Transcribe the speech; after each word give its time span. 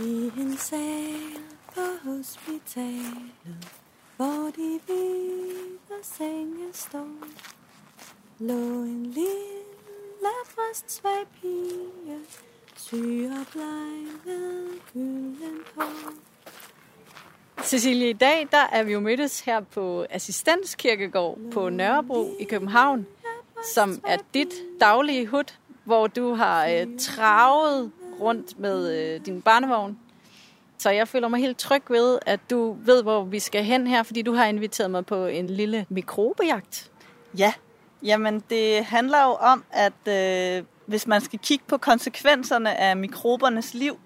I 0.00 0.32
en 0.40 0.56
sal 0.56 1.42
på 1.74 1.80
hospitalet, 2.04 3.32
hvor 4.16 4.50
de 4.56 4.80
hvide 4.86 5.98
senge 6.02 6.68
står, 6.72 7.08
lå 8.38 8.54
en 8.82 9.06
lille 9.06 10.34
bristsvag 10.54 11.26
pige, 11.40 12.18
syg 12.76 13.30
og 13.40 13.46
bleg 13.52 14.06
ved 14.24 14.80
gylden 14.92 15.58
hår. 15.76 16.12
Cecilie, 17.62 18.10
i 18.10 18.12
dag 18.12 18.48
der 18.50 18.66
er 18.72 18.82
vi 18.82 18.92
jo 18.92 19.00
mødtes 19.00 19.40
her 19.40 19.60
på 19.60 20.06
Assistenskirkegård 20.10 21.38
på 21.52 21.68
Nørrebro 21.68 22.36
i 22.40 22.44
København, 22.44 23.06
som 23.74 24.00
er 24.06 24.16
dit 24.34 24.54
daglige 24.80 25.26
hud, 25.26 25.54
hvor 25.84 26.06
du 26.06 26.34
har 26.34 26.66
øh, 26.66 26.98
travet 26.98 27.92
rundt 28.20 28.58
med 28.58 28.96
øh, 28.96 29.26
din 29.26 29.42
barnevogn. 29.42 29.98
Så 30.78 30.90
jeg 30.90 31.08
føler 31.08 31.28
mig 31.28 31.40
helt 31.40 31.58
tryg 31.58 31.82
ved, 31.88 32.18
at 32.26 32.40
du 32.50 32.76
ved, 32.84 33.02
hvor 33.02 33.24
vi 33.24 33.38
skal 33.38 33.64
hen 33.64 33.86
her, 33.86 34.02
fordi 34.02 34.22
du 34.22 34.32
har 34.32 34.44
inviteret 34.44 34.90
mig 34.90 35.06
på 35.06 35.26
en 35.26 35.46
lille 35.46 35.86
mikrobejagt. 35.88 36.90
Ja, 37.38 37.52
jamen 38.02 38.42
det 38.50 38.84
handler 38.84 39.22
jo 39.24 39.32
om, 39.32 39.64
at 39.70 40.08
øh, 40.08 40.64
hvis 40.86 41.06
man 41.06 41.20
skal 41.20 41.38
kigge 41.38 41.64
på 41.68 41.76
konsekvenserne 41.78 42.76
af 42.76 42.96
mikrobernes 42.96 43.74
liv, 43.74 43.98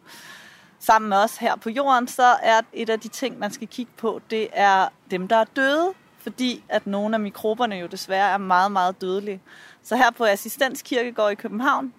sammen 0.79 1.09
med 1.09 1.17
os 1.17 1.37
her 1.37 1.57
på 1.57 1.71
jorden, 1.71 2.09
så 2.09 2.37
er 2.43 2.61
et 2.73 2.91
af 2.91 3.01
de 3.01 3.09
ting, 3.09 3.39
man 3.39 3.51
skal 3.51 3.69
kigge 3.69 3.93
på, 3.97 4.21
det 4.31 4.49
er 4.53 4.89
dem, 5.11 5.29
der 5.29 5.37
er 5.37 5.45
døde, 5.45 5.93
fordi 6.19 6.65
at 6.69 6.87
nogle 6.87 7.17
af 7.17 7.21
mikroberne 7.21 7.75
jo 7.77 7.87
desværre 7.87 8.33
er 8.33 8.39
meget, 8.39 8.73
meget 8.73 9.01
dødelige. 9.01 9.41
Så 9.83 9.97
her 9.97 10.11
på 10.11 10.25
Assistenskirkegård 10.25 11.33
i 11.33 11.35
København, 11.35 11.93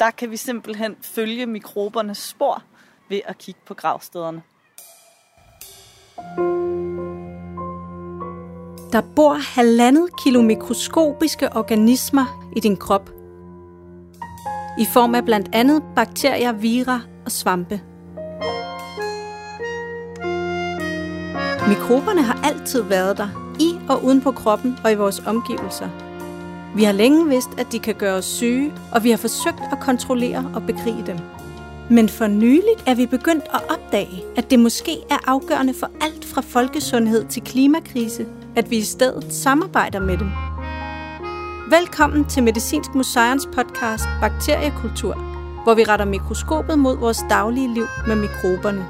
der 0.00 0.10
kan 0.10 0.30
vi 0.30 0.36
simpelthen 0.36 0.96
følge 1.02 1.46
mikrobernes 1.46 2.18
spor 2.18 2.62
ved 3.08 3.20
at 3.24 3.38
kigge 3.38 3.60
på 3.66 3.74
gravstederne. 3.74 4.42
Der 8.92 9.02
bor 9.16 9.34
halvandet 9.34 10.08
kilo 10.24 10.42
mikroskopiske 10.42 11.56
organismer 11.56 12.52
i 12.56 12.60
din 12.60 12.76
krop. 12.76 13.10
I 14.78 14.86
form 14.92 15.14
af 15.14 15.24
blandt 15.24 15.48
andet 15.52 15.82
bakterier, 15.96 16.52
vira 16.52 17.00
og 17.24 17.32
svampe. 17.32 17.80
Mikroberne 21.68 22.22
har 22.22 22.40
altid 22.44 22.82
været 22.82 23.18
der, 23.18 23.56
i 23.60 23.78
og 23.88 24.04
uden 24.04 24.20
på 24.20 24.30
kroppen 24.30 24.78
og 24.84 24.92
i 24.92 24.94
vores 24.94 25.20
omgivelser. 25.26 26.09
Vi 26.74 26.84
har 26.84 26.92
længe 26.92 27.28
vidst, 27.28 27.48
at 27.58 27.72
de 27.72 27.78
kan 27.78 27.94
gøre 27.94 28.14
os 28.14 28.24
syge, 28.24 28.72
og 28.92 29.04
vi 29.04 29.10
har 29.10 29.16
forsøgt 29.16 29.60
at 29.72 29.80
kontrollere 29.80 30.50
og 30.54 30.62
bekrige 30.62 31.04
dem. 31.06 31.18
Men 31.90 32.08
for 32.08 32.26
nyligt 32.26 32.82
er 32.86 32.94
vi 32.94 33.06
begyndt 33.06 33.44
at 33.54 33.60
opdage, 33.70 34.22
at 34.36 34.50
det 34.50 34.58
måske 34.58 34.96
er 35.10 35.18
afgørende 35.26 35.74
for 35.74 35.90
alt 36.00 36.24
fra 36.24 36.40
folkesundhed 36.40 37.24
til 37.24 37.42
klimakrise, 37.42 38.26
at 38.56 38.70
vi 38.70 38.76
i 38.76 38.82
stedet 38.82 39.32
samarbejder 39.32 40.00
med 40.00 40.18
dem. 40.18 40.30
Velkommen 41.70 42.24
til 42.24 42.42
Medicinsk 42.42 42.94
Museums 42.94 43.46
podcast 43.54 44.04
Bakteriekultur, 44.20 45.14
hvor 45.64 45.74
vi 45.74 45.84
retter 45.84 46.04
mikroskopet 46.04 46.78
mod 46.78 46.98
vores 46.98 47.20
daglige 47.30 47.74
liv 47.74 47.86
med 48.06 48.16
mikroberne. 48.16 48.86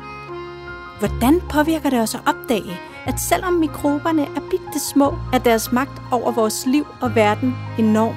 Hvordan 0.98 1.40
påvirker 1.40 1.90
det 1.90 2.00
os 2.00 2.14
at 2.14 2.20
opdage, 2.26 2.80
at 3.10 3.20
selvom 3.20 3.52
mikroberne 3.52 4.22
er 4.22 4.40
bitte 4.50 4.80
små, 4.92 5.14
er 5.32 5.38
deres 5.38 5.72
magt 5.72 6.02
over 6.10 6.32
vores 6.32 6.66
liv 6.66 6.86
og 7.00 7.14
verden 7.14 7.54
enorm? 7.78 8.14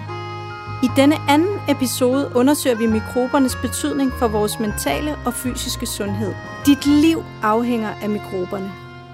I 0.83 0.87
denne 0.95 1.15
anden 1.29 1.59
episode 1.69 2.31
undersøger 2.35 2.75
vi 2.75 2.85
mikrobernes 2.85 3.55
betydning 3.55 4.11
for 4.19 4.27
vores 4.27 4.59
mentale 4.59 5.15
og 5.25 5.33
fysiske 5.33 5.85
sundhed. 5.85 6.33
Dit 6.65 6.85
liv 6.85 7.23
afhænger 7.43 7.89
af 8.01 8.09
mikroberne. 8.09 8.71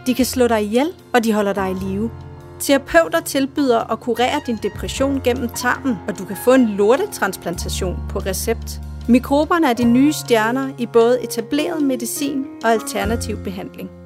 De 0.08 0.14
kan 0.14 0.26
slå 0.26 0.48
dig 0.48 0.64
ihjel, 0.64 0.92
og 1.14 1.24
de 1.24 1.34
holder 1.34 1.54
dig 1.54 1.72
i 1.72 1.74
live. 1.74 2.12
Terapeuter 2.60 3.20
tilbyder 3.20 3.92
at 3.92 4.00
kurere 4.00 4.42
din 4.48 4.60
depression 4.64 5.22
gennem 5.24 5.50
tarmen, 5.50 5.96
og 6.08 6.20
du 6.20 6.26
kan 6.26 6.38
få 6.46 6.54
en 6.54 6.66
lortetransplantation 6.66 7.98
på 8.10 8.20
recept. 8.20 8.82
Mikroberne 9.08 9.70
er 9.70 9.74
de 9.74 9.84
nye 9.84 10.14
stjerner 10.14 10.70
i 10.78 10.86
både 10.86 11.24
etableret 11.24 11.84
medicin 11.84 12.46
og 12.64 12.72
alternativ 12.72 13.38
behandling. 13.44 13.99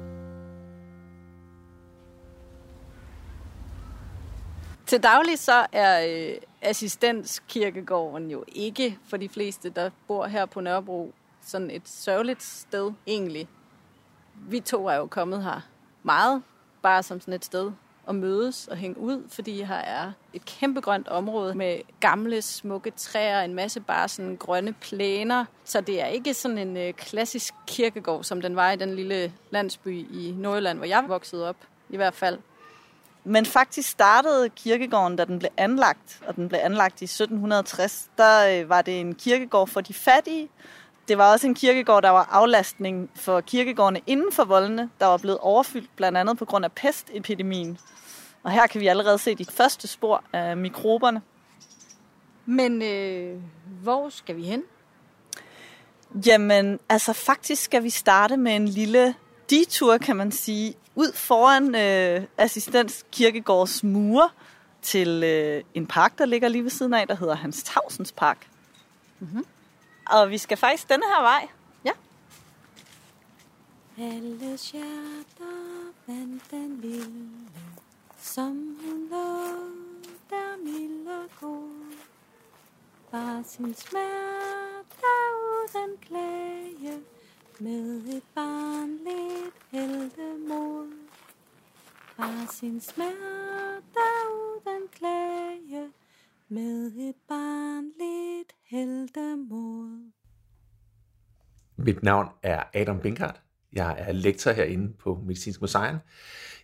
Til 4.86 5.02
daglig 5.02 5.38
så 5.38 5.66
er 5.72 6.06
øh, 6.08 6.36
assistenskirkegården 6.62 8.30
jo 8.30 8.44
ikke 8.48 8.98
for 9.08 9.16
de 9.16 9.28
fleste, 9.28 9.70
der 9.70 9.90
bor 10.08 10.26
her 10.26 10.46
på 10.46 10.60
Nørrebro, 10.60 11.12
sådan 11.40 11.70
et 11.70 11.88
sørgeligt 11.88 12.42
sted 12.42 12.92
egentlig. 13.06 13.48
Vi 14.34 14.60
to 14.60 14.86
er 14.86 14.94
jo 14.94 15.06
kommet 15.06 15.44
her 15.44 15.60
meget, 16.02 16.42
bare 16.82 17.02
som 17.02 17.20
sådan 17.20 17.34
et 17.34 17.44
sted 17.44 17.72
at 18.08 18.14
mødes 18.14 18.68
og 18.68 18.76
hænge 18.76 18.98
ud, 18.98 19.22
fordi 19.28 19.62
her 19.62 19.74
er 19.74 20.12
et 20.32 20.44
kæmpe 20.44 20.80
grønt 20.80 21.08
område 21.08 21.54
med 21.54 21.80
gamle, 22.00 22.42
smukke 22.42 22.90
træer, 22.90 23.40
en 23.40 23.54
masse 23.54 23.80
bare 23.80 24.08
sådan 24.08 24.36
grønne 24.36 24.72
plæner. 24.72 25.44
Så 25.64 25.80
det 25.80 26.02
er 26.02 26.06
ikke 26.06 26.34
sådan 26.34 26.58
en 26.58 26.76
øh, 26.76 26.92
klassisk 26.92 27.54
kirkegård, 27.66 28.24
som 28.24 28.40
den 28.40 28.56
var 28.56 28.70
i 28.70 28.76
den 28.76 28.94
lille 28.94 29.32
landsby 29.50 30.06
i 30.12 30.34
Nordjylland, 30.38 30.78
hvor 30.78 30.86
jeg 30.86 31.04
voksede 31.08 31.48
op 31.48 31.56
i 31.90 31.96
hvert 31.96 32.14
fald. 32.14 32.38
Men 33.24 33.46
faktisk 33.46 33.90
startede 33.90 34.48
kirkegården, 34.48 35.16
da 35.16 35.24
den 35.24 35.38
blev 35.38 35.50
anlagt, 35.56 36.20
og 36.26 36.36
den 36.36 36.48
blev 36.48 36.60
anlagt 36.62 37.02
i 37.02 37.04
1760, 37.04 38.10
der 38.18 38.60
øh, 38.60 38.68
var 38.68 38.82
det 38.82 39.00
en 39.00 39.14
kirkegård 39.14 39.68
for 39.68 39.80
de 39.80 39.94
fattige. 39.94 40.48
Det 41.08 41.18
var 41.18 41.32
også 41.32 41.46
en 41.46 41.54
kirkegård, 41.54 42.02
der 42.02 42.10
var 42.10 42.28
aflastning 42.30 43.10
for 43.14 43.40
kirkegårdene 43.40 44.00
inden 44.06 44.32
for 44.32 44.44
voldene, 44.44 44.90
der 45.00 45.06
var 45.06 45.16
blevet 45.16 45.38
overfyldt 45.38 45.96
blandt 45.96 46.18
andet 46.18 46.38
på 46.38 46.44
grund 46.44 46.64
af 46.64 46.72
pestepidemien. 46.72 47.78
Og 48.42 48.50
her 48.50 48.66
kan 48.66 48.80
vi 48.80 48.86
allerede 48.86 49.18
se 49.18 49.34
de 49.34 49.44
første 49.44 49.88
spor 49.88 50.24
af 50.32 50.56
mikroberne. 50.56 51.22
Men 52.46 52.82
øh, 52.82 53.40
hvor 53.82 54.08
skal 54.08 54.36
vi 54.36 54.42
hen? 54.42 54.62
Jamen, 56.26 56.80
altså 56.88 57.12
faktisk 57.12 57.62
skal 57.62 57.82
vi 57.82 57.90
starte 57.90 58.36
med 58.36 58.56
en 58.56 58.68
lille 58.68 59.14
detur, 59.50 59.98
kan 59.98 60.16
man 60.16 60.32
sige, 60.32 60.74
ud 60.94 61.12
foran 61.12 61.74
øh, 61.74 62.26
Assistens 62.38 63.04
Kirkegårds 63.12 63.84
mure 63.84 64.30
til 64.82 65.22
øh, 65.24 65.64
en 65.74 65.86
park, 65.86 66.18
der 66.18 66.26
ligger 66.26 66.48
lige 66.48 66.62
ved 66.62 66.70
siden 66.70 66.94
af, 66.94 67.06
der 67.06 67.14
hedder 67.16 67.34
Hans 67.34 67.62
Tavsens 67.62 68.12
Park. 68.12 68.48
Mm-hmm. 69.20 69.44
Og 70.06 70.30
vi 70.30 70.38
skal 70.38 70.56
faktisk 70.56 70.88
denne 70.88 71.04
her 71.16 71.22
vej. 71.22 71.48
Ja. 71.84 71.92
Alle 73.98 74.38
hjerter 74.38 75.92
vandt 76.06 76.50
den 76.50 76.80
lille, 76.80 77.30
som 78.20 78.76
hun 78.84 79.08
lå 79.10 79.64
der 80.30 80.56
mild 80.64 81.06
og 81.06 81.30
god. 81.40 81.94
Bare 83.10 83.44
sin 83.46 83.74
smerte 83.74 85.14
uden 85.34 85.96
klage, 86.08 87.00
med 87.60 87.96
et 88.16 88.22
barnligt 88.34 89.54
heldemod. 89.70 90.92
Var 92.18 92.52
sin 92.52 92.80
smerte 92.80 94.04
uden 94.32 94.88
klage, 94.98 95.88
med 96.48 96.86
et 96.86 97.14
barnligt 97.28 98.52
heldemod. 98.70 100.10
Mit 101.76 102.02
navn 102.02 102.28
er 102.42 102.62
Adam 102.74 103.00
Binkart. 103.00 103.40
Jeg 103.72 103.96
er 103.98 104.12
lektor 104.12 104.52
herinde 104.52 104.92
på 104.92 105.20
Medicinsk 105.26 105.60
Museum. 105.60 105.98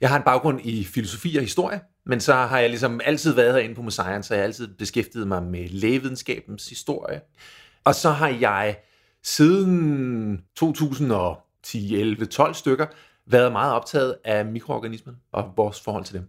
Jeg 0.00 0.08
har 0.08 0.16
en 0.16 0.24
baggrund 0.24 0.60
i 0.64 0.84
filosofi 0.84 1.36
og 1.36 1.42
historie, 1.42 1.80
men 2.06 2.20
så 2.20 2.34
har 2.34 2.58
jeg 2.58 2.68
ligesom 2.70 3.00
altid 3.04 3.34
været 3.34 3.54
herinde 3.54 3.74
på 3.74 3.82
museet, 3.82 4.24
så 4.24 4.34
jeg 4.34 4.40
har 4.40 4.44
altid 4.44 4.74
beskæftiget 4.74 5.28
mig 5.28 5.42
med 5.42 5.68
lægevidenskabens 5.68 6.68
historie. 6.68 7.20
Og 7.84 7.94
så 7.94 8.10
har 8.10 8.28
jeg 8.28 8.76
siden 9.22 10.44
2010, 10.56 11.96
11, 11.96 12.26
12 12.26 12.54
stykker 12.54 12.86
været 13.26 13.52
meget 13.52 13.74
optaget 13.74 14.16
af 14.24 14.44
mikroorganismer 14.44 15.12
og 15.32 15.52
vores 15.56 15.80
forhold 15.80 16.04
til 16.04 16.14
dem. 16.14 16.28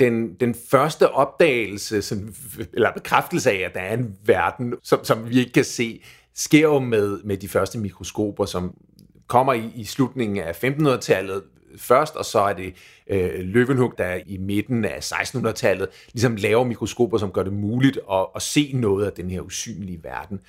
Den, 0.00 0.34
den 0.34 0.54
første 0.70 1.10
opdagelse, 1.10 2.02
som, 2.02 2.34
eller 2.72 2.92
bekræftelse 2.92 3.50
af, 3.50 3.56
at 3.56 3.74
der 3.74 3.80
er 3.80 3.94
en 3.94 4.16
verden, 4.24 4.74
som, 4.82 5.04
som 5.04 5.30
vi 5.30 5.38
ikke 5.38 5.52
kan 5.52 5.64
se, 5.64 6.02
sker 6.34 6.60
jo 6.60 6.78
med, 6.78 7.22
med 7.24 7.36
de 7.36 7.48
første 7.48 7.78
mikroskoper, 7.78 8.44
som 8.44 8.76
kommer 9.26 9.52
i, 9.52 9.72
i 9.74 9.84
slutningen 9.84 10.38
af 10.44 10.64
1500-tallet 10.64 11.42
først, 11.76 12.16
og 12.16 12.24
så 12.24 12.40
er 12.40 12.52
det 12.52 12.74
øh, 13.06 13.40
Løvenhug, 13.40 13.94
der 13.98 14.20
i 14.26 14.36
midten 14.36 14.84
af 14.84 15.12
1600-tallet 15.12 15.88
ligesom 16.12 16.36
laver 16.36 16.64
mikroskoper, 16.64 17.18
som 17.18 17.32
gør 17.32 17.42
det 17.42 17.52
muligt 17.52 17.98
at, 18.12 18.26
at 18.36 18.42
se 18.42 18.72
noget 18.74 19.06
af 19.06 19.12
den 19.12 19.30
her 19.30 19.40
usynlige 19.40 20.00
verden. 20.02 20.40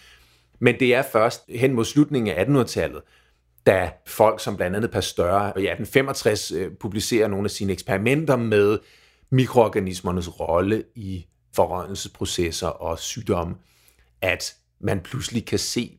Men 0.65 0.79
det 0.79 0.95
er 0.95 1.01
først 1.01 1.43
hen 1.49 1.73
mod 1.73 1.85
slutningen 1.85 2.35
af 2.35 2.45
1800-tallet, 2.45 3.01
da 3.65 3.91
folk 4.05 4.39
som 4.39 4.55
blandt 4.55 4.75
andet 4.75 4.91
Pasteur 4.91 5.39
i 5.39 5.47
1865 5.47 6.51
øh, 6.51 6.71
publicerer 6.79 7.27
nogle 7.27 7.45
af 7.45 7.51
sine 7.51 7.73
eksperimenter 7.73 8.35
med 8.35 8.79
mikroorganismernes 9.29 10.39
rolle 10.39 10.83
i 10.95 11.25
forrådnelsesprocesser 11.55 12.67
og 12.67 12.99
sygdomme, 12.99 13.55
at 14.21 14.55
man 14.79 14.99
pludselig 14.99 15.45
kan 15.45 15.59
se, 15.59 15.97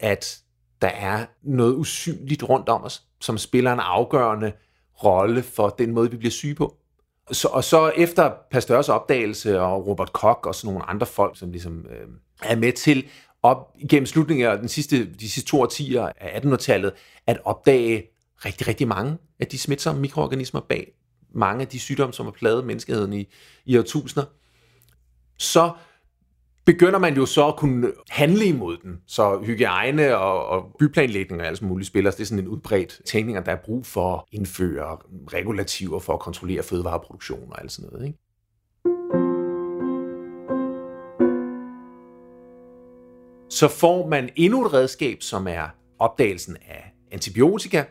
at 0.00 0.38
der 0.82 0.88
er 0.88 1.26
noget 1.42 1.74
usynligt 1.74 2.42
rundt 2.42 2.68
om 2.68 2.84
os, 2.84 3.02
som 3.20 3.38
spiller 3.38 3.72
en 3.72 3.80
afgørende 3.80 4.52
rolle 5.04 5.42
for 5.42 5.68
den 5.68 5.92
måde, 5.92 6.10
vi 6.10 6.16
bliver 6.16 6.30
syge 6.30 6.54
på. 6.54 6.76
Så, 7.32 7.48
og 7.48 7.64
så 7.64 7.92
efter 7.96 8.32
Pasteurs 8.50 8.88
opdagelse 8.88 9.60
og 9.60 9.86
Robert 9.86 10.12
Koch 10.12 10.40
og 10.44 10.54
sådan 10.54 10.74
nogle 10.74 10.90
andre 10.90 11.06
folk, 11.06 11.38
som 11.38 11.50
ligesom 11.50 11.86
øh, 11.90 12.08
er 12.42 12.56
med 12.56 12.72
til 12.72 13.06
op 13.42 13.74
igennem 13.78 14.06
slutningen 14.06 14.46
af 14.46 14.58
den 14.58 14.68
sidste, 14.68 15.12
de 15.14 15.30
sidste 15.30 15.50
to 15.50 15.60
årtier 15.60 16.12
af 16.20 16.40
1800-tallet, 16.40 16.92
at 17.26 17.38
opdage 17.44 18.04
rigtig, 18.44 18.68
rigtig 18.68 18.88
mange 18.88 19.18
af 19.40 19.46
de 19.46 19.58
smitsomme 19.58 20.00
mikroorganismer 20.00 20.60
bag 20.60 20.92
mange 21.34 21.62
af 21.62 21.68
de 21.68 21.78
sygdomme, 21.78 22.14
som 22.14 22.26
har 22.26 22.32
plaget 22.32 22.66
menneskeheden 22.66 23.12
i, 23.12 23.28
i 23.64 23.78
årtusinder, 23.78 24.24
så 25.38 25.72
begynder 26.64 26.98
man 26.98 27.16
jo 27.16 27.26
så 27.26 27.46
at 27.48 27.56
kunne 27.56 27.92
handle 28.10 28.44
imod 28.44 28.76
den. 28.82 29.00
Så 29.06 29.42
hygiejne 29.44 30.16
og, 30.16 30.46
og 30.46 30.76
byplanlægning 30.78 31.42
og 31.42 31.46
alt 31.48 31.62
muligt 31.62 31.86
spiller. 31.86 32.10
Det 32.10 32.20
er 32.20 32.24
sådan 32.24 32.44
en 32.44 32.48
udbredt 32.48 33.00
tænkning, 33.06 33.38
at 33.38 33.46
der 33.46 33.52
er 33.52 33.62
brug 33.64 33.86
for 33.86 34.16
at 34.16 34.24
indføre 34.32 34.98
regulativer 35.32 35.98
for 35.98 36.12
at 36.12 36.20
kontrollere 36.20 36.62
fødevareproduktion 36.62 37.52
og 37.52 37.62
alt 37.62 37.72
sådan 37.72 37.90
noget. 37.90 38.06
Ikke? 38.06 38.18
Så 43.58 43.68
får 43.68 44.06
man 44.06 44.30
endnu 44.36 44.66
et 44.66 44.72
redskab, 44.72 45.22
som 45.22 45.48
er 45.48 45.68
opdagelsen 45.98 46.56
af 46.68 46.92
antibiotika, 47.12 47.84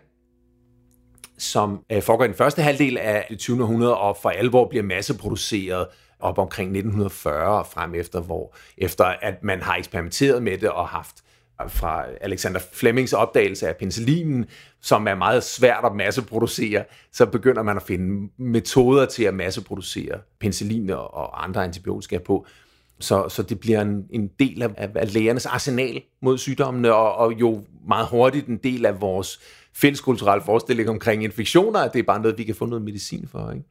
som 1.38 1.80
øh, 1.92 2.02
foregår 2.02 2.24
i 2.24 2.28
den 2.28 2.36
første 2.36 2.62
halvdel 2.62 2.98
af 2.98 3.26
det 3.30 3.40
20. 3.40 3.64
århundrede 3.64 3.98
og 3.98 4.18
for 4.22 4.30
alvor 4.30 4.68
bliver 4.68 4.84
masseproduceret 4.84 5.88
op 6.20 6.38
omkring 6.38 6.68
1940 6.68 7.60
og 7.60 7.68
frem 7.68 7.96
efter, 7.96 8.22
hvor 8.22 8.56
efter 8.78 9.06
at 9.06 9.44
man 9.44 9.62
har 9.62 9.76
eksperimenteret 9.76 10.44
med 10.44 10.58
det 10.58 10.70
og 10.70 10.88
haft 10.88 11.24
øh, 11.62 11.70
fra 11.70 12.06
Alexander 12.22 12.60
Flemings 12.74 13.14
opdagelse 13.14 13.68
af 13.68 13.76
penicillinen, 13.76 14.46
som 14.82 15.08
er 15.08 15.16
meget 15.16 15.44
svært 15.44 15.86
at 15.86 15.96
masseproducere, 15.96 16.84
så 17.12 17.26
begynder 17.26 17.64
man 17.64 17.78
at 17.78 17.84
finde 17.84 18.30
metoder 18.38 19.06
til 19.06 19.24
at 19.24 19.34
masseproducere 19.34 20.20
penicillin 20.40 20.90
og 20.90 21.44
andre 21.44 21.64
antibiotika 21.64 22.18
på. 22.18 22.46
Så, 23.00 23.30
så 23.30 23.44
det 23.44 23.60
bliver 23.60 23.82
en, 23.82 24.06
en 24.10 24.30
del 24.40 24.62
af, 24.62 24.90
af 24.96 25.14
lægernes 25.14 25.46
arsenal 25.46 26.02
mod 26.22 26.38
sygdommene, 26.38 26.94
og, 26.94 27.16
og 27.16 27.34
jo 27.34 27.64
meget 27.88 28.08
hurtigt 28.08 28.48
en 28.48 28.58
del 28.58 28.86
af 28.86 29.02
vores 29.02 29.40
fælleskulturelle 29.74 30.44
forestilling 30.46 30.90
omkring 30.90 31.24
infektioner, 31.24 31.80
at 31.80 31.94
det 31.94 32.00
er 32.00 32.04
bare 32.04 32.22
noget, 32.22 32.38
vi 32.38 32.44
kan 32.44 32.56
få 32.56 32.66
noget 32.66 32.86
medicin 32.86 33.28
for. 33.32 33.52
Ikke? 33.52 33.66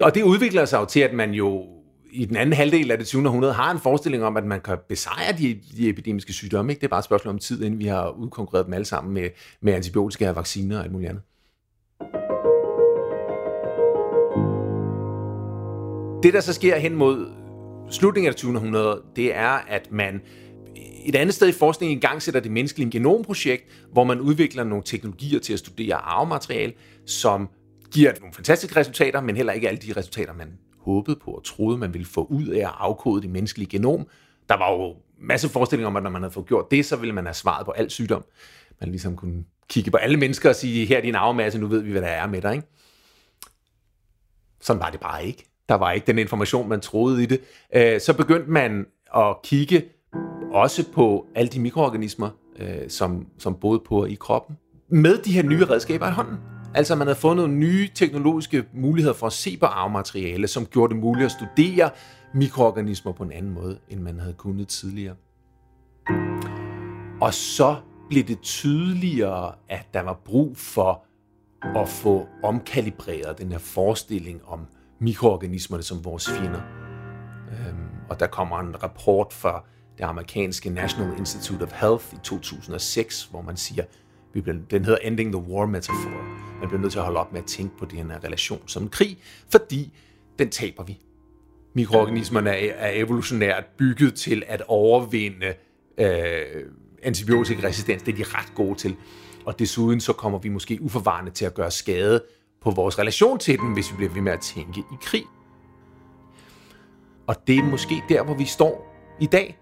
Og 0.00 0.14
det 0.14 0.22
udvikler 0.22 0.64
sig 0.64 0.78
jo 0.78 0.84
til, 0.84 1.00
at 1.00 1.12
man 1.12 1.30
jo 1.30 1.66
i 2.12 2.24
den 2.24 2.36
anden 2.36 2.52
halvdel 2.52 2.90
af 2.90 2.98
det 2.98 3.06
20. 3.06 3.26
århundrede 3.26 3.52
har 3.52 3.70
en 3.70 3.80
forestilling 3.80 4.24
om, 4.24 4.36
at 4.36 4.44
man 4.44 4.60
kan 4.60 4.78
besejre 4.88 5.32
de, 5.38 5.60
de 5.76 5.88
epidemiske 5.88 6.32
sygdomme. 6.32 6.72
Ikke? 6.72 6.80
Det 6.80 6.86
er 6.86 6.90
bare 6.90 6.98
et 6.98 7.04
spørgsmål 7.04 7.34
om 7.34 7.38
tid, 7.38 7.62
inden 7.62 7.80
vi 7.80 7.86
har 7.86 8.10
udkonkurreret 8.10 8.66
dem 8.66 8.74
alle 8.74 8.84
sammen 8.84 9.14
med, 9.14 9.28
med 9.60 9.72
antibiotika 9.72 10.28
og 10.28 10.36
vacciner 10.36 10.76
og 10.76 10.82
alt 10.82 10.92
muligt 10.92 11.10
andet. 11.10 11.22
Det, 16.22 16.34
der 16.34 16.40
så 16.40 16.52
sker 16.52 16.76
hen 16.76 16.94
mod 16.94 17.39
slutningen 17.90 18.28
af 18.28 18.32
det 18.32 18.38
20. 18.38 18.56
århundrede, 18.56 19.02
det 19.16 19.34
er, 19.34 19.48
at 19.48 19.92
man 19.92 20.20
et 21.06 21.14
andet 21.14 21.34
sted 21.34 21.48
i 21.48 21.52
forskningen 21.52 22.16
i 22.16 22.20
sætter 22.20 22.40
det 22.40 22.50
menneskelige 22.50 22.90
genomprojekt, 22.90 23.64
hvor 23.92 24.04
man 24.04 24.20
udvikler 24.20 24.64
nogle 24.64 24.84
teknologier 24.84 25.40
til 25.40 25.52
at 25.52 25.58
studere 25.58 25.94
arvemateriale, 25.94 26.72
som 27.06 27.48
giver 27.92 28.12
nogle 28.20 28.34
fantastiske 28.34 28.80
resultater, 28.80 29.20
men 29.20 29.36
heller 29.36 29.52
ikke 29.52 29.68
alle 29.68 29.80
de 29.80 29.92
resultater, 29.96 30.34
man 30.34 30.58
håbede 30.78 31.18
på 31.24 31.30
og 31.30 31.44
troede, 31.44 31.78
man 31.78 31.94
ville 31.94 32.06
få 32.06 32.24
ud 32.24 32.46
af 32.46 32.58
at 32.58 32.74
afkode 32.78 33.22
det 33.22 33.30
menneskelige 33.30 33.68
genom. 33.68 34.06
Der 34.48 34.56
var 34.56 34.72
jo 34.72 34.96
masse 35.18 35.48
forestillinger 35.48 35.86
om, 35.86 35.96
at 35.96 36.02
når 36.02 36.10
man 36.10 36.22
havde 36.22 36.32
fået 36.32 36.46
gjort 36.46 36.70
det, 36.70 36.86
så 36.86 36.96
ville 36.96 37.14
man 37.14 37.26
have 37.26 37.34
svaret 37.34 37.66
på 37.66 37.70
al 37.70 37.90
sygdom. 37.90 38.24
Man 38.80 38.90
ligesom 38.90 39.16
kunne 39.16 39.44
kigge 39.68 39.90
på 39.90 39.96
alle 39.96 40.16
mennesker 40.16 40.48
og 40.48 40.54
sige, 40.54 40.86
her 40.86 40.96
er 40.96 41.02
din 41.02 41.14
arvemasse, 41.14 41.58
nu 41.58 41.66
ved 41.66 41.80
vi, 41.80 41.90
hvad 41.90 42.02
der 42.02 42.08
er 42.08 42.26
med 42.26 42.42
dig. 42.42 42.54
Ikke? 42.54 42.66
Sådan 44.60 44.80
var 44.80 44.90
det 44.90 45.00
bare 45.00 45.26
ikke. 45.26 45.49
Der 45.70 45.76
var 45.76 45.92
ikke 45.92 46.06
den 46.06 46.18
information, 46.18 46.68
man 46.68 46.80
troede 46.80 47.22
i 47.22 47.26
det. 47.26 47.40
Øh, 47.74 48.00
så 48.00 48.16
begyndte 48.16 48.50
man 48.50 48.86
at 49.16 49.36
kigge 49.42 49.84
også 50.52 50.84
på 50.92 51.26
alle 51.34 51.48
de 51.48 51.60
mikroorganismer, 51.60 52.30
øh, 52.58 52.88
som, 52.88 53.26
som 53.38 53.54
boede 53.54 53.80
på 53.86 54.04
i 54.04 54.14
kroppen, 54.14 54.56
med 54.88 55.18
de 55.18 55.32
her 55.32 55.42
nye 55.42 55.64
redskaber 55.64 56.08
i 56.08 56.10
hånden. 56.10 56.36
Altså 56.74 56.94
man 56.94 57.06
havde 57.06 57.18
fået 57.18 57.36
nogle 57.36 57.54
nye 57.54 57.88
teknologiske 57.94 58.64
muligheder 58.74 59.14
for 59.14 59.26
at 59.26 59.32
se 59.32 59.56
på 59.56 59.66
arvemateriale, 59.66 60.48
som 60.48 60.66
gjorde 60.66 60.94
det 60.94 61.02
muligt 61.02 61.24
at 61.24 61.32
studere 61.32 61.90
mikroorganismer 62.34 63.12
på 63.12 63.22
en 63.22 63.32
anden 63.32 63.52
måde, 63.52 63.78
end 63.88 64.00
man 64.00 64.20
havde 64.20 64.34
kunnet 64.34 64.68
tidligere. 64.68 65.14
Og 67.20 67.34
så 67.34 67.76
blev 68.08 68.22
det 68.22 68.40
tydeligere, 68.40 69.52
at 69.68 69.86
der 69.94 70.00
var 70.00 70.20
brug 70.24 70.56
for 70.56 71.04
at 71.76 71.88
få 71.88 72.26
omkalibreret 72.42 73.38
den 73.38 73.52
her 73.52 73.58
forestilling 73.58 74.40
om 74.46 74.66
mikroorganismerne 75.00 75.82
som 75.82 76.04
vores 76.04 76.30
fjender. 76.30 76.60
Øhm, 77.50 77.88
og 78.08 78.20
der 78.20 78.26
kommer 78.26 78.60
en 78.60 78.82
rapport 78.82 79.32
fra 79.32 79.64
det 79.98 80.04
amerikanske 80.04 80.70
National 80.70 81.18
Institute 81.18 81.62
of 81.62 81.72
Health 81.80 82.04
i 82.12 82.16
2006, 82.22 83.24
hvor 83.24 83.42
man 83.42 83.56
siger, 83.56 83.84
vi 84.32 84.40
bliver, 84.40 84.58
den 84.70 84.84
hedder 84.84 84.98
Ending 84.98 85.32
the 85.32 85.42
War 85.42 85.66
Metaphor. 85.66 86.22
Man 86.60 86.68
bliver 86.68 86.80
nødt 86.80 86.92
til 86.92 86.98
at 86.98 87.04
holde 87.04 87.20
op 87.20 87.32
med 87.32 87.40
at 87.40 87.46
tænke 87.46 87.76
på 87.78 87.84
den 87.84 88.10
her 88.10 88.24
relation 88.24 88.62
som 88.66 88.82
en 88.82 88.88
krig, 88.88 89.18
fordi 89.50 89.92
den 90.38 90.50
taber 90.50 90.84
vi. 90.84 90.98
Mikroorganismerne 91.74 92.50
er, 92.50 92.74
er 92.74 92.90
evolutionært 92.94 93.64
bygget 93.78 94.14
til 94.14 94.42
at 94.46 94.62
overvinde 94.68 95.54
øh, 95.98 96.64
antibiotikaresistens. 97.02 98.02
Det 98.02 98.12
er 98.12 98.24
de 98.24 98.38
ret 98.38 98.54
gode 98.54 98.74
til. 98.74 98.96
Og 99.44 99.58
desuden 99.58 100.00
så 100.00 100.12
kommer 100.12 100.38
vi 100.38 100.48
måske 100.48 100.78
uforvarende 100.80 101.30
til 101.30 101.44
at 101.44 101.54
gøre 101.54 101.70
skade 101.70 102.22
på 102.60 102.70
vores 102.70 102.98
relation 102.98 103.38
til 103.38 103.58
den, 103.58 103.72
hvis 103.72 103.90
vi 103.92 103.96
bliver 103.96 104.12
ved 104.12 104.22
med 104.22 104.32
at 104.32 104.40
tænke 104.40 104.80
i 104.80 104.96
krig. 105.02 105.24
Og 107.26 107.36
det 107.46 107.58
er 107.58 107.62
måske 107.62 108.02
der, 108.08 108.22
hvor 108.22 108.34
vi 108.34 108.44
står 108.44 108.94
i 109.20 109.26
dag 109.26 109.60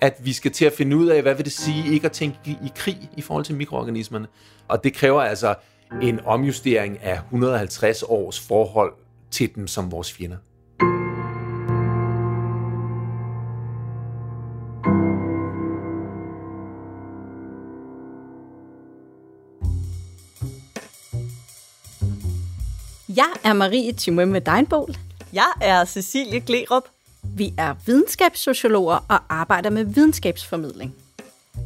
at 0.00 0.16
vi 0.24 0.32
skal 0.32 0.52
til 0.52 0.64
at 0.64 0.72
finde 0.72 0.96
ud 0.96 1.06
af, 1.06 1.22
hvad 1.22 1.34
vil 1.34 1.44
det 1.44 1.52
sige 1.52 1.94
ikke 1.94 2.06
at 2.06 2.12
tænke 2.12 2.38
i 2.50 2.72
krig 2.76 3.10
i 3.16 3.22
forhold 3.22 3.44
til 3.44 3.54
mikroorganismerne. 3.54 4.26
Og 4.68 4.84
det 4.84 4.94
kræver 4.94 5.22
altså 5.22 5.54
en 6.02 6.20
omjustering 6.24 7.02
af 7.02 7.14
150 7.14 8.02
års 8.02 8.40
forhold 8.40 8.92
til 9.30 9.54
dem 9.54 9.66
som 9.66 9.92
vores 9.92 10.12
fjender. 10.12 10.36
Jeg 23.16 23.28
er 23.44 23.52
Marie 23.52 23.92
Timømme 23.92 24.38
Deinbol. 24.38 24.96
Jeg 25.32 25.52
er 25.60 25.84
Cecilie 25.84 26.40
Glerup. 26.40 26.82
Vi 27.22 27.54
er 27.58 27.74
videnskabssociologer 27.86 28.98
og 29.08 29.20
arbejder 29.28 29.70
med 29.70 29.84
videnskabsformidling. 29.84 30.94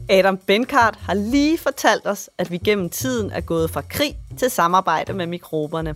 Adam 0.08 0.36
Benkart 0.36 0.96
har 0.96 1.14
lige 1.14 1.58
fortalt 1.58 2.06
os, 2.06 2.30
at 2.38 2.50
vi 2.50 2.58
gennem 2.58 2.90
tiden 2.90 3.30
er 3.30 3.40
gået 3.40 3.70
fra 3.70 3.80
krig 3.80 4.16
til 4.38 4.50
samarbejde 4.50 5.12
med 5.12 5.26
mikroberne. 5.26 5.94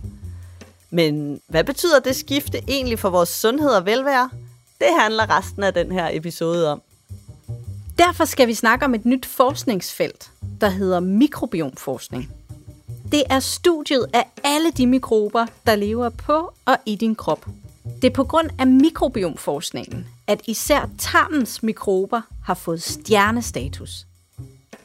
Men 0.89 1.41
hvad 1.47 1.63
betyder 1.63 1.99
det 1.99 2.15
skifte 2.15 2.61
egentlig 2.67 2.99
for 2.99 3.09
vores 3.09 3.29
sundhed 3.29 3.69
og 3.69 3.85
velvære? 3.85 4.29
Det 4.79 4.87
handler 4.99 5.37
resten 5.37 5.63
af 5.63 5.73
den 5.73 5.91
her 5.91 6.09
episode 6.11 6.71
om. 6.71 6.81
Derfor 7.97 8.25
skal 8.25 8.47
vi 8.47 8.53
snakke 8.53 8.85
om 8.85 8.95
et 8.95 9.05
nyt 9.05 9.25
forskningsfelt, 9.25 10.31
der 10.61 10.69
hedder 10.69 10.99
mikrobiomforskning. 10.99 12.31
Det 13.11 13.23
er 13.29 13.39
studiet 13.39 14.05
af 14.13 14.25
alle 14.43 14.71
de 14.71 14.87
mikrober, 14.87 15.45
der 15.65 15.75
lever 15.75 16.09
på 16.09 16.53
og 16.65 16.77
i 16.85 16.95
din 16.95 17.15
krop. 17.15 17.45
Det 18.01 18.07
er 18.07 18.13
på 18.13 18.23
grund 18.23 18.49
af 18.59 18.67
mikrobiomforskningen, 18.67 20.07
at 20.27 20.41
især 20.47 20.89
tarmens 20.97 21.63
mikrober 21.63 22.21
har 22.43 22.53
fået 22.53 22.81
stjernestatus. 22.83 24.05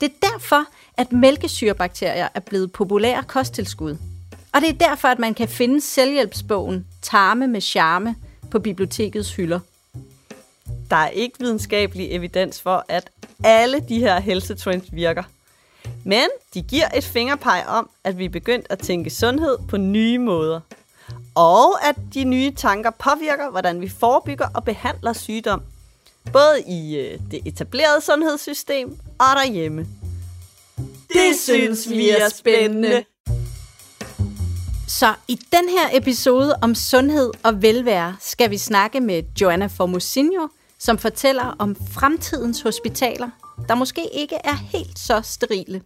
Det 0.01 0.11
er 0.11 0.29
derfor, 0.33 0.65
at 0.97 1.13
mælkesyrebakterier 1.13 2.29
er 2.35 2.41
blevet 2.41 2.73
populære 2.73 3.23
kosttilskud. 3.23 3.97
Og 4.53 4.61
det 4.61 4.69
er 4.69 4.89
derfor, 4.89 5.09
at 5.09 5.19
man 5.19 5.35
kan 5.35 5.49
finde 5.49 5.81
selvhjælpsbogen 5.81 6.87
Tarme 7.03 7.47
med 7.47 7.61
charme 7.61 8.17
på 8.51 8.59
bibliotekets 8.59 9.35
hylder. 9.35 9.61
Der 10.91 10.97
er 10.97 11.09
ikke 11.09 11.39
videnskabelig 11.39 12.11
evidens 12.11 12.61
for, 12.63 12.85
at 12.89 13.11
alle 13.45 13.81
de 13.89 13.99
her 13.99 14.21
helsetrends 14.21 14.89
virker. 14.93 15.23
Men 16.05 16.29
de 16.55 16.63
giver 16.63 16.89
et 16.95 17.05
fingerpeg 17.05 17.65
om, 17.69 17.91
at 18.05 18.19
vi 18.19 18.25
er 18.25 18.29
begyndt 18.29 18.67
at 18.71 18.79
tænke 18.79 19.11
sundhed 19.11 19.59
på 19.69 19.77
nye 19.77 20.19
måder– 20.19 20.61
og 21.35 21.89
at 21.89 21.97
de 22.15 22.25
nye 22.25 22.51
tanker 22.55 22.91
påvirker, 22.91 23.51
hvordan 23.51 23.81
vi 23.81 23.89
forebygger 23.89 24.47
og 24.55 24.65
behandler 24.65 25.13
sygdom, 25.13 25.63
både 26.33 26.63
i 26.67 26.97
øh, 26.97 27.19
det 27.31 27.41
etablerede 27.47 28.01
sundhedssystem 28.01 28.99
og 29.19 29.27
derhjemme. 29.37 29.87
Det 31.13 31.41
synes 31.41 31.91
vi 31.91 32.11
er 32.11 32.29
spændende. 32.29 33.05
Så 34.89 35.15
i 35.29 35.35
den 35.53 35.69
her 35.69 35.89
episode 35.93 36.57
om 36.63 36.75
sundhed 36.75 37.31
og 37.43 37.63
velvære 37.63 38.17
skal 38.21 38.51
vi 38.51 38.59
snakke 38.59 39.01
med 39.01 39.23
Joanna 39.41 39.67
Formosinho, 39.67 40.49
som 40.81 40.99
fortæller 40.99 41.57
om 41.59 41.77
fremtidens 41.77 42.63
hospitaler, 42.63 43.31
der 43.69 43.75
måske 43.75 44.09
ikke 44.13 44.37
er 44.45 44.55
helt 44.55 44.99
så 44.99 45.21
sterile. 45.23 45.83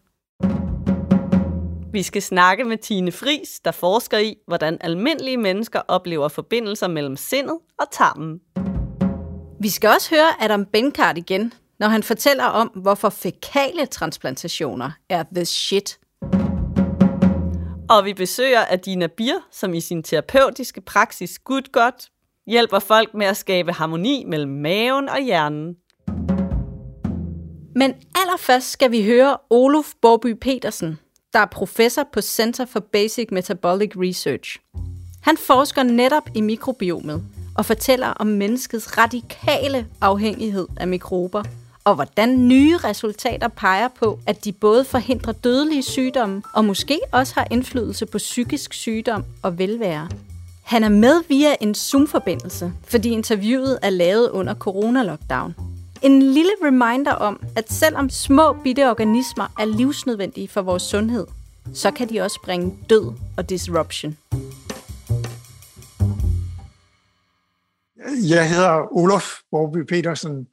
Vi 1.93 2.03
skal 2.03 2.23
snakke 2.23 2.65
med 2.65 2.79
Tine 2.79 3.13
Fris, 3.13 3.61
der 3.65 3.71
forsker 3.71 4.19
i, 4.19 4.37
hvordan 4.47 4.79
almindelige 4.81 5.37
mennesker 5.37 5.81
oplever 5.89 6.29
forbindelser 6.29 6.89
mellem 6.89 7.17
sindet 7.17 7.59
og 7.79 7.87
tarmen. 7.93 8.41
Vi 9.61 9.69
skal 9.69 9.91
også 9.91 10.15
høre 10.15 10.45
Adam 10.45 10.67
Benkart 10.67 11.19
igen, 11.19 11.53
når 11.79 11.89
han 11.89 12.03
fortæller 12.03 12.45
om, 12.45 12.69
hvorfor 12.69 13.09
fækale 13.09 13.87
transplantationer 13.87 14.91
er 15.09 15.25
the 15.35 15.45
shit. 15.45 15.99
Og 17.91 18.05
vi 18.05 18.15
besøger 18.15 18.65
Adina 18.71 19.07
Bir, 19.07 19.35
som 19.51 19.75
i 19.75 19.81
sin 19.81 20.03
terapeutiske 20.03 20.81
praksis 20.81 21.39
Good 21.39 21.73
godt 21.73 22.09
hjælper 22.47 22.79
folk 22.79 23.15
med 23.15 23.27
at 23.27 23.37
skabe 23.37 23.73
harmoni 23.73 24.25
mellem 24.29 24.51
maven 24.53 25.09
og 25.09 25.21
hjernen. 25.21 25.77
Men 27.77 27.95
allerførst 28.15 28.71
skal 28.71 28.91
vi 28.91 29.05
høre 29.05 29.37
Olof 29.51 29.93
Borby 30.03 30.35
Petersen, 30.41 30.99
der 31.33 31.39
er 31.39 31.47
professor 31.47 32.09
på 32.13 32.21
Center 32.21 32.65
for 32.65 32.81
Basic 32.81 33.29
Metabolic 33.33 33.91
Research. 33.97 34.59
Han 35.23 35.37
forsker 35.37 35.83
netop 35.83 36.29
i 36.35 36.41
mikrobiomet 36.41 37.25
og 37.55 37.65
fortæller 37.65 38.07
om 38.07 38.27
menneskets 38.27 38.99
radikale 38.99 39.87
afhængighed 40.01 40.67
af 40.77 40.89
mikrober, 40.89 41.43
og 41.85 41.95
hvordan 41.95 42.49
nye 42.49 42.77
resultater 42.77 43.49
peger 43.49 43.89
på, 43.89 44.19
at 44.27 44.45
de 44.45 44.53
både 44.53 44.85
forhindrer 44.85 45.33
dødelige 45.33 45.83
sygdomme 45.83 46.43
og 46.55 46.65
måske 46.65 47.01
også 47.13 47.35
har 47.35 47.47
indflydelse 47.51 48.07
på 48.07 48.19
psykisk 48.19 48.73
sygdom 48.73 49.25
og 49.43 49.59
velvære. 49.59 50.09
Han 50.64 50.85
er 50.85 50.88
med 50.88 51.23
via 51.28 51.56
en 51.61 51.75
Zoom-forbindelse, 51.75 52.73
fordi 52.85 53.09
interviewet 53.09 53.78
er 53.83 53.90
lavet 53.90 54.30
under 54.30 54.54
coronalockdown. 54.54 55.54
En 56.02 56.23
lille 56.23 56.52
reminder 56.64 57.12
om, 57.12 57.42
at 57.56 57.73
selvom 57.73 58.11
små 58.11 58.52
bitte 58.52 58.90
organismer 58.90 59.52
er 59.59 59.64
livsnødvendige 59.64 60.49
for 60.49 60.62
vores 60.62 60.83
sundhed, 60.83 61.26
så 61.75 61.90
kan 61.90 62.09
de 62.09 62.21
også 62.21 62.40
bringe 62.44 62.78
død 62.90 63.12
og 63.37 63.50
disruption. 63.50 64.16
Jeg 68.28 68.50
hedder 68.50 68.97
Olof 68.97 69.25
Borby 69.50 69.78
Petersen, 69.78 70.49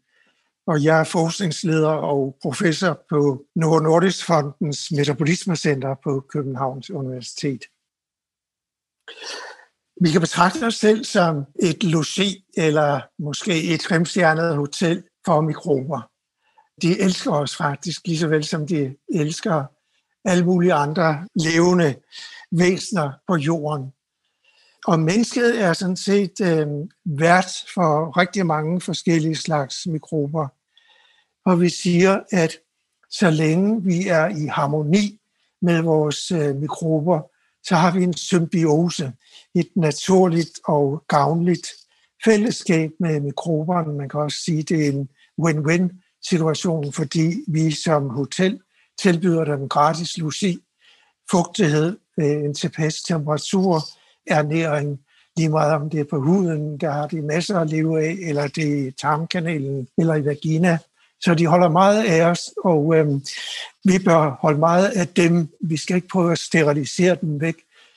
og 0.67 0.83
jeg 0.83 0.99
er 0.99 1.03
forskningsleder 1.03 1.89
og 1.89 2.37
professor 2.41 3.01
på 3.09 3.45
Novo 3.55 3.79
Nordisk 3.79 4.25
Fondens 4.25 4.91
Metabolismecenter 4.91 5.95
på 6.03 6.25
Københavns 6.29 6.91
Universitet. 6.91 7.61
Vi 10.01 10.11
kan 10.11 10.21
betragte 10.21 10.63
os 10.65 10.75
selv 10.75 11.03
som 11.03 11.45
et 11.59 11.83
logi 11.83 12.45
eller 12.57 13.01
måske 13.19 13.63
et 13.63 13.83
femstjernet 13.89 14.55
hotel 14.55 15.03
for 15.25 15.41
mikrober. 15.41 16.09
De 16.81 16.99
elsker 16.99 17.31
os 17.31 17.55
faktisk 17.55 18.07
lige 18.07 18.19
så 18.19 18.27
vel 18.27 18.43
som 18.43 18.67
de 18.67 18.95
elsker 19.13 19.63
alle 20.25 20.45
mulige 20.45 20.73
andre 20.73 21.27
levende 21.35 21.95
væsener 22.51 23.11
på 23.27 23.35
jorden. 23.35 23.93
Og 24.87 24.99
mennesket 24.99 25.61
er 25.61 25.73
sådan 25.73 25.97
set 25.97 26.41
øh, 26.41 26.67
vært 27.05 27.51
for 27.73 28.17
rigtig 28.17 28.45
mange 28.45 28.81
forskellige 28.81 29.35
slags 29.35 29.87
mikrober. 29.87 30.47
Og 31.45 31.61
vi 31.61 31.69
siger, 31.69 32.19
at 32.31 32.57
så 33.09 33.29
længe 33.29 33.83
vi 33.83 34.07
er 34.07 34.27
i 34.27 34.45
harmoni 34.45 35.19
med 35.61 35.81
vores 35.81 36.31
øh, 36.31 36.55
mikrober, 36.55 37.30
så 37.63 37.75
har 37.75 37.93
vi 37.93 38.03
en 38.03 38.13
symbiose, 38.13 39.13
et 39.55 39.69
naturligt 39.75 40.59
og 40.67 41.03
gavnligt 41.07 41.67
fællesskab 42.25 42.91
med 42.99 43.19
mikroberne. 43.19 43.93
Man 43.93 44.09
kan 44.09 44.19
også 44.19 44.37
sige, 44.45 44.59
at 44.59 44.69
det 44.69 44.87
er 44.87 44.91
en 44.91 45.09
win-win 45.41 46.17
situation, 46.29 46.93
fordi 46.93 47.33
vi 47.47 47.71
som 47.71 48.09
hotel 48.09 48.59
tilbyder 49.01 49.43
dem 49.43 49.69
gratis 49.69 50.17
logi, 50.17 50.57
fugtighed, 51.31 51.97
øh, 52.19 52.43
en 52.43 52.53
tilpas 52.53 53.01
temperatur, 53.01 53.81
ernæring, 54.27 54.99
lige 55.37 55.49
meget 55.49 55.73
om 55.73 55.89
det 55.89 55.99
er 55.99 56.05
på 56.09 56.19
huden, 56.19 56.77
der 56.77 56.91
har 56.91 57.07
de 57.07 57.21
masser 57.21 57.59
at 57.59 57.69
leve 57.69 58.03
af, 58.03 58.17
eller 58.21 58.47
det 58.47 58.63
er 58.63 58.87
i 58.87 58.91
tarmkanalen, 58.91 59.87
eller 59.97 60.15
i 60.15 60.25
vagina. 60.25 60.77
Så 61.23 61.35
de 61.35 61.45
holder 61.45 61.69
meget 61.69 62.05
af 62.05 62.21
os, 62.21 62.39
og 62.63 62.95
øh, 62.95 63.07
vi 63.83 63.99
bør 64.05 64.37
holde 64.41 64.59
meget 64.59 64.89
af 64.89 65.07
dem. 65.07 65.47
Vi 65.61 65.77
skal 65.77 65.95
ikke 65.95 66.07
prøve 66.07 66.31
at 66.31 66.39
sterilisere 66.39 67.17
dem 67.21 67.41
væk, 67.41 67.55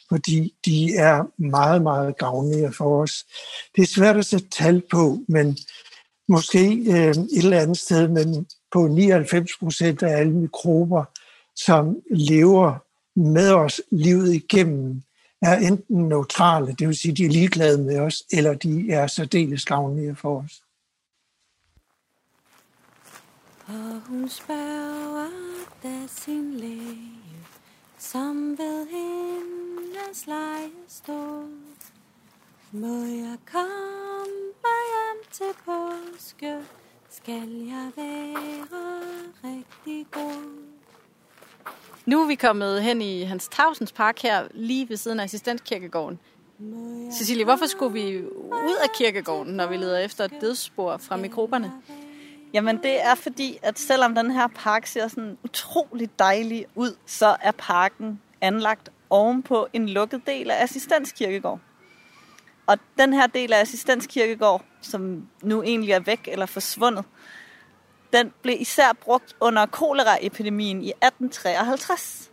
fordi 0.08 0.54
de 0.64 0.96
er 0.96 1.24
meget, 1.38 1.82
meget 1.82 2.18
gavnlige 2.18 2.72
for 2.72 3.02
os. 3.02 3.24
Det 3.76 3.82
er 3.82 3.86
svært 3.86 4.16
at 4.16 4.26
sætte 4.26 4.48
tal 4.48 4.82
på, 4.90 5.18
men 5.28 5.58
måske 6.28 6.66
øh, 6.68 7.10
et 7.10 7.28
eller 7.36 7.60
andet 7.60 7.78
sted, 7.78 8.08
men 8.08 8.46
på 8.72 8.86
99 8.86 9.50
procent 9.58 10.02
af 10.02 10.16
alle 10.18 10.32
mikrober, 10.32 11.04
som 11.56 11.96
lever 12.10 12.74
med 13.16 13.52
os 13.52 13.80
livet 13.90 14.34
igennem, 14.34 15.02
er 15.42 15.56
enten 15.56 16.08
neutrale, 16.08 16.74
det 16.78 16.88
vil 16.88 16.96
sige, 16.96 17.14
de 17.14 17.24
er 17.24 17.30
ligeglade 17.30 17.78
med 17.78 17.98
os, 17.98 18.22
eller 18.32 18.54
de 18.54 18.90
er 18.90 19.06
særdeles 19.06 19.64
gavnlige 19.64 20.16
for 20.16 20.42
os. 20.42 20.63
Og 23.66 24.00
hun 24.08 24.28
spørger 24.28 25.28
da 25.82 26.06
sin 26.06 26.54
læge, 26.54 27.10
som 27.98 28.58
ved 28.58 28.86
hendes 28.86 30.26
leje 30.26 30.70
stod. 30.88 31.48
Må 32.72 33.04
jeg 33.04 33.36
komme 33.52 34.64
hjem 34.90 35.24
til 35.32 35.46
påske, 35.64 36.56
skal 37.10 37.48
jeg 37.48 37.90
være 37.96 38.64
rigtig 39.44 40.06
god. 40.10 40.64
Nu 42.06 42.22
er 42.22 42.26
vi 42.26 42.34
kommet 42.34 42.82
hen 42.82 43.02
i 43.02 43.22
Hans 43.22 43.48
Tavsens 43.48 43.92
Park 43.92 44.22
her, 44.22 44.48
lige 44.50 44.88
ved 44.88 44.96
siden 44.96 45.20
af 45.20 45.24
assistentkirkegården. 45.24 46.18
Cecilie, 47.12 47.44
hvorfor 47.44 47.66
skulle 47.66 47.92
vi 47.92 48.22
ud 48.50 48.76
af 48.82 48.88
kirkegården, 48.98 49.54
når 49.54 49.66
vi 49.66 49.76
leder 49.76 49.98
efter 49.98 50.24
et 50.24 50.32
dødsspor 50.40 50.96
fra 50.96 51.16
mikroberne? 51.16 51.72
Jamen 52.54 52.82
det 52.82 53.04
er 53.04 53.14
fordi, 53.14 53.58
at 53.62 53.78
selvom 53.78 54.14
den 54.14 54.30
her 54.30 54.46
park 54.46 54.86
ser 54.86 55.08
sådan 55.08 55.38
utrolig 55.44 56.18
dejlig 56.18 56.66
ud, 56.74 56.96
så 57.06 57.36
er 57.40 57.50
parken 57.50 58.20
anlagt 58.40 58.88
ovenpå 59.10 59.66
en 59.72 59.88
lukket 59.88 60.26
del 60.26 60.50
af 60.50 60.62
assistenskirkegård. 60.62 61.60
Og 62.66 62.78
den 62.98 63.12
her 63.12 63.26
del 63.26 63.52
af 63.52 63.60
assistenskirkegård, 63.60 64.64
som 64.80 65.28
nu 65.42 65.62
egentlig 65.62 65.92
er 65.92 66.00
væk 66.00 66.28
eller 66.32 66.46
forsvundet, 66.46 67.04
den 68.12 68.32
blev 68.42 68.56
især 68.60 68.92
brugt 68.92 69.36
under 69.40 69.66
koleraepidemien 69.66 70.82
i 70.82 70.88
1853. 70.88 72.30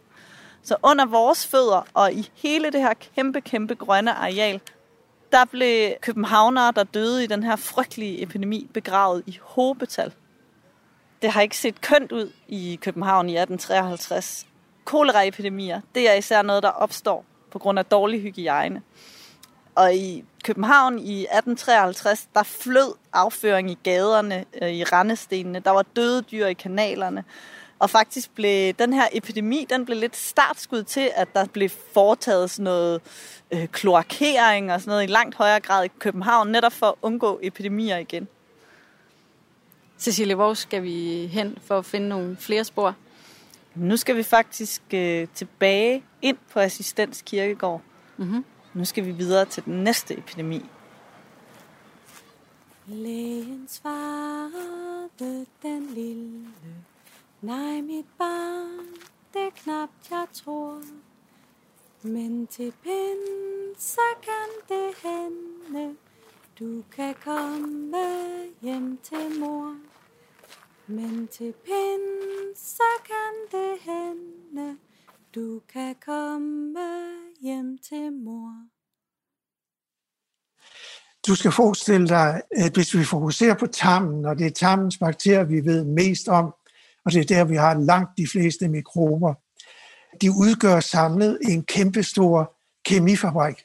Så 0.63 0.75
under 0.83 1.05
vores 1.05 1.47
fødder 1.47 1.87
og 1.93 2.13
i 2.13 2.31
hele 2.35 2.71
det 2.71 2.81
her 2.81 2.93
kæmpe, 2.93 3.41
kæmpe 3.41 3.75
grønne 3.75 4.13
areal, 4.13 4.61
der 5.31 5.45
blev 5.45 5.93
københavnere, 6.01 6.73
der 6.75 6.83
døde 6.83 7.23
i 7.23 7.27
den 7.27 7.43
her 7.43 7.55
frygtelige 7.55 8.21
epidemi, 8.21 8.69
begravet 8.73 9.23
i 9.25 9.39
hobetal. 9.41 10.13
Det 11.21 11.31
har 11.31 11.41
ikke 11.41 11.57
set 11.57 11.81
kønt 11.81 12.11
ud 12.11 12.31
i 12.47 12.79
København 12.81 13.29
i 13.29 13.37
1853. 13.37 14.47
Koleraepidemier, 14.85 15.81
det 15.95 16.09
er 16.09 16.13
især 16.13 16.41
noget, 16.41 16.63
der 16.63 16.69
opstår 16.69 17.25
på 17.51 17.59
grund 17.59 17.79
af 17.79 17.85
dårlig 17.85 18.21
hygiejne. 18.21 18.81
Og 19.75 19.95
i 19.95 20.23
København 20.43 20.99
i 20.99 21.21
1853, 21.21 22.27
der 22.33 22.43
flød 22.43 22.93
afføring 23.13 23.71
i 23.71 23.77
gaderne, 23.83 24.45
øh, 24.61 24.69
i 24.69 24.83
rendestenene. 24.83 25.59
Der 25.59 25.71
var 25.71 25.85
døde 25.95 26.21
dyr 26.21 26.45
i 26.45 26.53
kanalerne. 26.53 27.23
Og 27.81 27.89
faktisk 27.89 28.31
blev 28.35 28.73
den 28.73 28.93
her 28.93 29.07
epidemi, 29.13 29.65
den 29.69 29.85
blev 29.85 29.97
lidt 29.97 30.15
startskud 30.17 30.83
til, 30.83 31.11
at 31.15 31.33
der 31.33 31.45
blev 31.45 31.69
foretaget 31.69 32.49
sådan 32.49 32.63
noget 32.63 33.01
øh, 33.51 33.67
kloakering 33.67 34.73
og 34.73 34.81
sådan 34.81 34.91
noget 34.91 35.03
i 35.03 35.11
langt 35.11 35.35
højere 35.35 35.59
grad 35.59 35.85
i 35.85 35.87
København, 35.99 36.47
netop 36.47 36.73
for 36.73 36.85
at 36.85 36.93
undgå 37.01 37.39
epidemier 37.43 37.97
igen. 37.97 38.27
Cecilie, 39.99 40.35
hvor 40.35 40.53
skal 40.53 40.83
vi 40.83 41.27
hen 41.27 41.57
for 41.65 41.77
at 41.77 41.85
finde 41.85 42.09
nogle 42.09 42.37
flere 42.39 42.63
spor? 42.63 42.95
Nu 43.75 43.97
skal 43.97 44.15
vi 44.15 44.23
faktisk 44.23 44.81
øh, 44.93 45.27
tilbage 45.33 46.03
ind 46.21 46.37
på 46.51 46.59
Assistens 46.59 47.21
Kirkegård. 47.25 47.81
Mm-hmm. 48.17 48.45
Nu 48.73 48.85
skal 48.85 49.05
vi 49.05 49.11
videre 49.11 49.45
til 49.45 49.65
den 49.65 49.83
næste 49.83 50.17
epidemi. 50.17 50.65
Lægen 52.87 53.67
svarede 53.69 55.45
den 55.61 55.87
lille, 55.95 56.47
nej 57.41 57.81
mit 57.81 58.05
barn, 58.17 58.85
det 59.33 59.41
er 59.41 59.49
knap, 59.55 59.89
jeg 60.11 60.27
tror. 60.33 60.81
Men 62.03 62.47
til 62.47 62.73
pinse 62.83 64.07
kan 64.21 64.49
det 64.69 64.91
hende, 65.03 65.95
du 66.59 66.83
kan 66.95 67.15
komme 67.23 67.97
hjem 68.61 68.99
til 69.03 69.39
mor. 69.39 69.75
Men 70.87 71.27
til 71.27 71.53
pinse 71.65 72.91
kan 73.05 73.35
det 73.51 73.79
hende, 73.81 74.77
du 75.35 75.61
kan 75.73 75.95
komme 76.05 76.79
hjem 77.41 77.77
til 77.77 78.11
mor. 78.13 78.67
Du 81.27 81.35
skal 81.35 81.51
forestille 81.51 82.07
dig, 82.07 82.41
at 82.51 82.73
hvis 82.73 82.97
vi 82.97 83.03
fokuserer 83.03 83.55
på 83.55 83.67
tarmen, 83.67 84.25
og 84.25 84.37
det 84.37 84.45
er 84.45 84.51
tarmens 84.51 84.97
bakterier, 84.97 85.43
vi 85.43 85.65
ved 85.65 85.85
mest 85.85 86.27
om, 86.27 86.53
og 87.05 87.11
det 87.11 87.19
er 87.19 87.35
der, 87.35 87.43
vi 87.43 87.55
har 87.55 87.73
langt 87.73 88.09
de 88.17 88.27
fleste 88.27 88.69
mikrober. 88.69 89.33
De 90.21 90.31
udgør 90.31 90.79
samlet 90.79 91.39
en 91.41 91.63
kæmpestor 91.63 92.53
kemifabrik. 92.85 93.55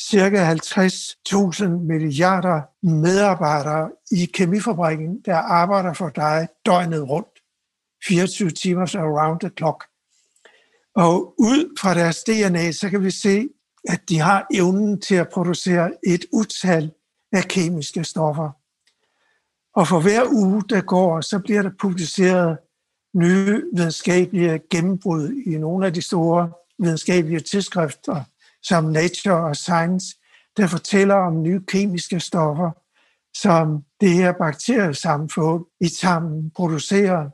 Cirka 0.00 0.54
50.000 0.54 1.68
milliarder 1.68 2.86
medarbejdere 2.86 3.90
i 4.10 4.24
kemifabrikken, 4.24 5.20
der 5.24 5.36
arbejder 5.36 5.92
for 5.92 6.08
dig 6.08 6.48
døgnet 6.66 7.08
rundt. 7.08 7.28
24 8.06 8.50
timer 8.50 8.96
around 8.96 9.40
the 9.40 9.50
clock. 9.58 9.84
Og 10.94 11.34
ud 11.38 11.78
fra 11.80 11.94
deres 11.94 12.22
DNA, 12.22 12.72
så 12.72 12.90
kan 12.90 13.04
vi 13.04 13.10
se, 13.10 13.48
at 13.88 14.00
de 14.08 14.18
har 14.18 14.46
evnen 14.54 15.00
til 15.00 15.14
at 15.14 15.28
producere 15.28 15.90
et 16.06 16.24
utal 16.32 16.90
af 17.32 17.44
kemiske 17.44 18.04
stoffer. 18.04 18.50
Og 19.74 19.88
for 19.88 20.00
hver 20.00 20.24
uge, 20.32 20.62
der 20.68 20.80
går, 20.80 21.20
så 21.20 21.38
bliver 21.38 21.62
der 21.62 21.70
publiceret 21.80 22.58
nye 23.14 23.62
videnskabelige 23.74 24.60
gennembrud 24.70 25.30
i 25.46 25.58
nogle 25.58 25.86
af 25.86 25.94
de 25.94 26.02
store 26.02 26.52
videnskabelige 26.78 27.40
tidsskrifter, 27.40 28.24
som 28.62 28.84
Nature 28.84 29.44
og 29.44 29.56
Science, 29.56 30.06
der 30.56 30.66
fortæller 30.66 31.14
om 31.14 31.42
nye 31.42 31.60
kemiske 31.68 32.20
stoffer, 32.20 32.70
som 33.36 33.84
det 34.00 34.10
her 34.10 34.32
bakteriesamfund 34.32 35.64
i 35.80 35.88
tarmen 35.88 36.50
producerer, 36.50 37.30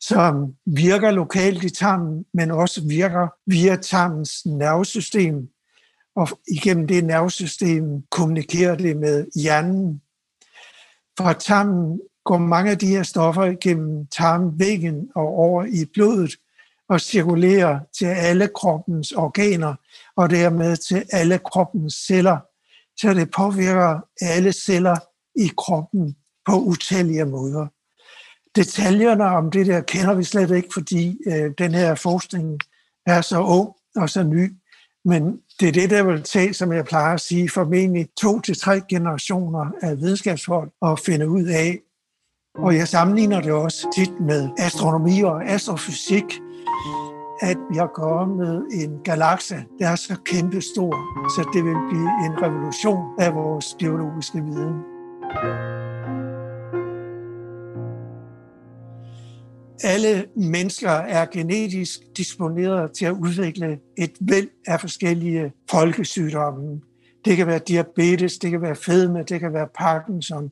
som 0.00 0.54
virker 0.66 1.10
lokalt 1.10 1.64
i 1.64 1.70
tarmen, 1.70 2.24
men 2.34 2.50
også 2.50 2.88
virker 2.88 3.28
via 3.46 3.76
tarmens 3.76 4.46
nervesystem. 4.46 5.48
Og 6.16 6.28
igennem 6.48 6.86
det 6.86 7.04
nervesystem 7.04 8.02
kommunikerer 8.10 8.74
det 8.74 8.96
med 8.96 9.26
hjernen. 9.42 10.02
Fra 11.18 11.32
tarmen 11.32 12.00
går 12.28 12.38
mange 12.38 12.70
af 12.70 12.78
de 12.78 12.86
her 12.86 13.02
stoffer 13.02 13.54
gennem 13.60 14.06
tarmvæggen 14.06 15.08
og 15.14 15.26
over 15.26 15.64
i 15.64 15.84
blodet 15.94 16.36
og 16.88 17.00
cirkulerer 17.00 17.80
til 17.98 18.06
alle 18.06 18.48
kroppens 18.54 19.12
organer 19.12 19.74
og 20.16 20.30
dermed 20.30 20.76
til 20.76 21.04
alle 21.12 21.38
kroppens 21.38 21.94
celler. 21.94 22.38
Så 22.96 23.14
det 23.14 23.30
påvirker 23.30 24.00
alle 24.20 24.52
celler 24.52 24.96
i 25.36 25.50
kroppen 25.58 26.16
på 26.46 26.60
utallige 26.60 27.24
måder. 27.24 27.66
Detaljerne 28.56 29.24
om 29.24 29.50
det 29.50 29.66
der 29.66 29.80
kender 29.80 30.14
vi 30.14 30.24
slet 30.24 30.50
ikke, 30.50 30.68
fordi 30.74 31.18
øh, 31.26 31.50
den 31.58 31.74
her 31.74 31.94
forskning 31.94 32.60
er 33.06 33.20
så 33.20 33.40
ung 33.40 33.72
og 33.96 34.10
så 34.10 34.22
ny. 34.22 34.52
Men 35.04 35.40
det 35.60 35.68
er 35.68 35.72
det, 35.72 35.90
der 35.90 36.02
vil 36.02 36.22
tage, 36.22 36.54
som 36.54 36.72
jeg 36.72 36.84
plejer 36.84 37.14
at 37.14 37.20
sige, 37.20 37.50
formentlig 37.50 38.08
to 38.20 38.40
til 38.40 38.58
tre 38.58 38.80
generationer 38.88 39.70
af 39.82 39.98
videnskabsfolk 39.98 40.72
at 40.82 41.00
finde 41.06 41.28
ud 41.28 41.44
af. 41.44 41.78
Og 42.58 42.76
jeg 42.76 42.88
sammenligner 42.88 43.40
det 43.40 43.52
også 43.52 43.86
tit 43.94 44.20
med 44.20 44.48
astronomi 44.58 45.20
og 45.20 45.44
astrofysik, 45.44 46.24
at 47.40 47.56
vi 47.70 47.76
har 47.76 47.90
gået 47.94 48.28
med 48.28 48.62
en 48.72 49.00
galakse, 49.04 49.64
der 49.78 49.88
er 49.88 49.96
så 49.96 50.16
kæmpestor, 50.24 50.92
så 51.34 51.48
det 51.54 51.64
vil 51.64 51.76
blive 51.88 52.10
en 52.26 52.42
revolution 52.42 53.04
af 53.18 53.34
vores 53.34 53.76
biologiske 53.78 54.44
viden. 54.44 54.74
alle 59.84 60.26
mennesker 60.36 60.90
er 60.90 61.26
genetisk 61.32 62.00
disponeret 62.16 62.92
til 62.92 63.04
at 63.04 63.12
udvikle 63.12 63.78
et 63.98 64.12
væld 64.20 64.48
af 64.66 64.80
forskellige 64.80 65.52
folkesygdomme. 65.70 66.80
Det 67.24 67.36
kan 67.36 67.46
være 67.46 67.60
diabetes, 67.68 68.38
det 68.38 68.50
kan 68.50 68.62
være 68.62 68.76
fedme, 68.76 69.22
det 69.22 69.40
kan 69.40 69.52
være 69.52 69.68
Parkinson, 69.78 70.50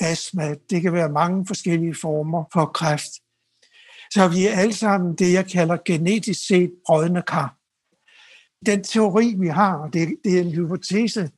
astma, 0.00 0.54
det 0.70 0.82
kan 0.82 0.92
være 0.92 1.08
mange 1.08 1.46
forskellige 1.46 1.94
former 1.94 2.44
for 2.52 2.66
kræft. 2.66 3.12
Så 4.12 4.28
vi 4.28 4.46
er 4.46 4.52
alle 4.52 4.74
sammen 4.74 5.14
det, 5.14 5.32
jeg 5.32 5.46
kalder 5.46 5.76
genetisk 5.84 6.46
set 6.46 6.70
brødende 6.86 7.22
kar. 7.22 7.56
Den 8.66 8.84
teori, 8.84 9.34
vi 9.38 9.48
har, 9.48 9.74
og 9.74 9.92
det, 9.92 10.08
det 10.24 10.38
er 10.38 10.40
en 10.40 10.52
hypotese, 10.52 11.30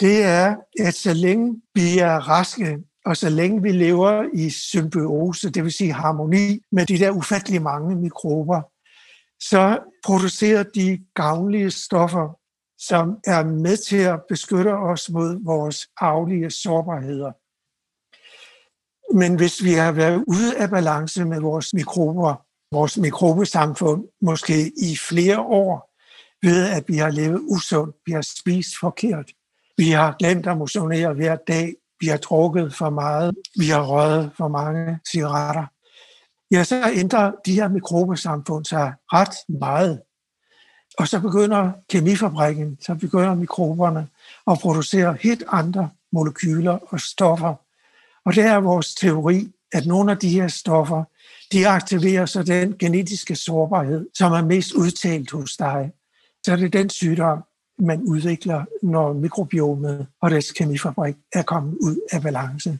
det 0.00 0.22
er, 0.22 0.56
at 0.80 0.94
så 0.94 1.14
længe 1.14 1.62
vi 1.74 1.98
er 1.98 2.16
raske, 2.16 2.78
og 3.04 3.16
så 3.16 3.28
længe 3.28 3.62
vi 3.62 3.72
lever 3.72 4.24
i 4.34 4.50
symbiose, 4.50 5.50
det 5.50 5.64
vil 5.64 5.72
sige 5.72 5.92
harmoni 5.92 6.60
med 6.72 6.86
de 6.86 6.98
der 6.98 7.10
ufattelig 7.10 7.62
mange 7.62 7.96
mikrober, 7.96 8.62
så 9.40 9.78
producerer 10.04 10.62
de 10.62 11.04
gavnlige 11.14 11.70
stoffer, 11.70 12.38
som 12.78 13.18
er 13.26 13.44
med 13.44 13.76
til 13.76 13.96
at 13.96 14.20
beskytte 14.28 14.74
os 14.74 15.10
mod 15.10 15.44
vores 15.44 15.88
arvelige 15.96 16.50
sårbarheder. 16.50 17.32
Men 19.14 19.34
hvis 19.34 19.64
vi 19.64 19.72
har 19.72 19.92
været 19.92 20.24
ude 20.26 20.58
af 20.58 20.70
balance 20.70 21.24
med 21.24 21.40
vores 21.40 21.74
mikrober, 21.74 22.34
vores 22.72 22.98
mikrobesamfund, 22.98 24.04
måske 24.20 24.72
i 24.82 24.96
flere 25.08 25.40
år, 25.40 25.90
ved 26.42 26.70
at 26.70 26.84
vi 26.88 26.96
har 26.96 27.10
levet 27.10 27.40
usundt, 27.42 27.96
vi 28.06 28.12
har 28.12 28.22
spist 28.38 28.70
forkert, 28.80 29.30
vi 29.76 29.90
har 29.90 30.16
glemt 30.18 30.46
at 30.46 30.58
motionere 30.58 31.14
hver 31.14 31.36
dag, 31.36 31.74
vi 32.00 32.06
har 32.06 32.16
drukket 32.16 32.74
for 32.74 32.90
meget, 32.90 33.34
vi 33.58 33.66
har 33.66 33.82
røget 33.82 34.30
for 34.36 34.48
mange 34.48 34.98
cigaretter, 35.10 35.66
ja, 36.50 36.64
så 36.64 36.90
ændrer 36.94 37.32
de 37.46 37.54
her 37.54 37.68
mikrobesamfund 37.68 38.64
sig 38.64 38.92
ret 39.12 39.58
meget. 39.60 40.02
Og 40.98 41.08
så 41.08 41.20
begynder 41.20 41.72
kemifabrikken, 41.90 42.78
så 42.80 42.94
begynder 42.94 43.34
mikroberne 43.34 44.08
at 44.50 44.58
producere 44.58 45.16
helt 45.20 45.44
andre 45.48 45.90
molekyler 46.12 46.78
og 46.88 47.00
stoffer. 47.00 47.54
Og 48.26 48.34
det 48.34 48.42
er 48.42 48.56
vores 48.56 48.94
teori, 48.94 49.48
at 49.72 49.86
nogle 49.86 50.10
af 50.12 50.18
de 50.18 50.28
her 50.28 50.48
stoffer, 50.48 51.04
de 51.52 51.68
aktiverer 51.68 52.26
så 52.26 52.42
den 52.42 52.78
genetiske 52.78 53.36
sårbarhed, 53.36 54.06
som 54.14 54.32
er 54.32 54.44
mest 54.44 54.72
udtalt 54.72 55.30
hos 55.30 55.56
dig. 55.56 55.92
Så 56.44 56.52
er 56.52 56.56
det 56.56 56.72
den 56.72 56.90
sygdom, 56.90 57.38
man 57.78 58.02
udvikler, 58.02 58.64
når 58.82 59.12
mikrobiomet 59.12 60.06
og 60.22 60.30
dets 60.30 60.52
kemifabrik 60.52 61.14
er 61.32 61.42
kommet 61.42 61.74
ud 61.74 61.96
af 62.12 62.22
balance. 62.22 62.78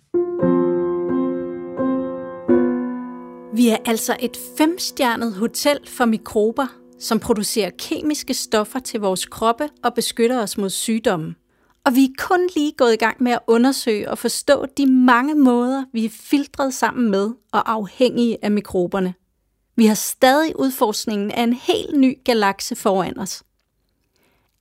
Vi 3.57 3.69
er 3.69 3.77
altså 3.87 4.17
et 4.21 4.37
femstjernet 4.59 5.35
hotel 5.35 5.79
for 5.89 6.05
mikrober, 6.05 6.67
som 7.01 7.21
producerer 7.21 7.71
kemiske 7.79 8.35
stoffer 8.35 8.79
til 8.79 9.01
vores 9.01 9.27
kroppe 9.27 9.69
og 9.85 9.95
beskytter 9.95 10.43
os 10.43 10.59
mod 10.59 10.71
sygdomme. 10.71 11.35
Og 11.85 11.94
vi 11.94 12.05
er 12.05 12.14
kun 12.18 12.49
lige 12.57 12.73
gået 12.73 12.92
i 12.92 12.97
gang 12.97 13.23
med 13.23 13.33
at 13.33 13.38
undersøge 13.47 14.11
og 14.11 14.18
forstå 14.18 14.66
de 14.66 14.87
mange 14.87 15.35
måder, 15.35 15.85
vi 15.92 16.05
er 16.05 16.11
filtret 16.11 16.75
sammen 16.75 17.11
med 17.11 17.31
og 17.53 17.73
afhængige 17.73 18.38
af 18.42 18.51
mikroberne. 18.51 19.14
Vi 19.77 19.87
har 19.87 19.94
stadig 19.94 20.59
udforskningen 20.59 21.31
af 21.31 21.42
en 21.42 21.53
helt 21.53 21.99
ny 21.99 22.25
galakse 22.25 22.77
foran 22.77 23.18
os. 23.18 23.42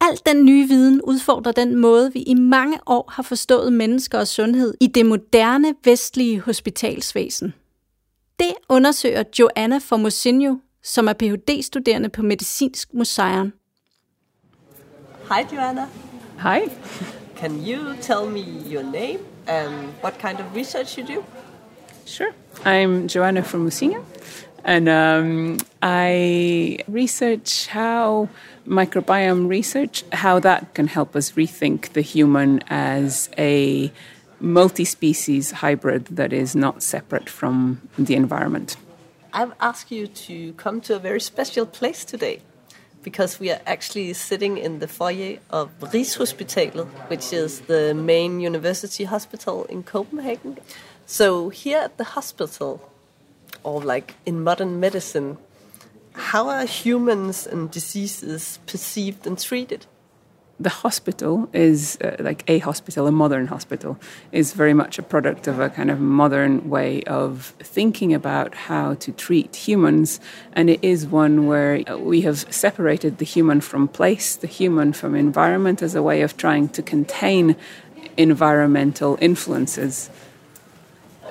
Al 0.01 0.19
den 0.25 0.45
nye 0.45 0.67
viden 0.67 1.01
udfordrer 1.01 1.51
den 1.51 1.75
måde, 1.75 2.13
vi 2.13 2.19
i 2.19 2.33
mange 2.33 2.77
år 2.85 3.11
har 3.11 3.23
forstået 3.23 3.73
mennesker 3.73 4.19
og 4.19 4.27
sundhed 4.27 4.73
i 4.79 4.87
det 4.87 5.05
moderne 5.05 5.75
vestlige 5.83 6.39
hospitalsvæsen. 6.39 7.53
Det 8.39 8.53
undersøger 8.69 9.23
Joanna 9.39 9.77
Formosinho, 9.77 10.55
som 10.83 11.07
er 11.07 11.13
Ph.D.-studerende 11.13 12.09
på 12.09 12.21
Medicinsk 12.21 12.93
Museum. 12.93 13.53
Hej 15.29 15.47
Joanna. 15.53 15.87
Hi. 16.43 16.67
Can 17.35 17.63
you 17.63 17.95
tell 18.01 18.27
me 18.27 18.41
your 18.41 18.83
name 18.83 19.25
and 19.47 19.93
what 20.01 20.19
kind 20.19 20.41
of 20.41 20.53
research 20.53 20.97
you 20.97 21.05
do? 21.05 21.23
Sure. 22.05 22.33
I'm 22.65 23.07
Joanna 23.07 23.43
from 23.43 23.65
Musinga, 23.65 24.03
and 24.65 24.89
um, 24.89 25.59
I 25.81 26.79
research 26.89 27.67
how 27.67 28.27
microbiome 28.67 29.47
research, 29.47 30.03
how 30.11 30.39
that 30.39 30.73
can 30.73 30.87
help 30.87 31.15
us 31.15 31.31
rethink 31.31 31.93
the 31.93 32.01
human 32.01 32.61
as 32.67 33.29
a 33.37 33.89
multi 34.41 34.83
species 34.83 35.51
hybrid 35.51 36.07
that 36.07 36.33
is 36.33 36.57
not 36.57 36.83
separate 36.83 37.29
from 37.29 37.79
the 37.97 38.15
environment. 38.15 38.75
I've 39.31 39.53
asked 39.61 39.91
you 39.91 40.07
to 40.07 40.51
come 40.55 40.81
to 40.81 40.95
a 40.97 40.99
very 40.99 41.21
special 41.21 41.65
place 41.65 42.03
today 42.03 42.41
because 43.03 43.39
we 43.39 43.51
are 43.51 43.61
actually 43.65 44.13
sitting 44.13 44.57
in 44.57 44.79
the 44.79 44.87
foyer 44.87 45.37
of 45.49 45.69
Rigshospitalet, 45.79 46.87
which 47.09 47.33
is 47.33 47.61
the 47.61 47.93
main 47.93 48.39
university 48.39 49.03
hospital 49.03 49.65
in 49.65 49.83
Copenhagen. 49.83 50.57
So, 51.05 51.49
here 51.49 51.79
at 51.79 51.97
the 51.97 52.05
hospital, 52.15 52.89
or 53.63 53.81
like 53.81 54.15
in 54.25 54.43
modern 54.43 54.79
medicine, 54.79 55.37
how 56.13 56.49
are 56.49 56.65
humans 56.65 57.45
and 57.45 57.69
diseases 57.69 58.59
perceived 58.65 59.27
and 59.27 59.37
treated? 59.37 59.85
The 60.63 60.69
hospital 60.69 61.49
is 61.51 61.97
uh, 62.01 62.15
like 62.19 62.45
a 62.47 62.59
hospital, 62.59 63.05
a 63.05 63.11
modern 63.11 63.47
hospital, 63.47 63.99
is 64.31 64.53
very 64.53 64.73
much 64.73 64.97
a 64.97 65.03
product 65.03 65.45
of 65.45 65.59
a 65.59 65.69
kind 65.69 65.91
of 65.91 65.99
modern 65.99 66.69
way 66.69 67.03
of 67.03 67.53
thinking 67.59 68.13
about 68.13 68.55
how 68.55 68.93
to 68.93 69.11
treat 69.11 69.57
humans. 69.67 70.21
And 70.53 70.69
it 70.69 70.79
is 70.81 71.05
one 71.05 71.47
where 71.47 71.83
we 71.97 72.21
have 72.21 72.39
separated 72.49 73.17
the 73.17 73.25
human 73.25 73.59
from 73.59 73.89
place, 73.89 74.37
the 74.37 74.47
human 74.47 74.93
from 74.93 75.15
environment, 75.15 75.81
as 75.81 75.95
a 75.95 76.01
way 76.01 76.21
of 76.21 76.37
trying 76.37 76.69
to 76.69 76.81
contain 76.81 77.57
environmental 78.15 79.17
influences 79.19 80.09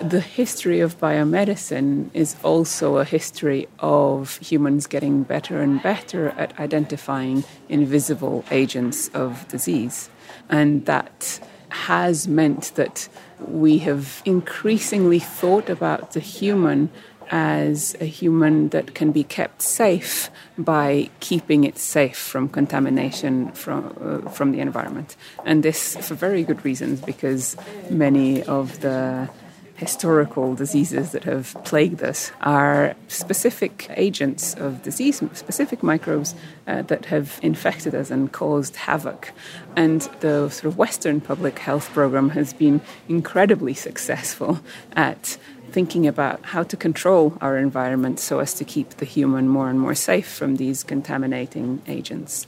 the 0.02 0.20
history 0.20 0.80
of 0.80 0.98
biomedicine 0.98 2.10
is 2.12 2.36
also 2.42 2.98
a 2.98 3.04
history 3.04 3.68
of 3.78 4.36
humans 4.38 4.86
getting 4.86 5.22
better 5.22 5.62
and 5.62 5.82
better 5.82 6.30
at 6.30 6.58
identifying 6.58 7.44
invisible 7.68 8.44
agents 8.50 9.08
of 9.14 9.46
disease. 9.48 10.10
And 10.48 10.86
that 10.86 11.40
has 11.68 12.28
meant 12.28 12.72
that 12.74 13.08
we 13.38 13.78
have 13.78 14.22
increasingly 14.24 15.18
thought 15.18 15.70
about 15.70 16.12
the 16.12 16.20
human 16.20 16.90
as 17.30 17.96
a 17.98 18.04
human 18.04 18.68
that 18.70 18.94
can 18.94 19.10
be 19.10 19.24
kept 19.24 19.62
safe 19.62 20.30
by 20.58 21.08
keeping 21.20 21.64
it 21.64 21.78
safe 21.78 22.18
from 22.18 22.46
contamination 22.48 23.50
from 23.52 23.96
uh, 24.02 24.28
from 24.30 24.52
the 24.52 24.60
environment 24.60 25.16
and 25.46 25.62
this 25.62 25.96
for 26.06 26.14
very 26.14 26.44
good 26.44 26.62
reasons 26.62 27.00
because 27.00 27.56
many 27.88 28.42
of 28.42 28.80
the 28.80 29.30
historical 29.82 30.54
diseases 30.54 31.10
that 31.10 31.24
have 31.24 31.56
plagued 31.64 32.04
us 32.04 32.30
are 32.40 32.94
specific 33.08 33.90
agents 33.96 34.54
of 34.54 34.80
disease, 34.84 35.20
specific 35.32 35.82
microbes 35.82 36.36
uh, 36.68 36.82
that 36.82 37.06
have 37.06 37.40
infected 37.42 37.92
us 37.92 38.08
and 38.08 38.30
caused 38.30 38.76
havoc. 38.76 39.32
And 39.74 40.02
the 40.20 40.48
sort 40.50 40.66
of 40.66 40.78
Western 40.78 41.20
public 41.20 41.58
health 41.58 41.90
program 41.90 42.30
has 42.30 42.52
been 42.52 42.80
incredibly 43.08 43.74
successful 43.74 44.60
at 44.92 45.36
thinking 45.72 46.06
about 46.06 46.44
how 46.44 46.62
to 46.62 46.76
control 46.76 47.36
our 47.40 47.56
environment 47.56 48.20
so 48.20 48.40
as 48.40 48.52
to 48.54 48.64
keep 48.64 48.90
the 48.98 49.04
human 49.04 49.48
more 49.48 49.70
and 49.70 49.80
more 49.80 49.94
safe 49.94 50.28
from 50.28 50.56
these 50.56 50.84
contaminating 50.84 51.80
agents. 51.88 52.46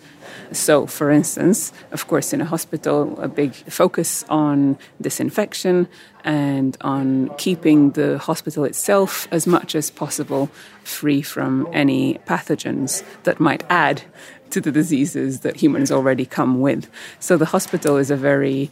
So, 0.52 0.86
for 0.86 1.10
instance, 1.10 1.72
of 1.90 2.06
course, 2.06 2.32
in 2.32 2.40
a 2.40 2.44
hospital, 2.44 3.18
a 3.20 3.28
big 3.28 3.54
focus 3.54 4.24
on 4.28 4.78
disinfection 5.00 5.88
and 6.22 6.76
on 6.80 7.30
keeping 7.38 7.92
the 7.92 8.18
hospital 8.18 8.64
itself 8.64 9.26
as 9.30 9.46
much 9.46 9.74
as 9.74 9.90
possible 9.90 10.50
free 10.82 11.22
from 11.22 11.66
any 11.72 12.18
pathogens 12.26 13.02
that 13.24 13.40
might 13.40 13.64
add 13.70 14.02
to 14.50 14.60
the 14.60 14.70
diseases 14.70 15.40
that 15.40 15.56
humans 15.56 15.90
already 15.90 16.26
come 16.26 16.60
with. 16.60 16.90
So, 17.20 17.36
the 17.36 17.46
hospital 17.46 17.96
is 17.96 18.10
a 18.10 18.16
very 18.16 18.70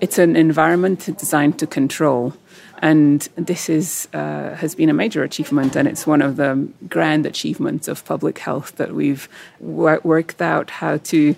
it's 0.00 0.18
an 0.18 0.36
environment 0.36 1.08
designed 1.16 1.58
to 1.60 1.66
control 1.66 2.34
and 2.78 3.28
this 3.36 3.68
is, 3.68 4.08
uh, 4.12 4.54
has 4.54 4.74
been 4.74 4.90
a 4.90 4.94
major 4.94 5.22
achievement, 5.22 5.76
and 5.76 5.88
it's 5.88 6.06
one 6.06 6.22
of 6.22 6.36
the 6.36 6.68
grand 6.88 7.26
achievements 7.26 7.88
of 7.88 8.04
public 8.04 8.38
health 8.38 8.76
that 8.76 8.94
we've 8.94 9.28
wor- 9.60 10.00
worked 10.02 10.42
out 10.42 10.70
how 10.70 10.98
to 10.98 11.36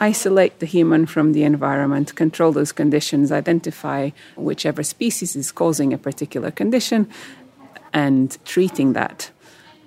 isolate 0.00 0.58
the 0.60 0.66
human 0.66 1.06
from 1.06 1.32
the 1.32 1.42
environment, 1.42 2.14
control 2.14 2.52
those 2.52 2.72
conditions, 2.72 3.32
identify 3.32 4.10
whichever 4.36 4.82
species 4.82 5.34
is 5.34 5.50
causing 5.52 5.92
a 5.92 5.98
particular 5.98 6.50
condition, 6.50 7.08
and 7.92 8.38
treating 8.44 8.92
that. 8.92 9.30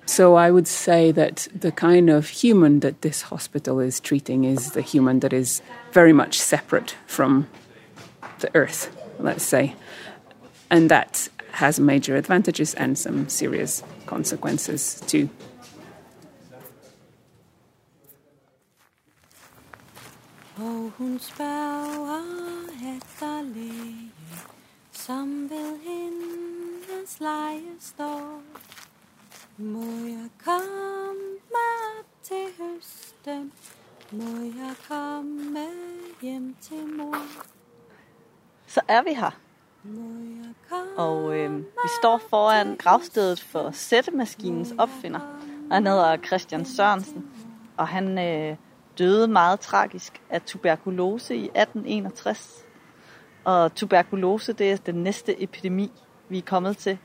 So 0.04 0.34
I 0.34 0.50
would 0.50 0.68
say 0.68 1.12
that 1.12 1.48
the 1.54 1.72
kind 1.72 2.10
of 2.10 2.28
human 2.28 2.80
that 2.80 3.02
this 3.02 3.22
hospital 3.22 3.80
is 3.80 4.00
treating 4.00 4.44
is 4.44 4.72
the 4.72 4.82
human 4.82 5.20
that 5.20 5.32
is 5.32 5.62
very 5.92 6.12
much 6.12 6.38
separate 6.38 6.96
from 7.06 7.48
the 8.40 8.50
earth, 8.54 8.94
let's 9.18 9.44
say 9.44 9.74
and 10.72 10.90
that 10.90 11.28
has 11.52 11.78
major 11.78 12.16
advantages 12.16 12.74
and 12.74 12.98
some 12.98 13.28
serious 13.28 13.84
consequences 14.06 15.02
too. 15.06 15.28
Og 20.56 20.92
hun 20.98 21.18
spørger 21.18 22.22
efter 22.96 23.42
læge, 23.42 24.12
som 24.92 25.50
ved 25.50 25.78
hendes 25.84 27.20
leje 27.20 27.76
står. 27.80 28.42
Må 29.56 30.06
jeg 30.06 30.28
komme 30.44 31.38
til 32.22 32.46
høsten? 32.58 33.52
Må 34.12 34.40
jeg 34.40 34.74
komme 34.88 35.66
hjem 36.22 36.56
til 36.60 36.86
mor? 36.96 37.16
Så 38.66 38.80
er 38.88 39.02
vi 39.02 39.14
her. 39.14 39.41
Og 40.96 41.38
øh, 41.38 41.58
vi 41.58 41.88
står 42.00 42.20
foran 42.30 42.76
gravstedet 42.76 43.40
for 43.40 43.70
sættemaskinens 43.70 44.74
opfinder. 44.78 45.20
Og 45.70 45.76
han 45.76 45.86
hedder 45.86 46.16
Christian 46.16 46.64
Sørensen. 46.64 47.26
Og 47.76 47.88
han 47.88 48.18
øh, 48.18 48.56
døde 48.98 49.28
meget 49.28 49.60
tragisk 49.60 50.22
af 50.30 50.42
tuberkulose 50.42 51.36
i 51.36 51.44
1861. 51.44 52.64
Og 53.44 53.74
tuberkulose, 53.74 54.52
det 54.52 54.72
er 54.72 54.76
den 54.76 54.94
næste 54.94 55.42
epidemi, 55.42 55.92
vi 56.28 56.38
er 56.38 56.42
kommet 56.42 56.76
til. 56.76 56.98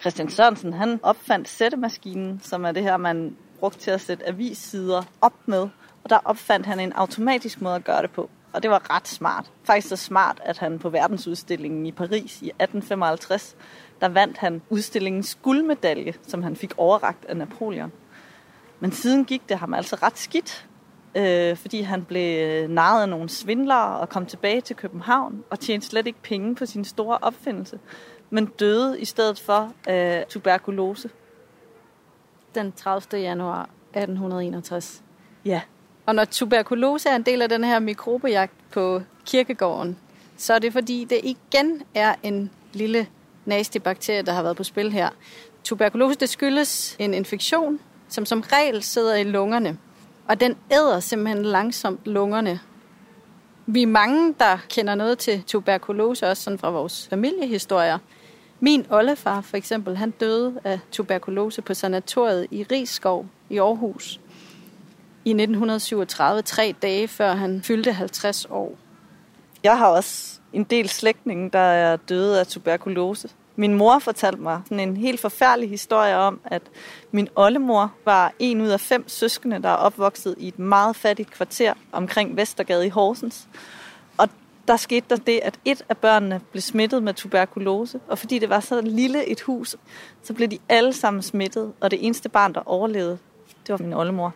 Christian 0.00 0.28
Sørensen, 0.28 0.72
han 0.72 1.00
opfandt 1.02 1.48
sættemaskinen, 1.48 2.40
som 2.42 2.64
er 2.64 2.72
det 2.72 2.82
her, 2.82 2.96
man 2.96 3.36
brugte 3.58 3.78
til 3.78 3.90
at 3.90 4.00
sætte 4.00 4.28
avissider 4.28 5.02
op 5.20 5.34
med. 5.46 5.68
Og 6.04 6.10
der 6.10 6.18
opfandt 6.24 6.66
han 6.66 6.80
en 6.80 6.92
automatisk 6.92 7.60
måde 7.60 7.74
at 7.74 7.84
gøre 7.84 8.02
det 8.02 8.10
på. 8.10 8.30
Og 8.52 8.62
det 8.62 8.70
var 8.70 8.96
ret 8.96 9.08
smart. 9.08 9.50
Faktisk 9.64 9.88
så 9.88 9.96
smart, 9.96 10.40
at 10.44 10.58
han 10.58 10.78
på 10.78 10.90
verdensudstillingen 10.90 11.86
i 11.86 11.92
Paris 11.92 12.42
i 12.42 12.48
1855, 12.48 13.56
der 14.00 14.08
vandt 14.08 14.38
han 14.38 14.62
udstillingens 14.70 15.38
guldmedalje, 15.42 16.14
som 16.26 16.42
han 16.42 16.56
fik 16.56 16.72
overragt 16.76 17.24
af 17.24 17.36
Napoleon. 17.36 17.92
Men 18.80 18.92
siden 18.92 19.24
gik 19.24 19.48
det 19.48 19.58
ham 19.58 19.74
altså 19.74 19.96
ret 19.96 20.18
skidt, 20.18 20.66
øh, 21.14 21.56
fordi 21.56 21.80
han 21.80 22.04
blev 22.04 22.68
narret 22.68 23.02
af 23.02 23.08
nogle 23.08 23.28
svindlere 23.28 24.00
og 24.00 24.08
kom 24.08 24.26
tilbage 24.26 24.60
til 24.60 24.76
København 24.76 25.44
og 25.50 25.60
tjente 25.60 25.86
slet 25.86 26.06
ikke 26.06 26.22
penge 26.22 26.54
på 26.54 26.66
sin 26.66 26.84
store 26.84 27.18
opfindelse, 27.22 27.78
men 28.30 28.46
døde 28.46 29.00
i 29.00 29.04
stedet 29.04 29.40
for 29.40 29.72
øh, 29.90 30.24
tuberkulose. 30.28 31.10
Den 32.54 32.72
30. 32.72 33.22
januar 33.22 33.62
1861. 33.62 35.02
Ja, 35.44 35.60
og 36.06 36.14
når 36.14 36.24
tuberkulose 36.24 37.08
er 37.08 37.16
en 37.16 37.22
del 37.22 37.42
af 37.42 37.48
den 37.48 37.64
her 37.64 37.78
mikrobejagt 37.78 38.52
på 38.70 39.02
kirkegården, 39.26 39.96
så 40.36 40.54
er 40.54 40.58
det 40.58 40.72
fordi, 40.72 41.04
det 41.04 41.20
igen 41.22 41.82
er 41.94 42.14
en 42.22 42.50
lille 42.72 43.06
nasty 43.44 43.78
bakterie, 43.78 44.22
der 44.22 44.32
har 44.32 44.42
været 44.42 44.56
på 44.56 44.64
spil 44.64 44.92
her. 44.92 45.08
Tuberkulose, 45.64 46.18
det 46.18 46.28
skyldes 46.28 46.96
en 46.98 47.14
infektion, 47.14 47.80
som 48.08 48.26
som 48.26 48.40
regel 48.40 48.82
sidder 48.82 49.14
i 49.14 49.24
lungerne. 49.24 49.78
Og 50.28 50.40
den 50.40 50.56
æder 50.72 51.00
simpelthen 51.00 51.44
langsomt 51.44 52.00
lungerne. 52.04 52.60
Vi 53.66 53.82
er 53.82 53.86
mange, 53.86 54.34
der 54.38 54.58
kender 54.68 54.94
noget 54.94 55.18
til 55.18 55.42
tuberkulose, 55.46 56.26
også 56.26 56.42
sådan 56.42 56.58
fra 56.58 56.70
vores 56.70 57.08
familiehistorier. 57.10 57.98
Min 58.60 58.86
oldefar 58.90 59.40
for 59.40 59.56
eksempel, 59.56 59.96
han 59.96 60.10
døde 60.10 60.60
af 60.64 60.80
tuberkulose 60.92 61.62
på 61.62 61.74
sanatoriet 61.74 62.46
i 62.50 62.62
Rigskov 62.62 63.26
i 63.50 63.58
Aarhus 63.58 64.20
i 65.24 65.30
1937, 65.30 66.42
tre 66.42 66.74
dage 66.82 67.08
før 67.08 67.32
han 67.32 67.62
fyldte 67.62 67.92
50 67.92 68.46
år. 68.50 68.78
Jeg 69.62 69.78
har 69.78 69.86
også 69.86 70.40
en 70.52 70.64
del 70.64 70.88
slægtninge, 70.88 71.50
der 71.50 71.58
er 71.58 71.96
døde 71.96 72.40
af 72.40 72.46
tuberkulose. 72.46 73.28
Min 73.56 73.74
mor 73.74 73.98
fortalte 73.98 74.40
mig 74.40 74.60
sådan 74.64 74.88
en 74.88 74.96
helt 74.96 75.20
forfærdelig 75.20 75.70
historie 75.70 76.16
om, 76.16 76.40
at 76.44 76.62
min 77.10 77.28
oldemor 77.36 77.92
var 78.04 78.32
en 78.38 78.60
ud 78.60 78.68
af 78.68 78.80
fem 78.80 79.08
søskende, 79.08 79.62
der 79.62 79.68
er 79.68 79.76
opvokset 79.76 80.34
i 80.38 80.48
et 80.48 80.58
meget 80.58 80.96
fattigt 80.96 81.30
kvarter 81.30 81.72
omkring 81.92 82.36
Vestergade 82.36 82.86
i 82.86 82.88
Horsens. 82.88 83.48
Og 84.18 84.28
der 84.68 84.76
skete 84.76 85.06
der 85.10 85.16
det, 85.16 85.40
at 85.42 85.58
et 85.64 85.82
af 85.88 85.96
børnene 85.96 86.40
blev 86.50 86.60
smittet 86.60 87.02
med 87.02 87.14
tuberkulose, 87.14 88.00
og 88.08 88.18
fordi 88.18 88.38
det 88.38 88.48
var 88.48 88.60
så 88.60 88.80
lille 88.80 89.26
et 89.26 89.40
hus, 89.40 89.76
så 90.22 90.34
blev 90.34 90.48
de 90.48 90.58
alle 90.68 90.92
sammen 90.92 91.22
smittet, 91.22 91.72
og 91.80 91.90
det 91.90 92.06
eneste 92.06 92.28
barn, 92.28 92.54
der 92.54 92.60
overlevede, 92.66 93.18
det 93.66 93.72
var 93.72 93.78
min 93.78 93.92
oldemor. 93.92 94.34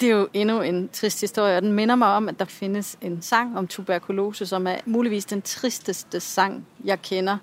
Det 0.00 0.10
er 0.10 0.16
jo 0.16 0.28
endnu 0.32 0.60
en 0.60 0.88
trist 0.88 1.20
historie, 1.20 1.56
og 1.56 1.62
den 1.62 1.72
minder 1.72 1.94
mig 1.94 2.08
om, 2.08 2.28
at 2.28 2.38
der 2.38 2.44
findes 2.44 2.98
en 3.00 3.22
sang 3.22 3.58
om 3.58 3.66
tuberkulose, 3.66 4.46
som 4.46 4.66
er 4.66 4.76
muligvis 4.84 5.24
den 5.24 5.42
tristeste 5.42 6.20
sang, 6.20 6.66
jeg 6.84 7.02
kender. 7.02 7.38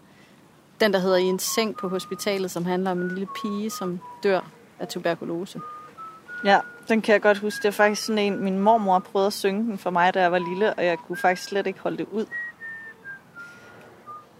Den, 0.79 0.93
der 0.93 0.99
hedder 0.99 1.17
I 1.17 1.23
en 1.23 1.39
seng 1.39 1.77
på 1.77 1.89
hospitalet, 1.89 2.51
som 2.51 2.65
handler 2.65 2.91
om 2.91 3.01
en 3.01 3.07
lille 3.07 3.27
pige, 3.41 3.69
som 3.69 3.99
dør 4.23 4.39
af 4.79 4.87
tuberkulose. 4.87 5.59
Ja, 6.45 6.59
den 6.87 7.01
kan 7.01 7.13
jeg 7.13 7.21
godt 7.21 7.37
huske. 7.37 7.61
Det 7.61 7.67
er 7.67 7.71
faktisk 7.71 8.05
sådan 8.05 8.19
en, 8.19 8.43
min 8.43 8.59
mormor 8.59 8.99
prøvede 8.99 9.27
at 9.27 9.33
synge 9.33 9.63
den 9.63 9.77
for 9.77 9.89
mig, 9.89 10.13
da 10.13 10.21
jeg 10.21 10.31
var 10.31 10.39
lille, 10.39 10.73
og 10.73 10.85
jeg 10.85 10.97
kunne 10.97 11.17
faktisk 11.17 11.47
slet 11.47 11.67
ikke 11.67 11.79
holde 11.79 11.97
det 11.97 12.07
ud. 12.11 12.25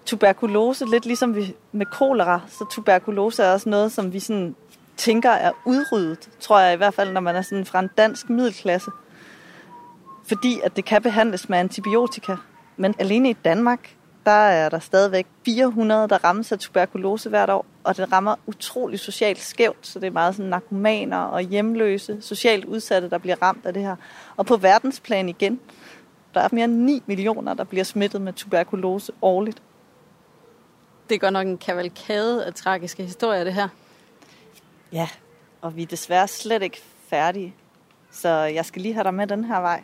Tuberkulose, 0.06 0.86
lidt 0.86 1.06
ligesom 1.06 1.36
vi 1.36 1.56
med 1.72 1.86
kolera, 1.86 2.42
så 2.48 2.66
tuberkulose 2.72 3.44
er 3.44 3.54
også 3.54 3.70
noget, 3.70 3.92
som 3.92 4.14
vi 4.14 4.20
sådan 4.20 4.56
tænker 4.98 5.30
er 5.30 5.52
udryddet, 5.66 6.30
tror 6.40 6.60
jeg 6.60 6.74
i 6.74 6.78
hvert 6.78 6.94
fald, 6.94 7.12
når 7.12 7.22
man 7.22 7.36
er 7.36 7.42
sådan 7.42 7.66
fra 7.66 7.80
en 7.80 7.90
dansk 7.98 8.30
middelklasse. 8.30 8.92
Fordi 10.28 10.60
at 10.64 10.76
det 10.76 10.86
kan 10.86 11.02
behandles 11.02 11.50
med 11.50 11.58
antibiotika. 11.58 12.36
Men 12.78 12.96
alene 13.00 13.30
i 13.30 13.34
Danmark, 13.34 13.96
der 14.26 14.32
er 14.32 14.70
der 14.70 14.80
stadigvæk 14.80 15.28
400, 15.46 16.08
der 16.08 16.24
rammes 16.24 16.52
af 16.52 16.60
tuberkulose 16.60 17.30
hvert 17.30 17.50
år, 17.50 17.66
og 17.84 17.98
det 17.98 18.12
rammer 18.12 18.36
utrolig 18.48 19.00
socialt 19.00 19.42
skævt, 19.42 19.88
så 19.88 20.00
det 20.00 20.08
er 20.08 20.12
meget 20.12 20.36
sådan 20.36 20.50
narkomaner 20.50 21.18
og 21.18 21.42
hjemløse, 21.42 22.18
socialt 22.22 22.66
udsatte, 22.66 23.10
der 23.10 23.18
bliver 23.18 23.36
ramt 23.42 23.66
af 23.66 23.74
det 23.74 23.84
her. 23.84 23.96
Og 24.38 24.46
på 24.46 24.58
verdensplan 24.58 25.30
igen, 25.30 25.60
der 26.34 26.42
er 26.42 26.48
mere 26.52 26.66
end 26.66 26.74
9 26.74 27.04
millioner, 27.06 27.54
der 27.54 27.64
bliver 27.64 27.84
smittet 27.84 28.22
med 28.22 28.34
tuberkulose 28.34 29.12
årligt. 29.22 29.62
Det 31.10 31.16
er 31.16 31.20
godt 31.20 31.34
nok 31.34 31.48
en 31.48 31.58
kavalkade 31.58 32.46
af 32.46 32.54
tragiske 32.54 33.04
historier, 33.04 33.44
det 33.44 33.54
her. 33.54 33.68
Ja, 34.96 35.10
og 35.62 35.76
vi 35.76 35.82
er 35.82 35.88
desværre 35.88 36.28
slet 36.28 36.62
ikke 36.64 36.82
færdige. 37.08 37.56
Så 38.12 38.30
jeg 38.30 38.66
skal 38.66 38.82
lige 38.82 38.94
have 38.94 39.04
dig 39.04 39.14
med 39.14 39.28
den 39.28 39.44
her 39.44 39.60
vej. 39.60 39.84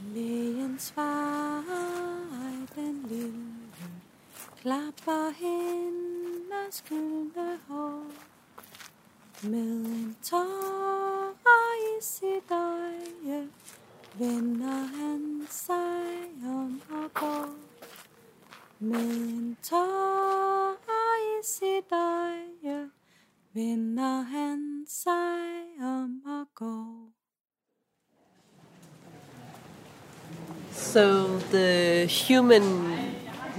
Lægens 0.00 0.92
vej, 0.96 1.62
den 2.74 3.06
lille, 3.08 3.54
klapper 4.60 5.30
hendes 5.30 6.84
gyldne 6.88 7.58
hår. 7.68 8.04
Med 9.42 9.84
en 9.84 10.16
tårer 10.22 11.98
i 11.98 12.02
sit 12.02 12.50
øje, 12.50 13.48
vender 14.14 14.86
han 14.98 15.46
sig 15.50 16.28
om 16.44 16.82
og 16.90 17.14
går. 17.14 17.48
Med 18.78 19.10
en 19.10 19.56
tårer 19.62 21.38
i 21.38 21.44
sit 21.44 21.92
øje, 21.92 22.90
vender 23.54 24.22
han 24.22 24.84
sig 24.88 25.82
om 25.82 26.22
og 26.26 26.46
går. 26.54 27.12
So 30.72 31.26
the 31.50 32.06
human 32.06 32.62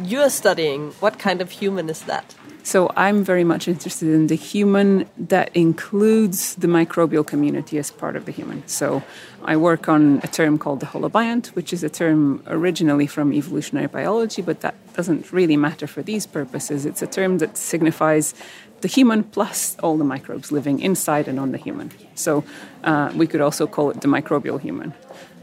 you're 0.03 0.29
studying, 0.29 0.91
what 0.99 1.19
kind 1.19 1.41
of 1.41 1.51
human 1.51 1.89
is 1.89 2.01
that? 2.01 2.35
So 2.63 2.91
I'm 2.95 3.23
very 3.23 3.43
much 3.43 3.67
interested 3.67 4.09
in 4.09 4.27
the 4.27 4.35
human 4.35 5.07
that 5.17 5.49
includes 5.55 6.55
the 6.55 6.67
microbial 6.67 7.25
community 7.25 7.79
as 7.79 7.91
part 7.91 8.15
of 8.15 8.25
the 8.25 8.31
human. 8.31 8.63
So 8.67 9.01
I 9.43 9.57
work 9.57 9.89
on 9.89 10.21
a 10.23 10.27
term 10.27 10.59
called 10.59 10.79
the 10.79 10.85
holobiont, 10.85 11.47
which 11.47 11.73
is 11.73 11.83
a 11.83 11.89
term 11.89 12.43
originally 12.45 13.07
from 13.07 13.33
evolutionary 13.33 13.87
biology, 13.87 14.43
but 14.43 14.61
that 14.61 14.75
doesn't 14.93 15.31
really 15.33 15.57
matter 15.57 15.87
for 15.87 16.03
these 16.03 16.27
purposes. 16.27 16.85
It's 16.85 17.01
a 17.01 17.07
term 17.07 17.39
that 17.39 17.57
signifies 17.57 18.35
the 18.81 18.87
human 18.87 19.23
plus 19.23 19.77
all 19.83 19.97
the 19.97 20.03
microbes 20.03 20.51
living 20.51 20.79
inside 20.79 21.27
and 21.27 21.39
on 21.39 21.51
the 21.51 21.57
human. 21.57 21.91
So 22.15 22.43
uh, 22.83 23.11
we 23.15 23.27
could 23.27 23.41
also 23.41 23.67
call 23.67 23.91
it 23.91 24.01
the 24.01 24.07
microbial 24.07 24.59
human. 24.59 24.93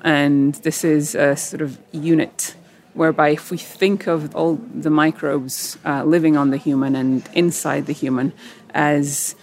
And 0.04 0.54
this 0.56 0.84
is 0.84 1.14
a 1.14 1.36
sort 1.36 1.62
of 1.62 1.78
unit 1.92 2.54
whereby 2.94 3.30
if 3.30 3.50
we 3.50 3.58
think 3.58 4.06
of 4.06 4.34
all 4.34 4.54
the 4.74 4.90
microbes 4.90 5.78
uh, 5.84 6.04
living 6.04 6.36
on 6.36 6.50
the 6.50 6.56
human 6.56 6.96
and 6.96 7.28
inside 7.32 7.86
the 7.86 7.92
human 7.92 8.32
as 8.74 9.34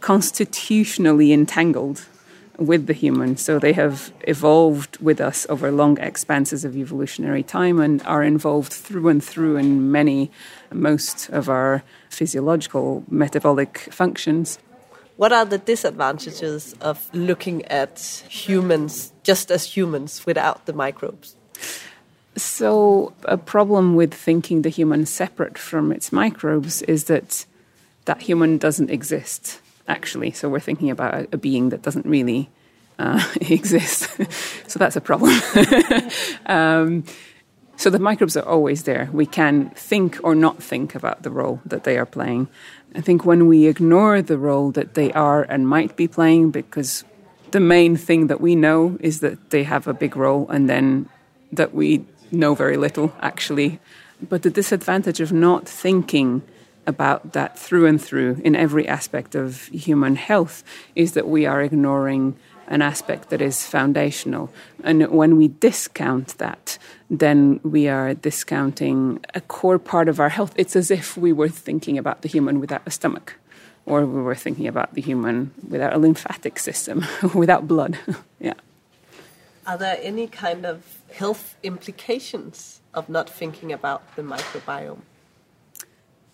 constitutionally 0.00 1.32
entangled 1.32 2.06
with 2.58 2.86
the 2.86 2.92
human. 2.92 3.36
So 3.36 3.58
they 3.58 3.72
have 3.72 4.12
evolved 4.22 4.98
with 4.98 5.20
us 5.20 5.46
over 5.48 5.70
long 5.70 5.98
expanses 5.98 6.64
of 6.64 6.76
evolutionary 6.76 7.42
time 7.42 7.80
and 7.80 8.02
are 8.02 8.22
involved 8.22 8.72
through 8.72 9.08
and 9.08 9.24
through 9.24 9.56
in 9.56 9.90
many, 9.90 10.30
most 10.72 11.30
of 11.30 11.48
our 11.48 11.82
physiological 12.10 13.04
metabolic 13.08 13.78
functions. 13.90 14.58
What 15.16 15.32
are 15.32 15.44
the 15.44 15.58
disadvantages 15.58 16.74
of 16.80 17.08
looking 17.12 17.64
at 17.66 18.24
humans 18.28 19.12
just 19.22 19.50
as 19.50 19.64
humans 19.64 20.26
without 20.26 20.66
the 20.66 20.72
microbes? 20.72 21.36
So, 22.36 23.12
a 23.24 23.36
problem 23.36 23.96
with 23.96 24.14
thinking 24.14 24.62
the 24.62 24.68
human 24.68 25.06
separate 25.06 25.58
from 25.58 25.90
its 25.90 26.12
microbes 26.12 26.82
is 26.82 27.04
that 27.04 27.46
that 28.04 28.22
human 28.22 28.58
doesn't 28.58 28.90
exist, 28.90 29.60
actually. 29.88 30.30
So, 30.32 30.48
we're 30.48 30.60
thinking 30.60 30.90
about 30.90 31.14
a, 31.14 31.28
a 31.32 31.36
being 31.36 31.70
that 31.70 31.82
doesn't 31.82 32.06
really 32.06 32.50
uh, 32.98 33.26
exist. 33.40 34.10
so, 34.68 34.78
that's 34.78 34.96
a 34.96 35.00
problem. 35.00 35.40
um, 36.46 37.04
so, 37.76 37.90
the 37.90 37.98
microbes 37.98 38.36
are 38.36 38.46
always 38.46 38.84
there. 38.84 39.08
We 39.12 39.26
can 39.26 39.70
think 39.70 40.18
or 40.22 40.34
not 40.34 40.62
think 40.62 40.94
about 40.94 41.22
the 41.22 41.30
role 41.30 41.60
that 41.64 41.84
they 41.84 41.96
are 41.96 42.06
playing. 42.06 42.48
I 42.94 43.00
think 43.00 43.24
when 43.24 43.46
we 43.46 43.66
ignore 43.66 44.22
the 44.22 44.38
role 44.38 44.70
that 44.72 44.94
they 44.94 45.12
are 45.12 45.42
and 45.42 45.68
might 45.68 45.96
be 45.96 46.08
playing, 46.08 46.50
because 46.50 47.04
the 47.50 47.60
main 47.60 47.96
thing 47.96 48.26
that 48.28 48.40
we 48.40 48.54
know 48.54 48.96
is 49.00 49.20
that 49.20 49.50
they 49.50 49.62
have 49.62 49.86
a 49.86 49.94
big 49.94 50.16
role 50.16 50.48
and 50.48 50.68
then 50.68 51.08
that 51.52 51.74
we 51.74 52.04
know 52.30 52.54
very 52.54 52.76
little, 52.76 53.12
actually. 53.20 53.80
But 54.20 54.42
the 54.42 54.50
disadvantage 54.50 55.20
of 55.20 55.32
not 55.32 55.68
thinking 55.68 56.42
about 56.88 57.34
that 57.34 57.58
through 57.58 57.86
and 57.86 58.02
through 58.02 58.40
in 58.42 58.56
every 58.56 58.88
aspect 58.88 59.34
of 59.34 59.66
human 59.66 60.16
health 60.16 60.64
is 60.96 61.12
that 61.12 61.28
we 61.28 61.44
are 61.44 61.60
ignoring 61.62 62.34
an 62.66 62.82
aspect 62.82 63.30
that 63.30 63.40
is 63.40 63.66
foundational. 63.66 64.50
And 64.82 65.08
when 65.10 65.36
we 65.36 65.48
discount 65.48 66.38
that, 66.38 66.78
then 67.10 67.60
we 67.62 67.88
are 67.88 68.14
discounting 68.14 69.24
a 69.34 69.40
core 69.42 69.78
part 69.78 70.08
of 70.08 70.18
our 70.18 70.28
health. 70.30 70.52
It's 70.56 70.76
as 70.76 70.90
if 70.90 71.16
we 71.16 71.32
were 71.32 71.48
thinking 71.48 71.98
about 71.98 72.22
the 72.22 72.28
human 72.28 72.58
without 72.58 72.82
a 72.86 72.90
stomach, 72.90 73.34
or 73.86 74.04
we 74.04 74.22
were 74.22 74.34
thinking 74.34 74.66
about 74.66 74.94
the 74.94 75.02
human 75.02 75.52
without 75.68 75.92
a 75.94 75.98
lymphatic 75.98 76.58
system, 76.58 77.04
without 77.34 77.68
blood. 77.68 77.98
yeah. 78.40 78.54
Are 79.66 79.76
there 79.76 79.98
any 80.00 80.26
kind 80.26 80.64
of 80.64 81.02
health 81.12 81.56
implications 81.62 82.80
of 82.94 83.08
not 83.08 83.28
thinking 83.28 83.72
about 83.72 84.00
the 84.16 84.22
microbiome? 84.22 85.02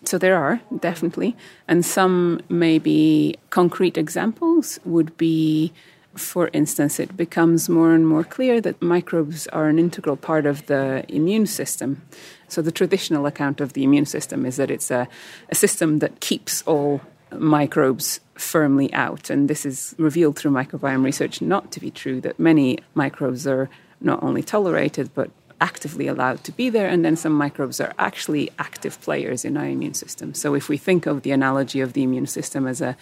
So 0.05 0.17
there 0.17 0.35
are 0.35 0.61
definitely, 0.79 1.35
and 1.67 1.85
some 1.85 2.41
maybe 2.49 3.37
concrete 3.49 3.97
examples 3.97 4.79
would 4.85 5.17
be 5.17 5.73
for 6.15 6.49
instance, 6.53 6.99
it 6.99 7.17
becomes 7.17 7.67
more 7.67 7.93
and 7.93 8.07
more 8.07 8.23
clear 8.23 8.61
that 8.61 8.81
microbes 8.81 9.47
are 9.47 9.67
an 9.67 9.77
integral 9.77 10.15
part 10.15 10.45
of 10.45 10.65
the 10.67 11.05
immune 11.09 11.45
system. 11.45 12.01
So, 12.47 12.61
the 12.61 12.71
traditional 12.71 13.25
account 13.25 13.59
of 13.59 13.73
the 13.73 13.83
immune 13.83 14.05
system 14.05 14.45
is 14.45 14.55
that 14.55 14.71
it's 14.71 14.91
a, 14.91 15.07
a 15.49 15.55
system 15.55 15.99
that 15.99 16.21
keeps 16.21 16.61
all 16.63 17.01
microbes 17.37 18.21
firmly 18.35 18.93
out. 18.93 19.29
And 19.29 19.49
this 19.49 19.65
is 19.65 19.95
revealed 19.97 20.37
through 20.37 20.51
microbiome 20.51 21.03
research 21.03 21.41
not 21.41 21.71
to 21.73 21.79
be 21.79 21.91
true, 21.91 22.21
that 22.21 22.39
many 22.39 22.79
microbes 22.93 23.45
are 23.45 23.69
not 24.01 24.21
only 24.23 24.43
tolerated, 24.43 25.13
but 25.13 25.31
actively 25.61 26.07
allowed 26.07 26.43
to 26.43 26.51
be 26.51 26.69
there, 26.69 26.87
and 26.87 27.03
then 27.03 27.15
some 27.15 27.33
microbes 27.33 27.79
are 27.79 27.93
actually 27.97 28.49
active 28.59 28.99
players 29.01 29.45
in 29.45 29.57
our 29.57 29.65
immune 29.65 29.93
system. 29.93 30.33
So, 30.33 30.53
if 30.53 30.69
we 30.69 30.77
think 30.77 31.05
of 31.05 31.21
the 31.21 31.31
analogy 31.31 31.81
of 31.81 31.93
the 31.93 32.03
immune 32.03 32.27
system 32.27 32.67
as 32.67 32.81
a, 32.81 32.97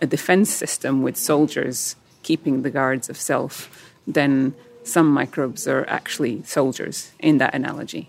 a 0.00 0.06
defense 0.06 0.50
system 0.50 1.02
with 1.02 1.16
soldiers 1.16 1.96
keeping 2.22 2.62
the 2.62 2.70
guards 2.70 3.08
of 3.08 3.16
self, 3.16 3.92
then 4.06 4.54
some 4.82 5.12
microbes 5.12 5.66
are 5.66 5.84
actually 5.88 6.42
soldiers 6.44 7.12
in 7.18 7.38
that 7.38 7.54
analogy. 7.54 8.08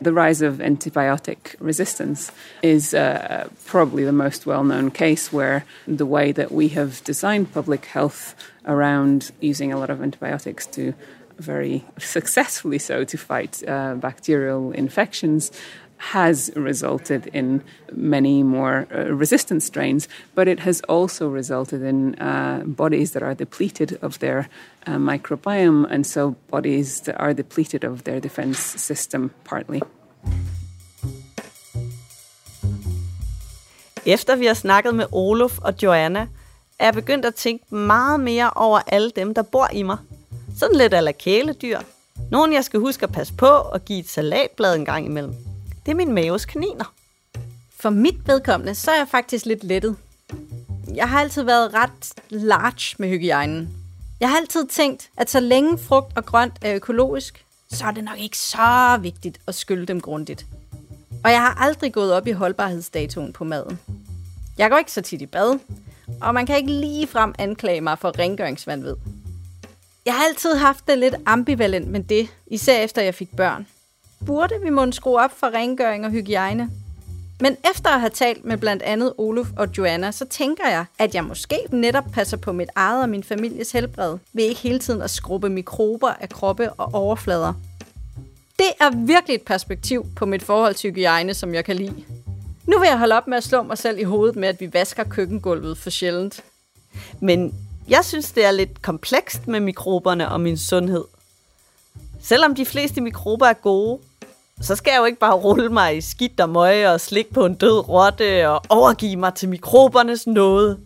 The 0.00 0.12
rise 0.14 0.40
of 0.40 0.54
antibiotic 0.56 1.56
resistance 1.58 2.32
is 2.62 2.94
uh, 2.94 3.48
probably 3.66 4.04
the 4.04 4.12
most 4.12 4.46
well 4.46 4.64
known 4.64 4.90
case 4.90 5.30
where 5.30 5.64
the 5.86 6.06
way 6.06 6.32
that 6.32 6.50
we 6.50 6.68
have 6.68 7.04
designed 7.04 7.52
public 7.52 7.84
health 7.84 8.34
around 8.64 9.30
using 9.40 9.72
a 9.72 9.78
lot 9.78 9.90
of 9.90 10.00
antibiotics 10.00 10.66
to 10.68 10.94
very 11.40 11.84
successfully 11.98 12.78
so 12.78 13.04
to 13.04 13.16
fight 13.16 13.62
uh, 13.66 13.94
bacterial 13.94 14.72
infections 14.72 15.50
has 16.00 16.50
resulted 16.56 17.26
in 17.32 17.62
many 17.92 18.42
more 18.42 18.86
uh, 18.90 19.14
resistant 19.20 19.62
strains, 19.62 20.08
but 20.34 20.48
it 20.48 20.60
has 20.60 20.80
also 20.88 21.28
resulted 21.28 21.82
in 21.82 22.14
uh, 22.14 22.62
bodies 22.64 23.12
that 23.12 23.22
are 23.22 23.34
depleted 23.34 23.98
of 24.02 24.18
their 24.18 24.48
uh, 24.86 24.96
microbiome, 24.96 25.86
and 25.90 26.06
so 26.06 26.36
bodies 26.50 27.00
that 27.02 27.20
are 27.20 27.34
depleted 27.34 27.84
of 27.84 28.04
their 28.04 28.20
defense 28.20 28.58
system 28.58 29.30
partly. 29.44 29.80
Efter 34.06 34.36
vi 34.36 34.46
har 34.46 34.54
snakket 34.54 34.94
med 34.94 35.06
Olof 35.12 35.58
og 35.58 35.74
Joanna, 35.82 36.26
er 36.78 36.84
jeg 36.84 36.94
begyndt 36.94 37.24
at 37.24 37.34
tænke 37.34 37.74
meget 37.74 38.20
mere 38.20 38.50
over 38.50 38.80
alle 38.86 39.10
dem, 39.10 39.34
der 39.34 39.42
bor 39.42 39.68
i 39.72 39.82
mig. 39.82 39.98
Sådan 40.60 40.76
lidt 40.76 40.94
ala 40.94 41.12
kæledyr. 41.12 41.80
Nogen, 42.30 42.52
jeg 42.52 42.64
skal 42.64 42.80
huske 42.80 43.02
at 43.02 43.12
passe 43.12 43.34
på 43.34 43.46
og 43.46 43.84
give 43.84 43.98
et 43.98 44.08
salatblad 44.08 44.74
en 44.74 44.84
gang 44.84 45.06
imellem. 45.06 45.34
Det 45.86 45.92
er 45.92 45.96
min 45.96 46.12
maves 46.12 46.44
kaniner. 46.44 46.94
For 47.80 47.90
mit 47.90 48.28
vedkommende, 48.28 48.74
så 48.74 48.90
er 48.90 48.96
jeg 48.96 49.08
faktisk 49.10 49.46
lidt 49.46 49.64
lettet. 49.64 49.96
Jeg 50.94 51.08
har 51.08 51.20
altid 51.20 51.42
været 51.42 51.74
ret 51.74 52.12
large 52.30 52.96
med 52.98 53.08
hygiejnen. 53.08 53.68
Jeg 54.20 54.30
har 54.30 54.36
altid 54.36 54.66
tænkt, 54.66 55.10
at 55.16 55.30
så 55.30 55.40
længe 55.40 55.78
frugt 55.78 56.16
og 56.16 56.26
grønt 56.26 56.54
er 56.62 56.74
økologisk, 56.74 57.44
så 57.70 57.84
er 57.86 57.90
det 57.90 58.04
nok 58.04 58.18
ikke 58.18 58.38
så 58.38 58.98
vigtigt 59.02 59.40
at 59.46 59.54
skylde 59.54 59.86
dem 59.86 60.00
grundigt. 60.00 60.46
Og 61.24 61.30
jeg 61.30 61.40
har 61.40 61.54
aldrig 61.54 61.92
gået 61.92 62.12
op 62.12 62.26
i 62.26 62.32
holdbarhedsdatoen 62.32 63.32
på 63.32 63.44
maden. 63.44 63.78
Jeg 64.58 64.70
går 64.70 64.78
ikke 64.78 64.92
så 64.92 65.00
tit 65.00 65.22
i 65.22 65.26
bad, 65.26 65.58
og 66.20 66.34
man 66.34 66.46
kan 66.46 66.56
ikke 66.56 66.72
lige 66.72 67.06
frem 67.06 67.34
anklage 67.38 67.80
mig 67.80 67.98
for 67.98 68.18
rengøringsvandvid. 68.18 68.94
Jeg 70.06 70.14
har 70.14 70.24
altid 70.24 70.54
haft 70.54 70.88
det 70.88 70.98
lidt 70.98 71.14
ambivalent 71.26 71.88
med 71.88 72.00
det, 72.00 72.28
især 72.46 72.82
efter 72.82 73.02
jeg 73.02 73.14
fik 73.14 73.36
børn. 73.36 73.66
Burde 74.26 74.54
vi 74.62 74.70
måske 74.70 74.96
skrue 74.96 75.20
op 75.20 75.38
for 75.38 75.46
rengøring 75.46 76.04
og 76.04 76.10
hygiejne? 76.10 76.70
Men 77.40 77.56
efter 77.70 77.90
at 77.90 78.00
have 78.00 78.10
talt 78.10 78.44
med 78.44 78.56
blandt 78.56 78.82
andet 78.82 79.12
Olof 79.18 79.46
og 79.56 79.68
Joanna, 79.78 80.10
så 80.10 80.24
tænker 80.24 80.68
jeg, 80.68 80.84
at 80.98 81.14
jeg 81.14 81.24
måske 81.24 81.58
netop 81.70 82.04
passer 82.12 82.36
på 82.36 82.52
mit 82.52 82.68
eget 82.74 83.02
og 83.02 83.08
min 83.08 83.24
families 83.24 83.72
helbred, 83.72 84.18
ved 84.32 84.44
ikke 84.44 84.60
hele 84.60 84.78
tiden 84.78 85.02
at 85.02 85.10
skrubbe 85.10 85.48
mikrober 85.48 86.08
af 86.08 86.28
kroppe 86.28 86.72
og 86.72 86.94
overflader. 86.94 87.52
Det 88.58 88.68
er 88.80 89.06
virkelig 89.06 89.34
et 89.34 89.42
perspektiv 89.42 90.06
på 90.16 90.26
mit 90.26 90.42
forhold 90.42 90.74
til 90.74 90.90
hygiejne, 90.90 91.34
som 91.34 91.54
jeg 91.54 91.64
kan 91.64 91.76
lide. 91.76 92.04
Nu 92.66 92.78
vil 92.78 92.86
jeg 92.86 92.98
holde 92.98 93.14
op 93.14 93.26
med 93.26 93.36
at 93.36 93.44
slå 93.44 93.62
mig 93.62 93.78
selv 93.78 93.98
i 93.98 94.02
hovedet 94.02 94.36
med, 94.36 94.48
at 94.48 94.60
vi 94.60 94.72
vasker 94.72 95.04
køkkengulvet 95.04 95.78
for 95.78 95.90
sjældent. 95.90 96.44
Men 97.20 97.54
jeg 97.88 98.04
synes, 98.04 98.32
det 98.32 98.44
er 98.44 98.50
lidt 98.50 98.82
komplekst 98.82 99.48
med 99.48 99.60
mikroberne 99.60 100.30
og 100.30 100.40
min 100.40 100.58
sundhed. 100.58 101.04
Selvom 102.22 102.54
de 102.54 102.66
fleste 102.66 103.00
mikrober 103.00 103.46
er 103.46 103.52
gode, 103.52 103.98
så 104.60 104.76
skal 104.76 104.90
jeg 104.90 104.98
jo 104.98 105.04
ikke 105.04 105.18
bare 105.18 105.34
rulle 105.34 105.68
mig 105.68 105.96
i 105.96 106.00
skidt 106.00 106.40
og 106.40 106.48
møg 106.48 106.88
og 106.88 107.00
slikke 107.00 107.32
på 107.32 107.46
en 107.46 107.54
død 107.54 107.88
rotte 107.88 108.48
og 108.48 108.62
overgive 108.68 109.16
mig 109.16 109.34
til 109.34 109.48
mikrobernes 109.48 110.26
nåde. 110.26 110.78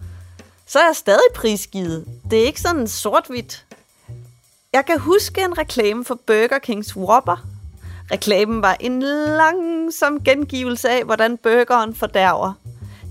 Så 0.67 0.79
er 0.79 0.87
jeg 0.87 0.97
stadig 0.97 1.35
prisgivet. 1.35 2.05
Det 2.31 2.43
er 2.43 2.47
ikke 2.47 2.61
sådan 2.61 2.89
sort-hvidt. 2.89 3.65
Jeg 4.73 4.87
kan 4.87 5.01
huske 5.01 5.41
en 5.41 5.59
reklame 5.59 6.05
for 6.05 6.19
Burger 6.27 6.59
Kings 6.59 6.97
Whopper. 6.97 7.47
Reklamen 8.11 8.63
var 8.63 8.77
en 8.81 9.03
langsom 9.03 10.25
gengivelse 10.25 10.89
af, 10.89 11.05
hvordan 11.05 11.37
burgeren 11.37 11.95
fordærver. 11.95 12.53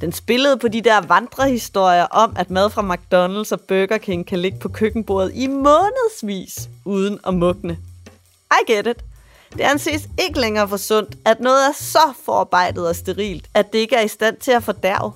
Den 0.04 0.12
spillede 0.12 0.58
på 0.58 0.68
de 0.68 0.82
der 0.82 1.02
vandrehistorier 1.02 2.04
om, 2.04 2.36
at 2.40 2.50
mad 2.50 2.70
fra 2.70 2.82
McDonald's 2.82 3.52
og 3.52 3.62
Burger 3.62 3.98
King 3.98 4.26
kan 4.26 4.40
ligge 4.40 4.60
på 4.60 4.70
køkkenbordet 4.70 5.32
i 5.34 5.48
månedsvis 5.48 6.70
uden 6.86 7.20
at 7.28 7.34
mugne. 7.34 7.78
I 8.52 8.72
get 8.72 8.88
it. 8.88 9.04
Det 9.54 9.62
anses 9.62 10.10
ikke 10.20 10.40
længere 10.40 10.70
for 10.70 10.78
sundt, 10.78 11.16
at 11.26 11.40
noget 11.40 11.68
er 11.68 11.74
så 11.74 12.14
forarbejdet 12.26 12.88
og 12.88 12.96
sterilt, 12.96 13.50
at 13.54 13.74
det 13.74 13.80
ikke 13.80 13.96
er 13.96 14.02
i 14.02 14.08
stand 14.08 14.38
til 14.38 14.52
at 14.52 14.64
fordærve. 14.64 15.14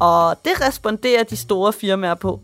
Og 0.00 0.36
det 0.44 0.60
responderer 0.60 1.22
de 1.22 1.36
store 1.36 1.72
firmaer 1.72 2.14
på. 2.14 2.40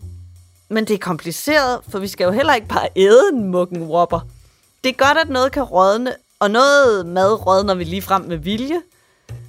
Men 0.68 0.84
det 0.84 0.94
er 0.94 0.98
kompliceret, 0.98 1.80
for 1.88 1.98
vi 1.98 2.08
skal 2.08 2.24
jo 2.24 2.30
heller 2.30 2.54
ikke 2.54 2.68
bare 2.68 2.88
æde 2.96 3.22
en 3.32 3.50
muggen 3.50 3.82
whopper. 3.82 4.20
Det 4.84 4.90
er 4.90 5.06
godt, 5.06 5.18
at 5.18 5.28
noget 5.28 5.52
kan 5.52 5.62
rådne, 5.62 6.14
og 6.40 6.50
noget 6.50 7.06
mad 7.06 7.46
rådner 7.46 7.74
vi 7.74 7.84
lige 7.84 8.02
frem 8.02 8.22
med 8.22 8.36
vilje. 8.36 8.82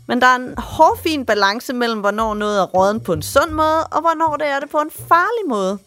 Men 0.08 0.22
der 0.22 0.28
er 0.28 0.36
en 0.36 0.54
hårfin 0.58 1.26
balance 1.26 1.74
mellem, 1.74 2.00
hvornår 2.00 2.34
noget 2.34 2.60
er 2.60 2.66
råden 2.66 3.00
på 3.00 3.14
en 3.14 3.22
sund 3.22 3.52
måde, 3.52 3.84
og 3.84 4.02
hvornår 4.02 4.38
det 4.38 4.48
er 4.48 4.60
det 4.60 4.70
på 4.70 4.78
en 4.78 4.92
farlig 4.92 5.50
måde. 5.50 5.80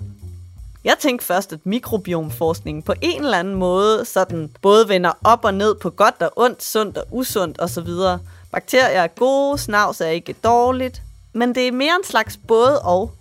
Jeg 0.85 0.97
tænkte 0.99 1.27
først, 1.27 1.53
at 1.53 1.67
mikrobiomforskningen 1.67 2.83
på 2.83 2.95
en 3.03 3.25
eller 3.25 3.39
anden 3.39 3.55
måde 3.55 4.05
sådan 4.05 4.51
både 4.63 4.89
vender 4.89 5.13
op 5.25 5.45
og 5.45 5.55
ned 5.55 5.75
på 5.75 5.91
godt 5.91 6.23
og 6.23 6.33
ondt, 6.37 6.63
sundt 6.63 6.99
og 6.99 7.07
usundt 7.11 7.61
osv. 7.61 7.89
Bakterier 8.53 9.03
er 9.03 9.07
gode, 9.07 9.59
snavs 9.59 10.01
er 10.01 10.09
ikke 10.09 10.33
dårligt, 10.45 11.03
men 11.33 11.55
det 11.55 11.69
er 11.69 11.73
mere 11.73 11.95
en 11.99 12.05
slags 12.05 12.37
både 12.49 12.83
og. 12.83 13.13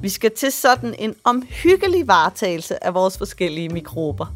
Vi 0.00 0.08
skal 0.08 0.30
til 0.36 0.52
sådan 0.52 0.94
en 0.98 1.14
omhyggelig 1.24 2.08
varetagelse 2.08 2.84
af 2.84 2.94
vores 2.94 3.18
forskellige 3.18 3.68
mikrober. 3.68 4.26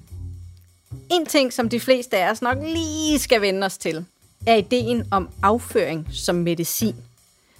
En 1.11 1.27
ting, 1.27 1.53
som 1.53 1.69
de 1.69 1.81
fleste 1.81 2.19
af 2.19 2.31
os 2.31 2.43
nok 2.43 2.59
lige 2.63 3.19
skal 3.19 3.41
vende 3.41 3.65
os 3.67 3.79
til, 3.79 4.05
er 4.47 4.55
ideen 4.55 5.07
om 5.11 5.29
afføring 5.43 6.09
som 6.13 6.37
medicin. 6.37 6.97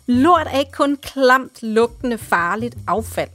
Lort 0.07 0.47
er 0.47 0.59
ikke 0.59 0.73
kun 0.73 0.97
klamt, 0.97 1.63
lugtende, 1.63 2.19
farligt 2.19 2.77
affald. 2.87 3.31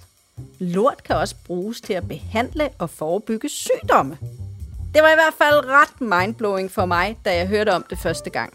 Lort 0.60 1.04
kan 1.04 1.16
også 1.16 1.36
bruges 1.46 1.82
til 1.82 1.94
at 1.94 2.08
behandle 2.08 2.70
og 2.78 2.90
forebygge 2.90 3.50
sygdomme. 3.50 4.18
Det 4.94 5.04
var 5.04 5.12
i 5.12 5.16
hvert 5.16 5.34
fald 5.38 5.66
ret 5.66 6.02
mindblowing 6.02 6.72
for 6.72 6.86
mig, 6.86 7.18
da 7.26 7.36
jeg 7.36 7.48
hørte 7.48 7.74
om 7.74 7.86
det 7.90 8.00
første 8.00 8.30
gang. 8.30 8.54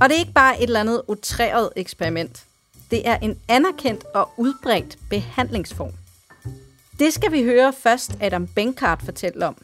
Og 0.00 0.08
det 0.08 0.14
er 0.14 0.18
ikke 0.18 0.32
bare 0.32 0.56
et 0.56 0.62
eller 0.62 0.80
andet 0.80 1.02
utræret 1.08 1.70
eksperiment. 1.76 2.44
Det 2.90 3.08
er 3.08 3.16
en 3.16 3.38
anerkendt 3.48 4.04
og 4.14 4.30
udbredt 4.36 4.98
behandlingsform. 5.10 5.92
Det 6.98 7.12
skal 7.12 7.32
vi 7.32 7.42
høre 7.42 7.72
først 7.72 8.10
Adam 8.20 8.46
Benkart 8.46 9.02
fortælle 9.04 9.46
om. 9.46 9.56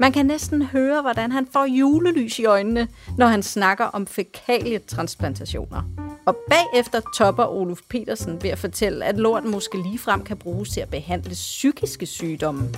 Man 0.00 0.12
kan 0.12 0.26
næsten 0.26 0.62
høre, 0.62 1.02
hvordan 1.02 1.32
han 1.32 1.46
får 1.52 1.64
julelys 1.64 2.38
i 2.38 2.44
øjnene, 2.44 2.88
når 3.18 3.26
han 3.26 3.42
snakker 3.42 3.84
om 3.84 4.06
fækalietransplantationer. 4.06 5.82
Og 6.26 6.36
bagefter 6.50 7.00
topper 7.16 7.44
Olof 7.44 7.78
Petersen 7.88 8.42
ved 8.42 8.50
at 8.50 8.58
fortælle, 8.58 9.04
at 9.04 9.16
lort 9.16 9.44
måske 9.44 9.82
ligefrem 9.82 10.24
kan 10.24 10.36
bruges 10.36 10.70
til 10.70 10.80
at 10.80 10.90
behandle 10.90 11.30
psykiske 11.30 12.06
sygdomme. 12.06 12.68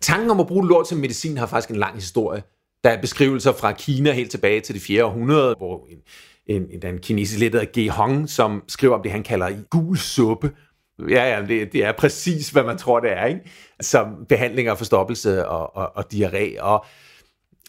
Tanken 0.00 0.30
om 0.30 0.40
at 0.40 0.46
bruge 0.46 0.68
lort 0.68 0.88
som 0.88 0.98
medicin 0.98 1.36
har 1.36 1.46
faktisk 1.46 1.70
en 1.70 1.76
lang 1.76 1.94
historie. 1.94 2.42
Der 2.84 2.90
er 2.90 3.00
beskrivelser 3.00 3.52
fra 3.52 3.72
Kina 3.72 4.12
helt 4.12 4.30
tilbage 4.30 4.60
til 4.60 4.74
det 4.74 4.82
4. 4.82 5.04
århundrede, 5.04 5.54
hvor 5.58 5.86
en, 5.90 5.98
en, 6.46 6.68
en, 6.70 6.94
en 6.94 6.98
kinesisk 6.98 7.40
leder 7.40 7.64
Ge 7.64 7.90
Hong, 7.90 8.30
som 8.30 8.62
skriver 8.68 8.94
om 8.94 9.02
det, 9.02 9.12
han 9.12 9.22
kalder 9.22 9.50
gul 9.70 9.98
suppe. 9.98 10.52
Ja, 10.98 11.34
ja, 11.34 11.46
det, 11.46 11.72
det 11.72 11.84
er 11.84 11.92
præcis, 11.92 12.50
hvad 12.50 12.64
man 12.64 12.78
tror, 12.78 13.00
det 13.00 13.12
er, 13.12 13.24
ikke? 13.26 13.40
Som 13.80 14.26
behandling 14.28 14.68
af 14.68 14.78
forstoppelse 14.78 15.48
og, 15.48 15.76
og, 15.76 15.96
og 15.96 16.04
diarré. 16.14 16.60
Og 16.60 16.84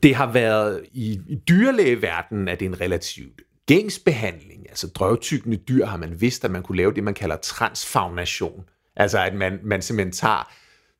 det 0.03 0.15
har 0.15 0.31
været 0.31 0.85
i, 0.93 1.19
i 1.27 1.35
dyrlægeverdenen, 1.35 2.47
at 2.47 2.59
det 2.59 2.65
er 2.65 2.69
en 2.69 2.81
relativt 2.81 3.41
gængsbehandling. 3.67 4.69
Altså 4.69 4.87
drøvtykkende 4.87 5.57
dyr 5.57 5.85
har 5.85 5.97
man 5.97 6.21
vidst, 6.21 6.45
at 6.45 6.51
man 6.51 6.63
kunne 6.63 6.77
lave 6.77 6.93
det, 6.93 7.03
man 7.03 7.13
kalder 7.13 7.35
transfaunation. 7.35 8.63
Altså 8.95 9.19
at 9.19 9.33
man, 9.33 9.59
man 9.63 9.81
simpelthen 9.81 10.11
tager 10.11 10.51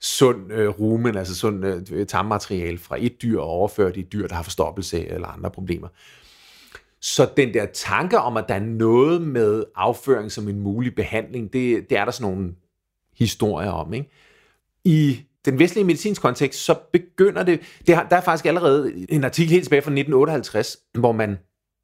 sund 0.01 0.51
øh, 0.51 0.69
rumen, 0.69 1.17
altså 1.17 1.35
sund 1.35 1.65
øh, 1.91 2.07
tarmmateriale 2.07 2.77
fra 2.77 2.95
et 2.99 3.21
dyr 3.21 3.39
og 3.39 3.47
overfører 3.47 3.91
det 3.91 4.01
i 4.01 4.07
dyr, 4.13 4.27
der 4.27 4.35
har 4.35 4.43
forstoppelse 4.43 5.07
eller 5.07 5.27
andre 5.27 5.51
problemer. 5.51 5.87
Så 7.01 7.29
den 7.38 7.53
der 7.53 7.65
tanke 7.65 8.19
om, 8.19 8.38
at 8.38 8.45
der 8.47 8.55
er 8.55 8.60
noget 8.60 9.21
med 9.21 9.63
afføring 9.75 10.31
som 10.31 10.47
en 10.47 10.60
mulig 10.60 10.95
behandling, 10.95 11.53
det, 11.53 11.89
det 11.89 11.97
er 11.97 12.05
der 12.05 12.12
sådan 12.12 12.31
nogle 12.31 12.55
historier 13.17 13.69
om. 13.69 13.93
Ikke? 13.93 14.10
I 14.83 15.19
den 15.45 15.60
vestlige 15.60 15.86
medicinsk 15.86 16.21
kontekst, 16.21 16.65
så 16.65 16.75
begynder 16.91 17.43
det, 17.43 17.62
det 17.88 17.95
har, 17.95 18.07
der 18.10 18.15
er 18.15 18.21
faktisk 18.21 18.45
allerede 18.45 19.05
en 19.10 19.23
artikel 19.23 19.51
helt 19.51 19.63
tilbage 19.63 19.81
fra 19.81 19.91
1958, 19.91 20.77
hvor 20.93 21.12
man 21.12 21.38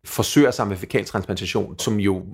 forsøger 0.06 0.52
sig 0.52 0.68
med 0.68 0.78
fekaltransplantation, 0.78 1.80
som 1.80 2.00
jo 2.00 2.26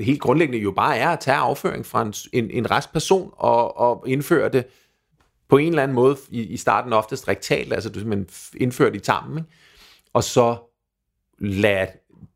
helt 0.00 0.20
grundlæggende 0.20 0.58
jo 0.58 0.70
bare 0.70 0.98
er 0.98 1.08
at 1.08 1.20
tage 1.20 1.36
afføring 1.36 1.86
fra 1.86 2.02
en, 2.02 2.14
en, 2.32 2.50
en 2.50 2.70
rest 2.70 2.92
person 2.92 3.30
og, 3.32 3.76
og 3.76 4.04
indføre 4.08 4.48
det 4.48 4.66
på 5.48 5.56
en 5.56 5.68
eller 5.68 5.82
anden 5.82 5.94
måde, 5.94 6.16
i, 6.30 6.42
i 6.42 6.56
starten 6.56 6.92
oftest 6.92 7.28
rektalt, 7.28 7.72
altså 7.72 7.88
du 7.88 7.98
simpelthen 7.98 8.28
indfører 8.60 8.90
det 8.90 8.96
i 8.96 9.04
tarmen, 9.04 9.38
ikke? 9.38 9.50
og 10.12 10.24
så 10.24 10.56
lade 11.38 11.86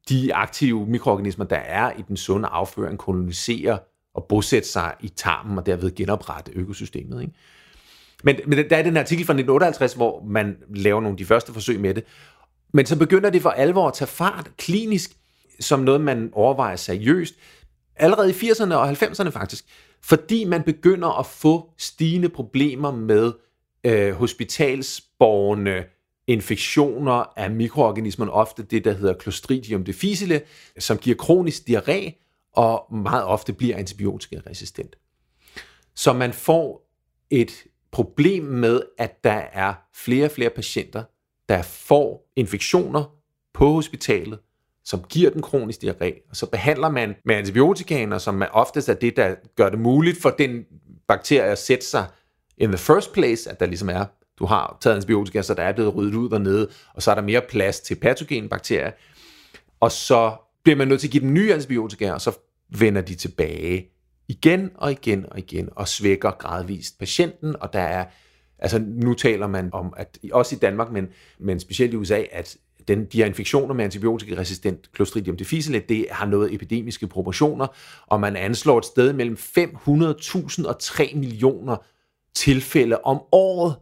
de 0.09 0.35
aktive 0.35 0.87
mikroorganismer, 0.87 1.45
der 1.45 1.57
er 1.57 1.93
i 1.99 2.03
den 2.09 2.17
sunde 2.17 2.49
afføring, 2.49 2.99
kolonisere 2.99 3.79
og 4.15 4.27
bosætte 4.29 4.69
sig 4.69 4.95
i 5.01 5.09
tarmen, 5.09 5.59
og 5.59 5.67
derved 5.67 5.95
genoprette 5.95 6.53
økosystemet. 6.55 7.21
Ikke? 7.21 7.35
Men, 8.25 8.37
men 8.47 8.71
der 8.71 8.77
er 8.77 8.83
den 8.83 8.97
artikel 8.97 9.27
fra 9.27 9.33
1958, 9.33 9.95
hvor 9.95 10.25
man 10.25 10.57
laver 10.75 11.01
nogle 11.01 11.15
af 11.15 11.19
de 11.19 11.25
første 11.25 11.53
forsøg 11.53 11.81
med 11.81 11.95
det. 11.95 12.05
Men 12.73 12.87
så 12.87 12.99
begynder 12.99 13.31
det 13.31 13.43
for 13.43 13.51
alvor 13.51 13.89
at 13.89 13.95
tage 13.95 14.09
fart 14.09 14.51
klinisk, 14.57 15.17
som 15.61 15.81
noget, 15.81 16.01
man 16.01 16.31
overvejer 16.33 16.77
seriøst. 16.77 17.35
Allerede 17.97 18.31
i 18.31 18.33
80'erne 18.33 18.75
og 18.75 18.91
90'erne 18.91 19.29
faktisk. 19.29 19.65
Fordi 20.03 20.45
man 20.45 20.63
begynder 20.63 21.19
at 21.19 21.27
få 21.27 21.71
stigende 21.79 22.29
problemer 22.29 22.91
med 22.91 23.33
øh, 23.85 24.13
hospitalsborgerne 24.13 25.85
infektioner 26.26 27.33
af 27.37 27.50
mikroorganismerne, 27.50 28.33
ofte 28.33 28.62
det, 28.62 28.85
der 28.85 28.92
hedder 28.92 29.14
Clostridium 29.22 29.85
difficile, 29.85 30.42
som 30.78 30.98
giver 30.98 31.16
kronisk 31.16 31.62
diarré 31.70 32.26
og 32.52 32.94
meget 32.94 33.24
ofte 33.24 33.52
bliver 33.52 33.76
antibiotikaresistent. 33.76 34.96
Så 35.94 36.12
man 36.12 36.33
får 36.33 36.90
et 37.30 37.64
problem 37.90 38.44
med, 38.44 38.83
at 38.98 39.24
der 39.24 39.42
er 39.52 39.74
flere 39.94 40.24
og 40.24 40.30
flere 40.30 40.50
patienter, 40.50 41.04
der 41.48 41.62
får 41.62 42.30
infektioner 42.37 43.04
på 43.54 43.72
hospitalet, 43.72 44.38
som 44.85 45.04
giver 45.09 45.30
den 45.30 45.42
kronisk 45.42 45.83
diarré, 45.85 46.28
og 46.30 46.37
så 46.37 46.46
behandler 46.46 46.88
man 46.88 47.14
med 47.24 47.35
antibiotikaner, 47.35 48.18
som 48.18 48.42
oftest 48.52 48.88
er 48.88 48.94
det, 48.94 49.16
der 49.16 49.35
gør 49.56 49.68
det 49.68 49.78
muligt 49.78 50.22
for 50.22 50.30
den 50.30 50.64
bakterie 51.09 51.50
at 51.50 51.59
sætte 51.59 51.87
sig 51.87 52.06
in 52.58 52.68
the 52.68 52.79
first 52.79 53.12
place, 53.12 53.50
at 53.50 53.60
der 53.60 53.66
ligesom 53.66 53.88
er, 53.88 54.04
du 54.41 54.47
har 54.47 54.79
taget 54.81 54.97
antibiotika, 54.97 55.43
så 55.43 55.55
der 55.55 55.63
er 55.63 55.73
blevet 55.73 55.95
ryddet 55.95 56.15
ud 56.15 56.31
dernede, 56.31 56.69
og 56.95 57.03
så 57.03 57.11
er 57.11 57.15
der 57.15 57.23
mere 57.23 57.43
plads 57.49 57.81
til 57.81 57.95
patogene 57.95 58.49
bakterier, 58.49 58.91
og 59.81 59.93
så 59.93 60.33
bliver 60.63 60.77
man 60.77 60.88
nødt 60.88 61.01
til 61.01 61.09
at 61.09 61.13
give 61.13 61.23
dem 61.23 61.33
nye 61.33 61.55
antibiotika, 61.55 62.13
og 62.13 62.21
så 62.21 62.38
vender 62.79 63.01
de 63.01 63.15
tilbage 63.15 63.87
igen 64.29 64.71
og 64.75 64.93
igen 64.93 65.27
og 65.31 65.38
igen, 65.38 65.69
og 65.77 65.88
svækker 65.88 66.31
gradvist 66.31 66.99
patienten, 66.99 67.57
og 67.61 67.73
der 67.73 67.81
er, 67.81 68.05
altså 68.59 68.83
nu 68.87 69.15
taler 69.15 69.47
man 69.47 69.71
om, 69.73 69.95
at 69.97 70.19
også 70.33 70.57
i 70.57 70.59
Danmark, 70.59 70.93
men, 70.93 71.09
men 71.38 71.61
specielt 71.61 71.93
i 71.93 71.97
USA, 71.97 72.23
at 72.33 72.57
den, 72.88 73.05
de 73.05 73.19
her 73.19 73.27
infektioner 73.27 73.75
med 73.75 73.85
antibiotikaresistent 73.85 74.91
Clostridium 74.97 75.37
difficile, 75.37 75.83
det 75.88 76.07
har 76.11 76.27
noget 76.27 76.55
epidemiske 76.55 77.07
proportioner, 77.07 77.67
og 78.07 78.21
man 78.21 78.37
anslår 78.37 78.79
et 78.79 78.85
sted 78.85 79.13
mellem 79.13 79.37
500.000 79.37 80.69
og 80.69 80.79
3 80.81 81.13
millioner 81.15 81.77
tilfælde 82.35 82.99
om 83.05 83.21
året 83.33 83.77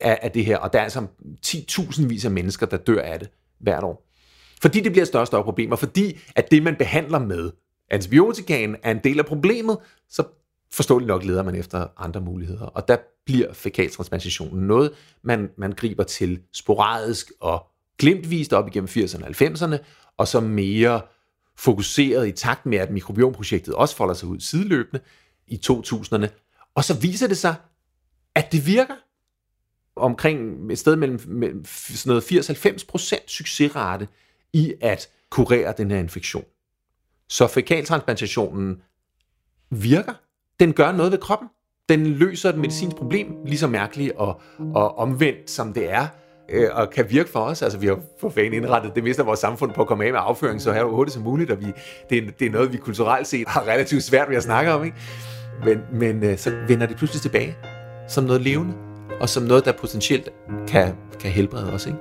af, 0.00 0.18
af 0.22 0.30
det 0.30 0.44
her, 0.44 0.56
og 0.56 0.72
der 0.72 0.78
er 0.78 0.82
altså 0.82 1.06
10.000 1.46 2.06
vis 2.06 2.24
af 2.24 2.30
mennesker, 2.30 2.66
der 2.66 2.76
dør 2.76 3.02
af 3.02 3.18
det 3.18 3.30
hvert 3.58 3.84
år. 3.84 4.06
Fordi 4.62 4.80
det 4.80 4.92
bliver 4.92 5.04
større 5.04 5.22
og 5.22 5.26
større 5.26 5.44
problemer, 5.44 5.76
fordi 5.76 6.18
at 6.36 6.50
det, 6.50 6.62
man 6.62 6.76
behandler 6.76 7.18
med, 7.18 7.50
antibiotikaen 7.90 8.76
er 8.82 8.90
en 8.90 9.00
del 9.04 9.18
af 9.18 9.26
problemet, 9.26 9.78
så 10.08 10.24
forståeligt 10.72 11.08
nok 11.08 11.24
leder 11.24 11.42
man 11.42 11.54
efter 11.54 11.86
andre 11.96 12.20
muligheder. 12.20 12.66
Og 12.66 12.88
der 12.88 12.96
bliver 13.26 13.52
fækaltransplantationen 13.52 14.66
noget, 14.66 14.92
man, 15.22 15.50
man 15.58 15.72
griber 15.72 16.04
til 16.04 16.40
sporadisk 16.52 17.32
og 17.40 17.66
glimtvist 17.98 18.52
op 18.52 18.68
igennem 18.68 18.88
80'erne 18.88 19.24
og 19.24 19.30
90'erne, 19.30 19.76
og 20.16 20.28
så 20.28 20.40
mere 20.40 21.00
fokuseret 21.58 22.28
i 22.28 22.32
takt 22.32 22.66
med, 22.66 22.78
at 22.78 22.90
mikrobiomprojektet 22.90 23.74
også 23.74 23.96
folder 23.96 24.14
sig 24.14 24.28
ud 24.28 24.40
sideløbende 24.40 25.00
i 25.46 25.60
2000'erne. 25.66 26.26
Og 26.74 26.84
så 26.84 27.00
viser 27.00 27.28
det 27.28 27.36
sig, 27.36 27.54
at 28.34 28.52
det 28.52 28.66
virker 28.66 28.94
omkring 29.96 30.72
et 30.72 30.78
sted 30.78 30.96
mellem, 30.96 31.20
mellem 31.26 31.64
sådan 31.64 32.10
noget 32.10 32.22
80-90% 32.22 33.28
succesrate 33.28 34.08
i 34.52 34.74
at 34.80 35.08
kurere 35.30 35.74
den 35.78 35.90
her 35.90 35.98
infektion. 35.98 36.44
Så 37.28 37.46
fækaltransplantationen 37.46 38.82
virker. 39.70 40.12
Den 40.60 40.72
gør 40.72 40.92
noget 40.92 41.12
ved 41.12 41.18
kroppen. 41.18 41.48
Den 41.88 42.06
løser 42.06 42.48
et 42.48 42.58
medicinsk 42.58 42.96
problem, 42.96 43.26
lige 43.44 43.58
så 43.58 43.66
mærkeligt 43.66 44.12
og, 44.12 44.40
og 44.74 44.98
omvendt 44.98 45.50
som 45.50 45.72
det 45.72 45.90
er, 45.90 46.06
øh, 46.48 46.68
og 46.72 46.90
kan 46.90 47.10
virke 47.10 47.30
for 47.30 47.40
os. 47.40 47.62
Altså, 47.62 47.78
vi 47.78 47.86
har 47.86 48.00
for 48.20 48.30
fanden 48.30 48.52
indrettet 48.52 48.94
det 48.94 49.04
meste 49.04 49.22
af 49.22 49.26
vores 49.26 49.40
samfund 49.40 49.72
på 49.72 49.80
at 49.82 49.88
komme 49.88 50.04
af 50.04 50.12
med 50.12 50.20
afføring, 50.22 50.60
så 50.62 50.72
her 50.72 50.84
hurtigt 50.84 51.14
som 51.14 51.22
muligt, 51.22 51.50
og 51.50 51.60
vi, 51.60 51.66
det, 52.10 52.18
er, 52.18 52.30
det 52.38 52.46
er 52.46 52.50
noget, 52.50 52.72
vi 52.72 52.76
kulturelt 52.76 53.26
set 53.26 53.48
har 53.48 53.68
relativt 53.68 54.02
svært 54.02 54.28
ved 54.28 54.36
at 54.36 54.42
snakke 54.42 54.72
om. 54.72 54.84
Ikke? 54.84 54.96
Men, 55.64 55.78
men 55.92 56.24
øh, 56.24 56.38
så 56.38 56.50
vender 56.68 56.86
det 56.86 56.96
pludselig 56.96 57.22
tilbage 57.22 57.56
som 58.08 58.24
noget 58.24 58.42
levende, 58.42 58.74
og 59.20 59.28
som 59.28 59.42
noget, 59.42 59.64
der 59.64 59.72
potentielt 59.72 60.28
kan, 60.68 60.96
kan 61.20 61.30
helbrede 61.30 61.72
os. 61.72 61.86
Ikke? 61.86 61.98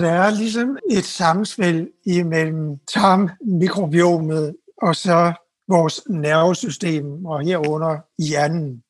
Der 0.00 0.10
er 0.10 0.30
ligesom 0.30 0.78
et 0.90 1.04
samspil 1.04 1.90
imellem 2.06 2.78
tarmmikrobiomet 2.94 4.56
og 4.82 4.96
så 4.96 5.32
vores 5.68 6.02
nervesystem, 6.08 7.24
og 7.24 7.44
herunder 7.44 7.98
hjernen. 8.22 8.82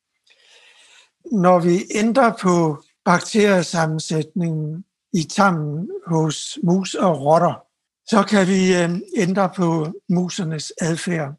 Når 1.31 1.59
vi 1.59 1.79
ændrer 1.95 2.33
på 2.41 2.83
bakteriesammensætningen 3.05 4.85
i 5.13 5.23
tarmen 5.23 5.89
hos 6.07 6.59
mus 6.63 6.93
og 6.93 7.21
rotter, 7.21 7.65
så 8.07 8.23
kan 8.23 8.47
vi 8.47 8.75
øh, 8.75 8.89
ændre 9.15 9.49
på 9.55 9.93
musernes 10.09 10.73
adfærd. 10.81 11.33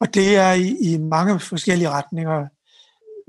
Og 0.00 0.14
det 0.14 0.36
er 0.36 0.52
i, 0.52 0.76
i 0.80 0.98
mange 0.98 1.40
forskellige 1.40 1.90
retninger. 1.90 2.46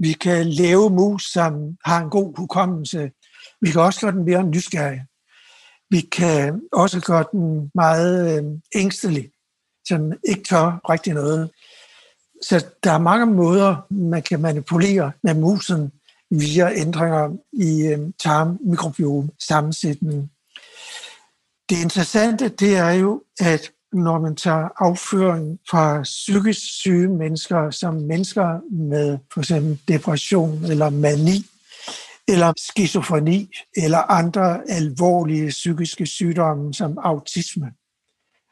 Vi 0.01 0.13
kan 0.13 0.49
lave 0.49 0.89
mus, 0.89 1.23
som 1.23 1.77
har 1.85 2.01
en 2.03 2.09
god 2.09 2.37
hukommelse. 2.37 3.11
Vi 3.61 3.71
kan 3.71 3.81
også 3.81 4.01
gøre 4.01 4.11
den 4.11 4.25
mere 4.25 4.43
nysgerrig. 4.43 5.01
Vi 5.89 6.01
kan 6.01 6.61
også 6.71 7.01
gøre 7.01 7.25
den 7.31 7.71
meget 7.75 8.37
øh, 8.37 8.43
ængstelig, 8.75 9.31
som 9.87 10.13
ikke 10.29 10.43
tør 10.43 10.89
rigtig 10.89 11.13
noget. 11.13 11.51
Så 12.41 12.65
der 12.83 12.91
er 12.91 12.99
mange 12.99 13.25
måder, 13.25 13.75
man 13.89 14.21
kan 14.21 14.41
manipulere 14.41 15.11
med 15.23 15.33
musen 15.33 15.91
via 16.31 16.71
ændringer 16.75 17.37
i 17.53 17.87
øh, 17.87 17.99
tarmmikrobiom 18.23 19.29
sammensætningen. 19.47 20.30
Det 21.71 21.81
interessante 21.81 22.49
det 22.49 22.77
er 22.77 22.91
jo, 22.91 23.23
at 23.39 23.71
når 23.93 24.19
man 24.19 24.35
tager 24.35 24.69
afføring 24.77 25.59
fra 25.69 26.01
psykisk 26.03 26.59
syge 26.81 27.07
mennesker, 27.07 27.69
som 27.69 27.93
mennesker 27.93 28.59
med 28.71 29.17
for 29.33 29.39
eksempel 29.39 29.79
depression 29.87 30.63
eller 30.63 30.89
mani, 30.89 31.45
eller 32.27 32.53
skizofreni, 32.57 33.49
eller 33.77 33.97
andre 33.97 34.71
alvorlige 34.71 35.49
psykiske 35.49 36.05
sygdomme 36.05 36.73
som 36.73 36.97
autisme, 37.03 37.71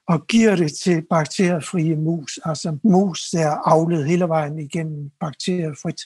og 0.07 0.27
giver 0.27 0.55
det 0.55 0.73
til 0.83 1.01
bakteriefrie 1.09 1.95
mus, 1.95 2.39
altså 2.45 2.77
mus, 2.83 3.29
der 3.29 3.39
er 3.39 3.55
afledt 3.55 4.07
hele 4.07 4.27
vejen 4.27 4.59
igennem 4.59 5.09
bakteriefrit, 5.19 6.01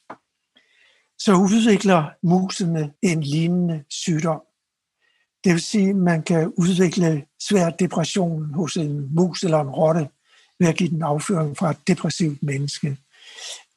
så 1.20 1.34
udvikler 1.34 2.04
musene 2.24 2.94
en 3.02 3.22
lignende 3.22 3.84
sygdom. 3.90 4.42
Det 5.44 5.52
vil 5.52 5.62
sige, 5.62 5.90
at 5.90 5.96
man 5.96 6.24
kan 6.24 6.54
udvikle 6.58 7.26
svær 7.40 7.70
depression 7.70 8.54
hos 8.54 8.78
en 8.78 9.16
mus 9.16 9.44
eller 9.44 9.60
en 9.60 9.70
rotte 9.70 10.08
ved 10.60 10.68
at 10.68 10.76
give 10.76 10.90
den 10.90 11.02
afføring 11.02 11.58
fra 11.58 11.72
et 11.72 11.78
depressivt 11.88 12.44
menneske. 12.44 12.98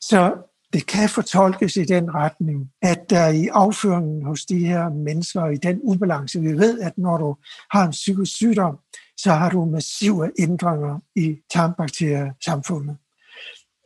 Så 0.01 0.35
det 0.73 0.87
kan 0.87 1.09
fortolkes 1.09 1.77
i 1.77 1.85
den 1.85 2.15
retning, 2.15 2.71
at 2.83 3.11
der 3.11 3.29
i 3.29 3.47
afføringen 3.47 4.23
hos 4.23 4.45
de 4.45 4.67
her 4.67 4.89
mennesker, 4.89 5.47
i 5.47 5.57
den 5.57 5.81
ubalance, 5.83 6.41
vi 6.41 6.53
ved, 6.53 6.81
at 6.81 6.99
når 6.99 7.17
du 7.17 7.37
har 7.71 7.85
en 7.85 7.91
psykisk 7.91 8.37
sygdom, 8.37 8.79
så 9.17 9.33
har 9.33 9.51
du 9.51 9.65
massive 9.65 10.33
ændringer 10.39 10.99
i 11.17 11.37
tarmbakteriesamfundet. 11.53 12.97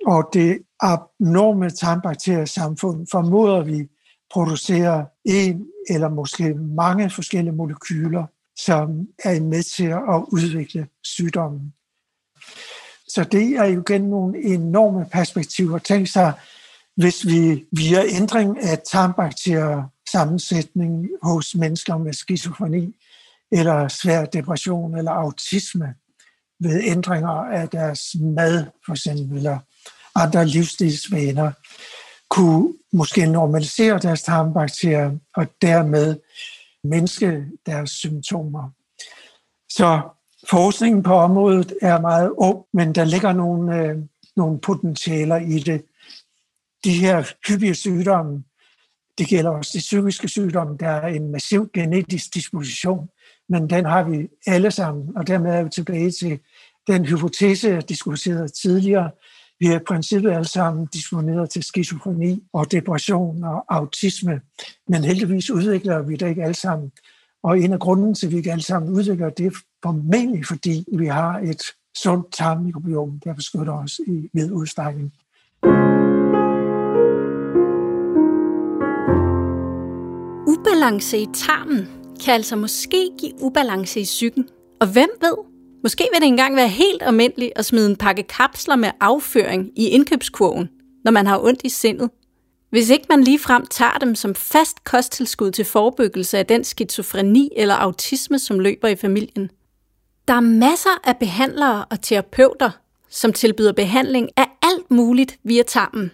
Og 0.07 0.31
det 0.33 0.59
abnorme 0.81 1.70
tarmbakteriesamfund 1.70 3.07
formoder 3.11 3.62
vi 3.62 3.89
producerer 4.33 5.05
en 5.24 5.66
eller 5.89 6.09
måske 6.09 6.55
mange 6.55 7.11
forskellige 7.11 7.55
molekyler, 7.55 8.26
som 8.59 9.09
er 9.24 9.41
med 9.41 9.62
til 9.62 9.85
at 9.85 10.24
udvikle 10.33 10.87
sygdommen. 11.05 11.72
Så 13.09 13.24
det 13.24 13.57
er 13.57 13.64
jo 13.64 13.81
igen 13.81 14.03
nogle 14.03 14.45
enorme 14.45 15.07
perspektiver. 15.12 15.78
Tænk 15.78 16.09
sig, 16.09 16.33
hvis 16.97 17.26
vi 17.26 17.64
via 17.72 18.03
ændring 18.09 18.59
af 18.59 18.78
tarmbakterier 18.93 19.83
sammensætning 20.12 21.09
hos 21.22 21.55
mennesker 21.55 21.99
med 21.99 22.12
skizofreni, 22.12 22.97
eller 23.53 23.89
svær 23.89 24.24
depression 24.24 24.99
eller 24.99 25.11
autisme, 25.11 25.95
ved 26.61 26.81
ændringer 26.85 27.28
af 27.28 27.68
deres 27.68 28.01
mad, 28.20 28.64
for 28.87 28.93
eksempel, 28.93 29.37
eller 29.37 29.59
andre 30.14 30.47
livsstilsvaner, 30.47 31.53
kunne 32.31 32.74
måske 32.93 33.26
normalisere 33.26 33.99
deres 33.99 34.22
tarmbakterier 34.22 35.18
og 35.37 35.47
dermed 35.62 36.16
mindske 36.85 37.47
deres 37.66 37.91
symptomer. 37.91 38.70
Så 39.68 40.01
forskningen 40.51 41.03
på 41.03 41.14
området 41.14 41.72
er 41.83 42.01
meget 42.01 42.31
ung, 42.31 42.64
men 42.72 42.95
der 42.95 43.05
ligger 43.05 43.33
nogle, 43.33 43.76
øh, 43.76 43.97
nogle 44.37 44.59
potentialer 44.59 45.37
i 45.37 45.59
det. 45.59 45.85
De 46.85 46.93
her 46.93 47.24
hyppige 47.49 47.74
sygdomme, 47.74 48.45
det 49.18 49.28
gælder 49.28 49.51
også 49.51 49.70
de 49.74 49.78
psykiske 49.78 50.28
sygdomme, 50.28 50.76
der 50.81 50.89
er 50.89 51.07
en 51.07 51.33
massiv 51.33 51.70
genetisk 51.74 52.35
disposition, 52.35 53.09
men 53.49 53.70
den 53.70 53.85
har 53.85 54.03
vi 54.03 54.28
alle 54.47 54.70
sammen, 54.70 55.16
og 55.16 55.26
dermed 55.26 55.51
er 55.51 55.62
vi 55.62 55.70
tilbage 55.70 56.11
til 56.11 56.41
den 56.87 57.05
hypotese, 57.05 57.68
jeg 57.68 57.89
diskuterede 57.89 58.49
tidligere, 58.49 59.11
vi 59.61 59.66
er 59.66 59.80
i 59.80 59.84
princippet 59.86 60.30
alle 60.30 60.48
sammen 60.48 60.86
disponeret 60.86 61.50
til 61.50 61.62
skizofreni 61.62 62.42
og 62.52 62.72
depression 62.72 63.44
og 63.44 63.64
autisme, 63.68 64.40
men 64.88 65.04
heldigvis 65.04 65.50
udvikler 65.50 66.02
vi 66.02 66.16
det 66.16 66.28
ikke 66.28 66.42
alle 66.42 66.54
sammen. 66.54 66.92
Og 67.42 67.61
en 67.61 67.72
af 67.72 67.78
grunden 67.80 68.14
til, 68.14 68.26
at 68.26 68.32
vi 68.32 68.36
ikke 68.36 68.52
alle 68.52 68.62
sammen 68.62 68.92
udvikler 68.92 69.30
det, 69.30 69.46
er 69.46 69.50
formentlig 69.82 70.46
fordi 70.46 70.84
vi 70.98 71.06
har 71.06 71.38
et 71.38 71.62
sundt 71.96 72.32
tarmmikrobiom, 72.32 73.20
der 73.24 73.34
beskytter 73.34 73.72
os 73.72 74.00
i 74.06 74.28
vid 74.32 74.50
udstrækning. 74.52 75.12
Ubalance 80.48 81.18
i 81.18 81.26
tarmen 81.34 81.88
kan 82.24 82.34
altså 82.34 82.56
måske 82.56 83.11
give 83.18 83.32
ubalance 83.42 84.00
i 84.00 84.04
psyken. 84.04 84.48
Og 84.80 84.92
hvem 84.92 85.11
ved, 85.20 85.49
Måske 85.83 86.09
vil 86.12 86.20
det 86.20 86.28
engang 86.28 86.57
være 86.57 86.68
helt 86.68 87.03
almindeligt 87.03 87.53
at 87.57 87.64
smide 87.64 87.91
en 87.91 87.97
pakke 87.97 88.22
kapsler 88.22 88.76
med 88.76 88.91
afføring 89.01 89.70
i 89.76 89.89
indkøbskurven, 89.89 90.68
når 91.05 91.11
man 91.12 91.26
har 91.26 91.39
ondt 91.45 91.61
i 91.64 91.68
sindet. 91.68 92.11
Hvis 92.70 92.91
ikke 92.91 93.07
man 93.09 93.24
lige 93.24 93.39
frem 93.39 93.66
tager 93.66 93.99
dem 94.01 94.14
som 94.14 94.35
fast 94.35 94.85
kosttilskud 94.85 95.51
til 95.51 95.64
forebyggelse 95.64 96.39
af 96.39 96.47
den 96.47 96.64
skizofreni 96.64 97.51
eller 97.57 97.74
autisme, 97.74 98.39
som 98.39 98.59
løber 98.59 98.89
i 98.89 98.97
familien. 98.97 99.51
Der 100.28 100.35
er 100.35 100.41
masser 100.41 101.01
af 101.05 101.16
behandlere 101.16 101.85
og 101.85 102.03
terapeuter, 102.03 102.70
som 103.09 103.33
tilbyder 103.33 103.72
behandling 103.72 104.28
af 104.37 104.47
alt 104.62 104.91
muligt 104.91 105.39
via 105.45 105.62
tarmen. 105.62 106.11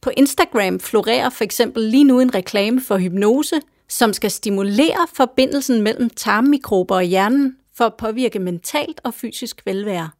På 0.00 0.10
Instagram 0.16 0.80
florerer 0.80 1.30
for 1.30 1.44
eksempel 1.44 1.82
lige 1.82 2.04
nu 2.04 2.20
en 2.20 2.34
reklame 2.34 2.80
for 2.80 2.98
hypnose, 2.98 3.60
som 3.88 4.12
skal 4.12 4.30
stimulere 4.30 5.06
forbindelsen 5.14 5.82
mellem 5.82 6.10
tarmmikrober 6.10 6.96
og 6.96 7.02
hjernen 7.02 7.56
for 7.78 7.84
at 7.84 7.96
påvirke 7.98 8.38
mentalt 8.38 9.00
og 9.04 9.14
fysisk 9.14 9.62
velvære. 9.66 10.10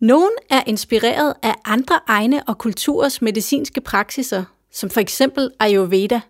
Nogen 0.00 0.30
er 0.50 0.62
inspireret 0.66 1.34
af 1.42 1.54
andre 1.64 2.00
egne 2.06 2.42
og 2.48 2.58
kulturers 2.58 3.22
medicinske 3.22 3.80
praksiser, 3.80 4.44
som 4.72 4.90
for 4.90 5.00
eksempel 5.00 5.50
Ayurveda. 5.60 6.20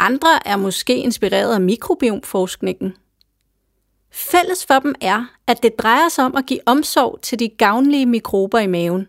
Andre 0.00 0.48
er 0.48 0.56
måske 0.56 0.96
inspireret 0.96 1.54
af 1.54 1.60
mikrobiomforskningen. 1.60 2.96
Fælles 4.12 4.66
for 4.66 4.78
dem 4.78 4.94
er, 5.00 5.24
at 5.46 5.62
det 5.62 5.78
drejer 5.78 6.08
sig 6.08 6.24
om 6.24 6.36
at 6.36 6.46
give 6.46 6.60
omsorg 6.66 7.18
til 7.22 7.38
de 7.38 7.48
gavnlige 7.48 8.06
mikrober 8.06 8.58
i 8.58 8.66
maven. 8.66 9.08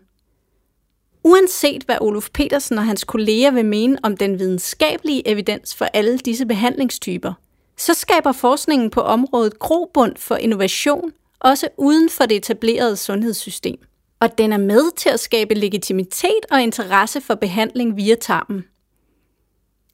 Uanset 1.24 1.82
hvad 1.82 1.96
Olof 2.00 2.28
Petersen 2.34 2.78
og 2.78 2.84
hans 2.84 3.04
kolleger 3.04 3.50
vil 3.50 3.64
mene 3.64 3.98
om 4.02 4.16
den 4.16 4.38
videnskabelige 4.38 5.28
evidens 5.28 5.74
for 5.74 5.84
alle 5.84 6.18
disse 6.18 6.46
behandlingstyper– 6.46 7.32
så 7.76 7.94
skaber 7.94 8.32
forskningen 8.32 8.90
på 8.90 9.00
området 9.00 9.58
grobund 9.58 10.16
for 10.16 10.36
innovation, 10.36 11.12
også 11.40 11.68
uden 11.78 12.10
for 12.10 12.26
det 12.26 12.36
etablerede 12.36 12.96
sundhedssystem. 12.96 13.78
Og 14.20 14.38
den 14.38 14.52
er 14.52 14.56
med 14.56 14.96
til 14.96 15.08
at 15.08 15.20
skabe 15.20 15.54
legitimitet 15.54 16.46
og 16.50 16.62
interesse 16.62 17.20
for 17.20 17.34
behandling 17.34 17.96
via 17.96 18.14
tarmen. 18.14 18.64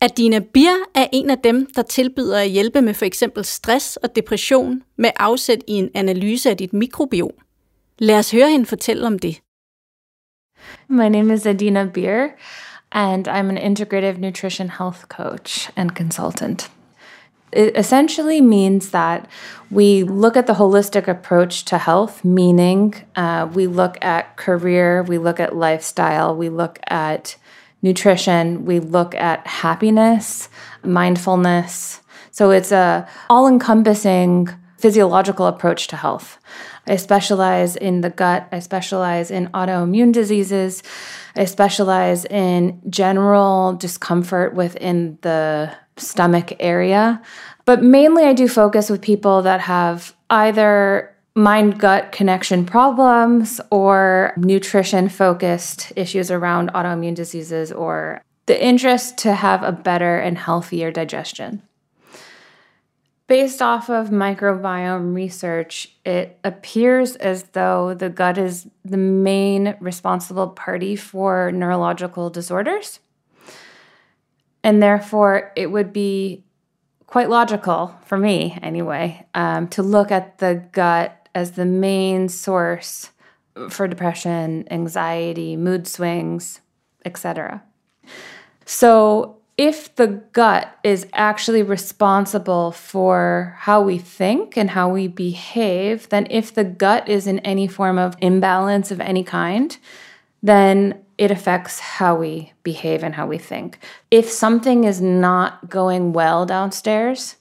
Adina 0.01 0.39
Bir 0.39 0.85
er 0.95 1.07
en 1.13 1.31
af 1.31 1.39
dem, 1.39 1.67
der 1.77 1.83
tilbyder 1.83 2.39
at 2.39 2.49
hjælpe 2.49 2.83
med 2.83 2.95
for 2.95 3.05
eksempel 3.05 3.45
stress 3.45 3.97
og 3.97 4.17
depression 4.17 4.83
med 4.97 5.11
afsæt 5.17 5.59
i 5.67 5.73
en 5.73 5.91
analyse 5.95 6.51
af 6.51 6.57
dit 6.57 6.73
mikrobiom. 6.73 7.31
Lad 7.99 8.19
os 8.19 8.31
høre 8.31 8.51
hende 8.51 8.67
fortælle 8.67 9.07
om 9.07 9.19
det. 9.19 9.41
My 10.89 11.09
name 11.09 11.35
is 11.35 11.47
Adina 11.47 11.85
Beer, 11.95 12.29
and 12.93 13.29
I'm 13.29 13.49
an 13.49 13.59
integrative 13.59 14.21
nutrition 14.21 14.71
health 14.71 15.01
coach 15.01 15.71
and 15.77 15.91
consultant. 15.91 16.71
It 17.53 17.77
essentially 17.77 18.41
means 18.41 18.91
that 18.91 19.29
we 19.71 20.03
look 20.03 20.37
at 20.37 20.47
the 20.47 20.55
holistic 20.55 21.09
approach 21.09 21.65
to 21.67 21.79
health, 21.79 22.25
meaning 22.25 22.95
uh, 23.17 23.49
we 23.53 23.67
look 23.67 23.97
at 24.03 24.37
career, 24.37 25.03
we 25.03 25.19
look 25.19 25.41
at 25.41 25.57
lifestyle, 25.57 26.37
we 26.37 26.49
look 26.49 26.79
at 26.89 27.37
nutrition, 27.83 28.65
we 28.65 28.81
look 28.81 29.15
at 29.15 29.47
happiness, 29.47 30.49
mindfulness. 30.83 32.01
So 32.31 32.51
it's 32.51 32.73
a 32.73 33.09
all-encompassing 33.31 34.49
physiological 34.79 35.47
approach 35.47 35.89
to 35.89 35.97
health. 35.97 36.39
I 36.87 36.97
specialize 36.97 37.77
in 37.77 38.01
the 38.01 38.11
gut, 38.11 38.49
I 38.53 38.61
specialize 38.61 39.31
in 39.31 39.49
autoimmune 39.49 40.13
diseases, 40.13 40.83
I 41.37 41.45
specialize 41.45 42.25
in 42.25 42.81
general 42.89 43.75
discomfort 43.75 44.55
within 44.55 45.19
the 45.23 45.75
stomach 45.99 46.53
area. 46.61 47.23
But 47.65 47.83
mainly 47.83 48.25
I 48.25 48.33
do 48.33 48.49
focus 48.49 48.89
with 48.89 49.03
people 49.03 49.43
that 49.43 49.61
have 49.61 50.15
either 50.31 51.15
mind 51.35 51.79
gut 51.79 52.11
connection 52.13 52.67
problems 52.67 53.61
or 53.71 54.33
nutrition 54.37 55.09
focused 55.09 55.93
issues 55.95 56.31
around 56.31 56.73
autoimmune 56.73 57.15
diseases 57.15 57.71
or 57.71 58.23
the 58.47 58.65
interest 58.65 59.19
to 59.19 59.35
have 59.35 59.63
a 59.63 59.71
better 59.71 60.19
and 60.19 60.39
healthier 60.39 60.91
digestion. 60.91 61.63
Based 63.29 63.61
off 63.61 63.91
of 63.91 64.09
microbiome 64.09 65.15
research, 65.15 65.95
it 66.07 66.39
appears 66.45 67.15
as 67.17 67.43
though 67.53 67.93
the 67.93 68.09
gut 68.09 68.39
is 68.39 68.67
the 68.87 68.97
main 68.97 69.77
responsible 69.81 70.49
party 70.49 70.97
for 70.97 71.53
neurological 71.53 72.31
disorders. 72.31 73.01
And 74.63 74.83
therefore, 74.83 75.53
it 75.57 75.71
would 75.71 75.93
be 75.93 76.45
quite 77.07 77.31
logical 77.31 77.95
for 78.05 78.19
me, 78.19 78.59
anyway, 78.63 79.27
um, 79.35 79.69
to 79.69 79.83
look 79.83 80.11
at 80.11 80.39
the 80.39 80.63
gut 80.73 81.29
as 81.35 81.53
the 81.53 81.65
main 81.65 82.29
source 82.29 83.11
for 83.71 83.89
depression, 83.89 84.67
anxiety, 84.71 85.57
mood 85.57 85.87
swings, 85.87 86.61
etc. 87.05 87.63
So, 88.65 89.39
if 89.57 89.97
the 89.97 90.07
gut 90.33 90.79
is 90.85 91.09
actually 91.13 91.65
responsible 91.65 92.71
for 92.71 93.57
how 93.59 93.83
we 93.83 93.99
think 93.99 94.57
and 94.57 94.71
how 94.71 94.89
we 94.89 95.09
behave, 95.09 96.09
then 96.11 96.29
if 96.31 96.55
the 96.55 96.63
gut 96.63 97.09
is 97.09 97.27
in 97.27 97.41
any 97.41 97.67
form 97.67 97.99
of 97.99 98.15
imbalance 98.21 98.93
of 98.93 99.01
any 99.01 99.25
kind, 99.25 99.77
then 100.45 101.03
it 101.19 101.31
affects 101.31 101.81
how 101.81 102.15
we 102.15 102.53
behave 102.63 103.03
and 103.03 103.15
how 103.15 103.27
we 103.27 103.39
think. 103.39 103.79
If 104.11 104.31
something 104.31 104.85
is 104.85 105.01
not 105.01 105.69
going 105.69 106.13
well 106.13 106.47
downstairs, 106.47 107.37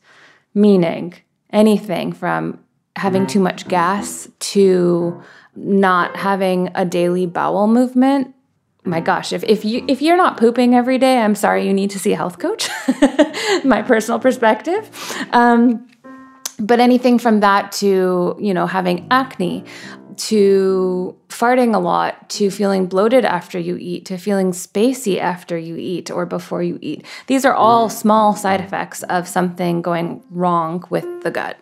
meaning 0.53 1.13
anything 1.53 2.11
from 2.11 2.59
having 2.95 3.28
too 3.28 3.39
much 3.39 3.67
gas 3.67 4.28
to 4.39 5.21
not 5.55 6.15
having 6.15 6.69
a 6.75 6.84
daily 6.84 7.25
bowel 7.25 7.67
movement 7.67 8.34
my 8.84 8.99
gosh 8.99 9.34
if, 9.34 9.43
if 9.43 9.65
you 9.65 9.84
if 9.88 10.01
you're 10.01 10.17
not 10.17 10.38
pooping 10.38 10.73
every 10.73 10.97
day 10.97 11.17
i'm 11.19 11.36
sorry 11.36 11.65
you 11.67 11.73
need 11.73 11.89
to 11.89 11.99
see 11.99 12.13
a 12.13 12.15
health 12.15 12.39
coach 12.39 12.69
my 13.63 13.82
personal 13.82 14.19
perspective 14.19 14.89
um, 15.32 15.88
but 16.60 16.80
anything 16.80 17.20
from 17.20 17.39
that 17.41 17.72
to 17.72 18.36
you 18.39 18.53
know 18.53 18.66
having 18.66 19.08
acne 19.12 19.64
to 20.18 21.16
farting 21.30 21.76
a 21.76 21.80
lot 21.80 22.28
to 22.28 22.49
feeling 22.49 22.88
bloated 22.88 23.24
after 23.24 23.60
you 23.60 23.78
eat 23.78 24.05
to 24.05 24.18
feeling 24.18 24.51
spacey 24.51 25.20
after 25.20 25.58
you 25.58 25.76
eat 25.78 26.10
or 26.10 26.26
before 26.26 26.64
you 26.64 26.80
eat. 26.82 27.05
These 27.28 27.45
are 27.45 27.53
all 27.53 27.88
mm. 27.88 27.91
small 27.91 28.36
side 28.36 28.60
effects 28.60 29.03
of 29.03 29.28
something 29.28 29.84
going 29.84 30.24
wrong 30.32 30.84
with 30.89 31.05
the 31.22 31.30
gut. 31.30 31.60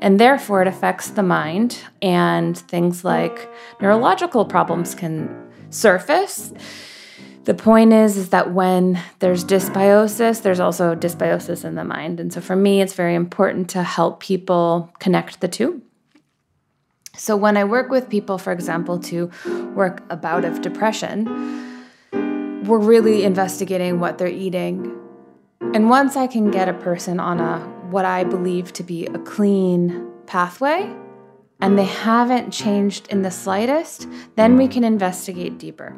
And 0.00 0.20
therefore 0.20 0.60
it 0.60 0.68
affects 0.68 1.10
the 1.10 1.22
mind 1.22 1.78
and 2.02 2.58
things 2.58 3.04
like 3.04 3.50
neurological 3.80 4.44
problems 4.44 4.94
can 4.94 5.50
surface 5.70 6.52
the 7.44 7.54
point 7.54 7.92
is 7.92 8.16
is 8.16 8.30
that 8.30 8.52
when 8.52 8.98
there's 9.18 9.44
dysbiosis 9.44 10.42
there's 10.42 10.60
also 10.60 10.94
dysbiosis 10.94 11.64
in 11.64 11.74
the 11.74 11.84
mind. 11.84 12.20
And 12.20 12.32
so 12.32 12.40
for 12.40 12.56
me 12.56 12.80
it's 12.80 12.94
very 12.94 13.14
important 13.14 13.68
to 13.70 13.82
help 13.82 14.20
people 14.20 14.90
connect 14.98 15.40
the 15.40 15.48
two. 15.48 15.82
So 17.16 17.36
when 17.36 17.56
i 17.56 17.64
work 17.64 17.90
with 17.90 18.08
people 18.08 18.38
for 18.38 18.52
example 18.52 18.98
to 19.00 19.30
work 19.74 20.02
a 20.10 20.16
bout 20.16 20.44
of 20.44 20.62
depression 20.62 21.70
we're 22.64 22.78
really 22.78 23.24
investigating 23.24 24.00
what 24.00 24.16
they're 24.16 24.26
eating. 24.26 24.98
And 25.74 25.90
once 25.90 26.16
i 26.16 26.26
can 26.26 26.50
get 26.50 26.68
a 26.68 26.74
person 26.74 27.20
on 27.20 27.40
a 27.40 27.58
what 27.90 28.06
i 28.06 28.24
believe 28.24 28.72
to 28.72 28.82
be 28.82 29.06
a 29.06 29.18
clean 29.18 30.10
pathway 30.26 30.90
and 31.60 31.78
they 31.78 31.84
haven't 31.84 32.50
changed 32.50 33.06
in 33.08 33.22
the 33.22 33.30
slightest 33.30 34.08
then 34.36 34.56
we 34.56 34.66
can 34.66 34.82
investigate 34.82 35.58
deeper 35.58 35.94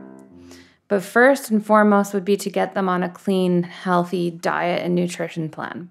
but 0.88 1.02
first 1.02 1.50
and 1.50 1.64
foremost 1.64 2.14
would 2.14 2.24
be 2.24 2.36
to 2.36 2.50
get 2.50 2.74
them 2.74 2.88
on 2.88 3.02
a 3.02 3.08
clean, 3.08 3.62
healthy 3.64 4.30
diet 4.30 4.82
and 4.82 4.94
nutrition 4.94 5.48
plan. 5.48 5.90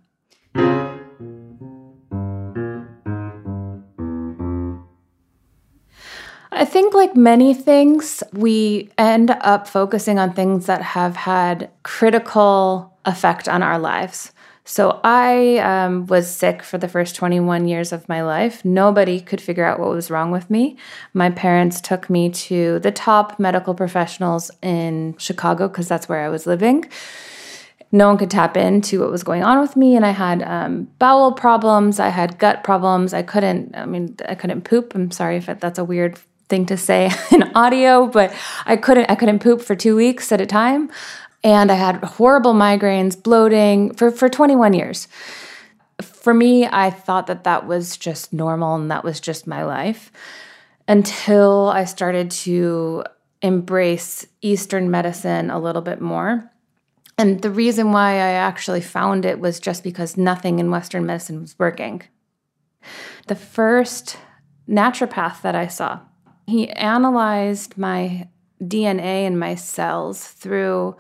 I 6.57 6.63
think, 6.63 6.93
like 6.93 7.17
many 7.17 7.53
things, 7.53 8.23
we 8.31 8.89
end 8.97 9.29
up 9.29 9.67
focusing 9.67 10.19
on 10.19 10.31
things 10.31 10.67
that 10.67 10.81
have 10.81 11.17
had 11.17 11.69
critical 11.83 12.97
effect 13.03 13.49
on 13.49 13.61
our 13.61 13.77
lives. 13.77 14.31
So 14.67 14.99
I 15.03 15.59
um, 15.59 16.07
was 16.07 16.27
sick 16.27 16.63
for 16.63 16.79
the 16.79 16.87
first 16.87 17.15
21 17.15 17.67
years 17.67 17.93
of 17.93 18.09
my 18.09 18.23
life. 18.23 18.65
Nobody 18.65 19.21
could 19.21 19.39
figure 19.39 19.63
out 19.63 19.79
what 19.79 19.89
was 19.89 20.09
wrong 20.09 20.31
with 20.31 20.49
me. 20.49 20.75
My 21.13 21.29
parents 21.29 21.79
took 21.79 22.09
me 22.09 22.31
to 22.31 22.79
the 22.79 22.91
top 22.91 23.39
medical 23.39 23.75
professionals 23.75 24.49
in 24.63 25.15
Chicago 25.19 25.67
because 25.67 25.87
that's 25.87 26.09
where 26.09 26.25
I 26.25 26.29
was 26.29 26.47
living. 26.47 26.89
No 27.91 28.07
one 28.07 28.17
could 28.17 28.31
tap 28.31 28.57
into 28.57 29.01
what 29.01 29.11
was 29.11 29.21
going 29.21 29.43
on 29.43 29.61
with 29.61 29.75
me, 29.75 29.95
and 29.95 30.03
I 30.03 30.09
had 30.09 30.41
um, 30.41 30.89
bowel 30.97 31.31
problems. 31.31 31.99
I 31.99 32.09
had 32.09 32.39
gut 32.39 32.63
problems. 32.63 33.13
I 33.13 33.21
couldn't. 33.21 33.75
I 33.75 33.85
mean, 33.85 34.17
I 34.27 34.33
couldn't 34.33 34.63
poop. 34.63 34.95
I'm 34.95 35.11
sorry 35.11 35.37
if 35.37 35.45
that's 35.45 35.77
a 35.77 35.85
weird 35.85 36.19
thing 36.49 36.65
to 36.65 36.77
say 36.77 37.11
in 37.31 37.43
audio, 37.55 38.07
but 38.07 38.33
I 38.65 38.77
couldn't. 38.77 39.09
I 39.11 39.15
couldn't 39.15 39.39
poop 39.39 39.61
for 39.61 39.75
two 39.75 39.95
weeks 39.95 40.31
at 40.31 40.41
a 40.41 40.47
time 40.47 40.89
and 41.45 41.71
I 41.71 41.75
had 41.75 42.03
horrible 42.03 42.55
migraines, 42.55 43.21
bloating 43.21 43.93
for, 43.93 44.09
for 44.09 44.27
21 44.27 44.73
years. 44.73 45.07
For 46.01 46.33
me, 46.33 46.65
I 46.65 46.89
thought 46.89 47.27
that 47.27 47.43
that 47.43 47.67
was 47.67 47.97
just 47.97 48.33
normal 48.33 48.73
and 48.73 48.89
that 48.89 49.03
was 49.03 49.19
just 49.19 49.45
my 49.45 49.63
life 49.63 50.11
until 50.87 51.69
I 51.69 51.85
started 51.85 52.31
to 52.31 53.03
embrace 53.43 54.25
Eastern 54.41 54.89
medicine 54.89 55.51
a 55.51 55.59
little 55.59 55.83
bit 55.83 56.01
more. 56.01 56.51
And 57.15 57.43
the 57.43 57.51
reason 57.51 57.91
why 57.91 58.13
I 58.13 58.31
actually 58.31 58.81
found 58.81 59.23
it 59.23 59.39
was 59.39 59.59
just 59.59 59.83
because 59.83 60.17
nothing 60.17 60.57
in 60.57 60.71
Western 60.71 61.05
medicine 61.05 61.41
was 61.41 61.55
working. 61.59 62.01
The 63.27 63.35
first 63.35 64.17
naturopath 64.67 65.43
that 65.43 65.53
I 65.53 65.67
saw, 65.67 65.99
he 66.47 66.71
analyzed 66.71 67.77
my 67.77 68.29
DNA 68.63 69.27
and 69.27 69.39
my 69.39 69.53
cells 69.53 70.25
through 70.27 70.95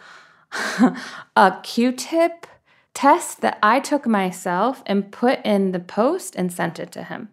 a 1.35 1.59
Q 1.63 1.91
tip 1.91 2.47
test 2.93 3.41
that 3.41 3.59
I 3.61 3.79
took 3.79 4.07
myself 4.07 4.81
and 4.85 5.11
put 5.11 5.39
in 5.45 5.71
the 5.71 5.79
post 5.79 6.35
and 6.35 6.51
sent 6.51 6.79
it 6.79 6.91
to 6.93 7.03
him. 7.03 7.29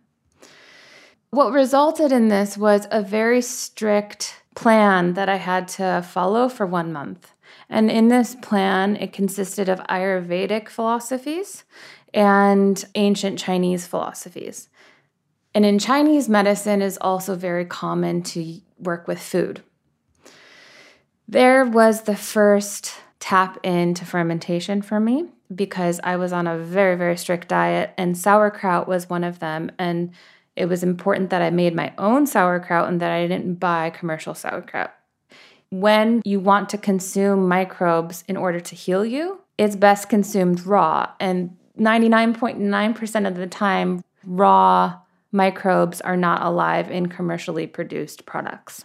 What 1.30 1.52
resulted 1.52 2.12
in 2.12 2.28
this 2.28 2.58
was 2.58 2.86
a 2.90 3.00
very 3.00 3.40
strict 3.40 4.42
plan 4.54 5.14
that 5.14 5.28
I 5.28 5.36
had 5.36 5.68
to 5.68 6.04
follow 6.06 6.48
for 6.48 6.66
one 6.66 6.92
month. 6.92 7.32
And 7.70 7.90
in 7.90 8.08
this 8.08 8.34
plan, 8.34 8.96
it 8.96 9.12
consisted 9.14 9.68
of 9.68 9.78
Ayurvedic 9.88 10.68
philosophies 10.68 11.64
and 12.12 12.84
ancient 12.94 13.38
Chinese 13.38 13.86
philosophies. 13.86 14.68
And 15.54 15.64
in 15.64 15.78
Chinese 15.78 16.28
medicine 16.28 16.82
is 16.82 16.98
also 17.00 17.34
very 17.34 17.64
common 17.64 18.22
to 18.24 18.60
work 18.78 19.08
with 19.08 19.20
food. 19.20 19.62
There 21.28 21.64
was 21.64 22.02
the 22.02 22.16
first 22.16 22.92
tap 23.22 23.56
into 23.62 24.04
fermentation 24.04 24.82
for 24.82 24.98
me. 24.98 25.28
because 25.54 26.00
I 26.02 26.16
was 26.16 26.32
on 26.32 26.46
a 26.46 26.58
very, 26.58 26.96
very 26.96 27.16
strict 27.16 27.48
diet, 27.48 27.92
and 27.98 28.16
sauerkraut 28.16 28.88
was 28.88 29.08
one 29.08 29.24
of 29.24 29.38
them. 29.38 29.70
And 29.78 30.12
it 30.56 30.66
was 30.66 30.82
important 30.82 31.30
that 31.30 31.42
I 31.42 31.50
made 31.50 31.74
my 31.74 31.92
own 31.98 32.26
sauerkraut 32.26 32.88
and 32.88 33.00
that 33.00 33.10
I 33.10 33.26
didn't 33.26 33.54
buy 33.54 33.90
commercial 33.90 34.34
sauerkraut. 34.34 34.92
When 35.70 36.20
you 36.24 36.40
want 36.40 36.68
to 36.70 36.78
consume 36.78 37.48
microbes 37.48 38.24
in 38.28 38.36
order 38.36 38.60
to 38.60 38.74
heal 38.74 39.04
you, 39.04 39.40
it's 39.56 39.76
best 39.76 40.08
consumed 40.08 40.66
raw. 40.66 41.10
And 41.18 41.56
99.9% 41.78 43.28
of 43.28 43.36
the 43.36 43.46
time, 43.46 44.02
raw 44.24 44.98
microbes 45.30 46.00
are 46.02 46.16
not 46.16 46.42
alive 46.42 46.90
in 46.90 47.06
commercially 47.06 47.66
produced 47.66 48.26
products. 48.26 48.84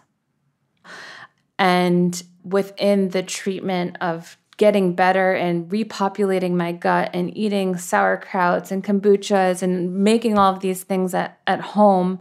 And 1.59 2.21
within 2.47 3.09
the 3.09 3.23
treatment 3.23 3.97
of 4.01 4.37
getting 4.57 4.95
better 4.95 5.33
and 5.33 5.69
repopulating 5.69 6.53
my 6.53 6.71
gut 6.71 7.11
and 7.13 7.35
eating 7.37 7.75
sauerkrauts 7.75 8.71
and 8.71 8.83
kombuchas 8.83 9.61
and 9.61 9.93
making 10.03 10.37
all 10.37 10.53
of 10.53 10.61
these 10.61 10.83
things 10.83 11.13
at, 11.13 11.39
at 11.45 11.61
home, 11.61 12.19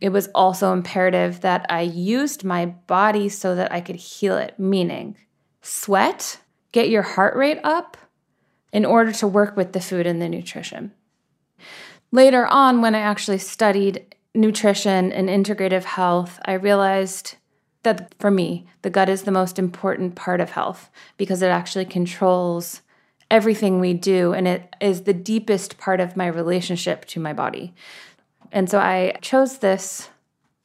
it 0.00 0.08
was 0.08 0.28
also 0.34 0.72
imperative 0.72 1.42
that 1.42 1.66
I 1.68 1.82
used 1.82 2.44
my 2.44 2.66
body 2.66 3.28
so 3.28 3.54
that 3.54 3.72
I 3.72 3.80
could 3.80 3.96
heal 3.96 4.36
it, 4.36 4.58
meaning 4.58 5.16
sweat, 5.62 6.38
get 6.72 6.88
your 6.88 7.02
heart 7.02 7.36
rate 7.36 7.58
up 7.62 7.96
in 8.72 8.84
order 8.84 9.12
to 9.12 9.26
work 9.26 9.56
with 9.56 9.72
the 9.72 9.80
food 9.80 10.06
and 10.06 10.20
the 10.20 10.28
nutrition. 10.28 10.92
Later 12.12 12.46
on, 12.46 12.82
when 12.82 12.94
I 12.94 13.00
actually 13.00 13.38
studied 13.38 14.14
nutrition 14.34 15.12
and 15.12 15.28
integrative 15.28 15.84
health, 15.84 16.38
I 16.44 16.52
realized 16.52 17.36
that 17.86 18.12
for 18.18 18.30
me, 18.30 18.66
the 18.82 18.90
gut 18.90 19.08
is 19.08 19.22
the 19.22 19.30
most 19.30 19.58
important 19.58 20.16
part 20.16 20.40
of 20.40 20.50
health 20.50 20.90
because 21.16 21.40
it 21.40 21.48
actually 21.48 21.84
controls 21.84 22.82
everything 23.30 23.80
we 23.80 23.94
do 23.94 24.32
and 24.32 24.46
it 24.46 24.74
is 24.80 25.02
the 25.02 25.14
deepest 25.14 25.78
part 25.78 26.00
of 26.00 26.16
my 26.16 26.26
relationship 26.26 27.04
to 27.06 27.20
my 27.20 27.32
body. 27.32 27.74
And 28.52 28.68
so 28.68 28.78
I 28.78 29.16
chose 29.22 29.58
this 29.58 30.10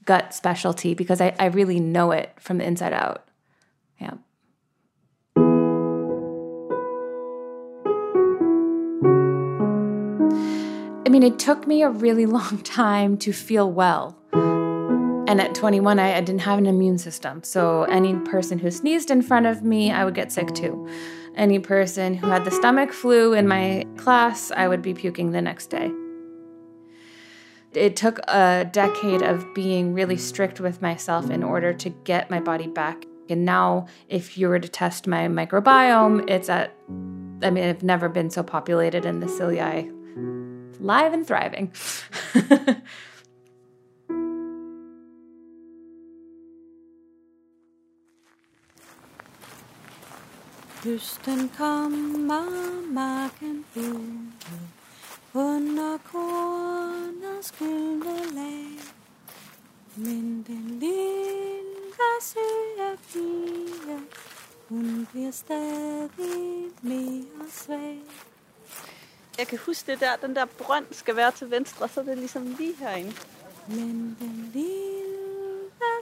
gut 0.05 0.34
specialty 0.34 0.93
because 0.93 1.22
I, 1.22 1.36
I 1.39 1.45
really 1.45 1.80
know 1.80 2.11
it 2.11 2.32
from 2.39 2.57
the 2.57 2.65
inside 2.65 2.93
out. 2.93 3.28
Yeah. 3.99 4.15
I 11.05 11.09
mean, 11.09 11.24
it 11.24 11.38
took 11.38 11.67
me 11.67 11.84
a 11.84 11.89
really 11.89 12.26
long 12.38 12.59
time 12.63 13.17
to 13.19 13.32
feel 13.32 13.72
well. 13.72 14.17
And 15.32 15.39
at 15.39 15.55
21, 15.55 15.97
I, 15.97 16.17
I, 16.17 16.19
didn't 16.19 16.41
have 16.41 16.59
an 16.59 16.65
immune 16.65 16.97
system. 16.97 17.41
So 17.41 17.84
any 17.84 18.15
person 18.15 18.59
who 18.59 18.69
sneezed 18.69 19.09
in 19.09 19.21
front 19.21 19.45
of 19.45 19.63
me, 19.63 19.89
I 19.89 20.03
would 20.03 20.13
get 20.13 20.29
sick 20.29 20.53
too. 20.53 20.89
Any 21.38 21.57
person 21.57 22.15
who 22.15 22.27
had 22.27 22.43
the 22.43 22.51
stomach 22.51 22.91
flu 22.91 23.32
in 23.32 23.47
my 23.47 23.88
class, 23.95 24.51
I 24.51 24.67
would 24.67 24.82
be 24.82 24.93
puking 24.93 25.32
the 25.32 25.41
next 25.41 25.67
day. 25.67 25.89
It 27.71 27.95
took 27.95 28.19
a 28.27 28.69
decade 28.73 29.21
of 29.21 29.45
being 29.53 29.93
really 29.93 30.17
strict 30.17 30.59
with 30.59 30.82
myself 30.82 31.29
in 31.29 31.43
order 31.43 31.71
to 31.75 31.89
get 31.89 32.29
my 32.29 32.41
body 32.41 32.67
back. 32.67 33.05
And 33.29 33.45
now, 33.45 33.88
if 34.09 34.38
you 34.38 34.49
were 34.49 34.59
to 34.59 34.67
test 34.67 35.07
my 35.07 35.29
microbiome, 35.29 36.29
it's 36.29 36.49
at, 36.49 36.75
I 37.41 37.51
mean, 37.51 37.63
I've 37.63 37.84
never 37.84 38.09
been 38.09 38.29
so 38.29 38.43
populated 38.43 39.05
in 39.05 39.21
the 39.21 39.29
ciliary, 39.29 39.89
live 40.82 41.13
and 41.13 41.25
thriving. 41.25 41.71
Høsten 50.84 51.51
kommer, 51.57 52.82
marken 52.91 53.65
buer, 53.73 54.32
under 55.34 55.97
kornets 56.11 57.51
gyldne 57.59 58.15
lag. 58.34 58.79
Men 59.95 60.43
den 60.47 60.79
lille 60.79 61.61
søge 62.21 62.97
pige, 63.11 63.99
hun 64.69 65.07
bliver 65.11 65.32
stadig 65.32 66.71
mere 66.82 67.49
svag. 67.49 68.01
Jeg 69.38 69.47
kan 69.47 69.59
huske 69.65 69.91
det 69.91 69.99
der, 69.99 70.15
den 70.15 70.36
der 70.36 70.45
brønd 70.45 70.86
skal 70.91 71.15
være 71.15 71.32
til 71.32 71.51
venstre, 71.51 71.89
så 71.89 71.99
er 71.99 72.05
det 72.05 72.17
ligesom 72.17 72.55
lige 72.59 72.75
herinde. 72.75 73.13
Men 73.67 74.17
den 74.19 74.51
lille 74.53 75.30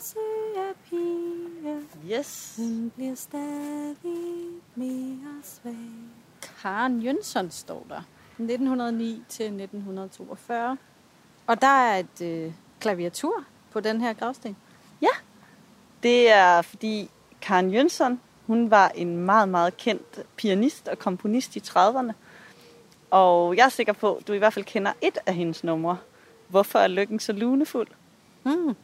søge 0.01 0.73
pige, 0.89 1.80
Yes. 2.11 2.53
hun 2.57 2.91
bliver 2.95 3.15
stadig 3.15 3.95
mere 4.75 5.41
svag. 5.43 5.75
Karen 6.61 7.01
Jønsson 7.01 7.51
står 7.51 7.86
der. 7.89 8.01
1909 8.38 9.23
til 9.30 9.45
1942. 9.45 10.77
Og 11.47 11.61
der 11.61 11.67
er 11.67 11.97
et 11.99 12.21
øh, 12.21 12.51
klaviatur 12.80 13.43
på 13.71 13.80
den 13.80 14.01
her 14.01 14.13
gravsten. 14.13 14.57
Det 16.03 16.32
er 16.32 16.61
fordi 16.61 17.09
Karen 17.41 17.71
Jønsson, 17.73 18.19
hun 18.47 18.71
var 18.71 18.89
en 18.89 19.17
meget, 19.17 19.49
meget 19.49 19.77
kendt 19.77 20.19
pianist 20.36 20.88
og 20.88 20.99
komponist 20.99 21.55
i 21.55 21.59
30'erne. 21.59 22.11
Og 23.11 23.57
jeg 23.57 23.65
er 23.65 23.69
sikker 23.69 23.93
på, 23.93 24.13
at 24.15 24.27
du 24.27 24.34
i 24.34 24.38
hvert 24.38 24.53
fald 24.53 24.65
kender 24.65 24.93
et 25.01 25.17
af 25.25 25.34
hendes 25.34 25.63
numre. 25.63 25.97
Hvorfor 26.47 26.80
er 26.80 26.88
lykken 26.88 27.19
så 27.19 27.34
lunefuld? 27.34 27.88
Hmm. 28.43 28.75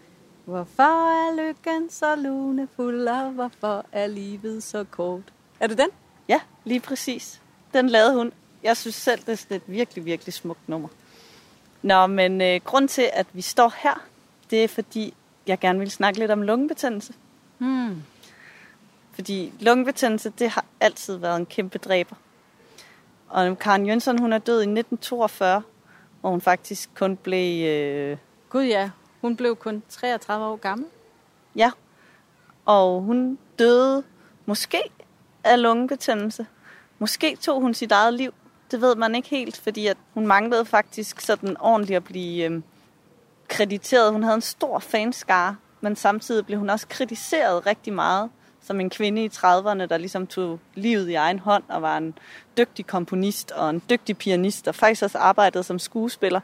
Hvorfor 0.46 1.28
er 1.28 1.36
lykken 1.36 1.90
så 1.90 2.16
lunefuld, 2.16 3.08
og 3.08 3.32
hvorfor 3.32 3.86
er 3.92 4.08
livet 4.08 4.64
så 4.64 4.86
kort? 4.92 5.34
Er 5.60 5.68
det 5.68 5.78
den? 5.78 5.88
Ja, 6.30 6.40
lige 6.64 6.80
præcis. 6.80 7.42
Den 7.74 7.90
lavede 7.90 8.16
hun. 8.16 8.32
Jeg 8.64 8.78
synes 8.78 8.96
selv, 8.96 9.20
det 9.20 9.30
er 9.30 9.36
sådan 9.36 9.58
et 9.58 9.64
virkelig, 9.68 10.06
virkelig 10.06 10.34
smukt 10.34 10.70
nummer. 10.70 10.88
Nå, 11.82 12.08
men 12.08 12.42
øh, 12.42 12.62
grund 12.66 12.88
til, 12.88 13.10
at 13.14 13.28
vi 13.34 13.42
står 13.42 13.74
her, 13.84 14.06
det 14.50 14.64
er 14.64 14.68
fordi, 14.68 15.14
jeg 15.48 15.60
gerne 15.60 15.80
vil 15.80 15.92
snakke 15.92 16.20
lidt 16.20 16.32
om 16.32 16.42
lungebetændelse. 16.42 17.14
Hmm. 17.58 18.04
Fordi 19.12 19.54
lungebetændelse, 19.60 20.30
det 20.30 20.50
har 20.50 20.66
altid 20.80 21.18
været 21.18 21.38
en 21.38 21.46
kæmpe 21.46 21.78
dræber. 21.78 22.16
Og 23.30 23.60
Karen 23.60 23.86
Jønsson, 23.86 24.18
hun 24.18 24.34
er 24.34 24.38
død 24.38 24.56
i 24.56 24.70
1942, 24.80 25.62
hvor 26.22 26.30
hun 26.30 26.42
faktisk 26.42 26.90
kun 26.96 27.18
blev... 27.18 27.66
Øh, 27.68 28.18
Gud 28.50 28.64
ja, 28.64 28.90
hun 29.26 29.36
blev 29.36 29.56
kun 29.56 29.84
33 29.90 30.46
år 30.46 30.56
gammel. 30.56 30.88
ja, 31.56 31.72
og 32.66 33.02
hun 33.02 33.38
døde 33.60 34.04
måske 34.46 34.82
af 35.44 35.62
lungebetændelse. 35.62 36.46
Måske 37.00 37.36
tog 37.36 37.62
hun 37.62 37.74
sit 37.74 37.92
eget 37.92 38.14
liv. 38.14 38.34
Det 38.72 38.82
ved 38.82 38.96
man 38.96 39.16
ikke 39.16 39.30
helt, 39.30 39.58
fordi 39.58 39.88
at 39.88 39.98
hun 40.14 40.28
manglede 40.28 40.66
faktisk 40.66 41.22
sådan 41.22 41.58
ordentligt 41.60 41.98
at 41.98 42.04
blive 42.04 42.46
øh, 42.46 42.62
krediteret. 43.48 44.12
Hun 44.12 44.24
havde 44.24 44.36
en 44.36 44.42
stor 44.42 44.80
fanskare, 44.80 45.56
men 45.82 45.96
samtidig 45.96 46.46
blev 46.46 46.60
hun 46.60 46.70
også 46.70 46.88
kritiseret 46.88 47.66
rigtig 47.66 47.94
meget 47.94 48.30
som 48.62 48.80
en 48.80 48.90
kvinde 48.90 49.26
i 49.26 49.28
30'erne, 49.28 49.86
der 49.86 49.98
ligesom 49.98 50.28
tog 50.28 50.60
livet 50.76 51.10
i 51.10 51.14
egen 51.14 51.40
hånd 51.40 51.64
og 51.68 51.82
var 51.82 51.98
en 51.98 52.18
dygtig 52.58 52.88
komponist 52.88 53.52
og 53.52 53.70
en 53.70 53.82
dygtig 53.90 54.18
pianist, 54.18 54.68
og 54.68 54.76
faktisk 54.76 55.04
også 55.04 55.18
arbejdede 55.18 55.64
som 55.64 55.80
skuespiller. 55.80 56.40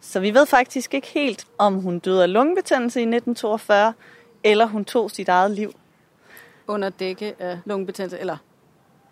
Så 0.00 0.20
vi 0.20 0.34
ved 0.34 0.46
faktisk 0.46 0.94
ikke 0.94 1.06
helt, 1.06 1.46
om 1.58 1.74
hun 1.74 1.98
døde 1.98 2.22
af 2.22 2.32
lungebetændelse 2.32 3.00
i 3.00 3.02
1942, 3.02 3.92
eller 4.44 4.66
hun 4.66 4.84
tog 4.84 5.10
sit 5.10 5.28
eget 5.28 5.50
liv. 5.50 5.72
Under 6.66 6.88
dække 6.88 7.34
af 7.38 7.58
lungebetændelse, 7.64 8.18
eller 8.18 8.36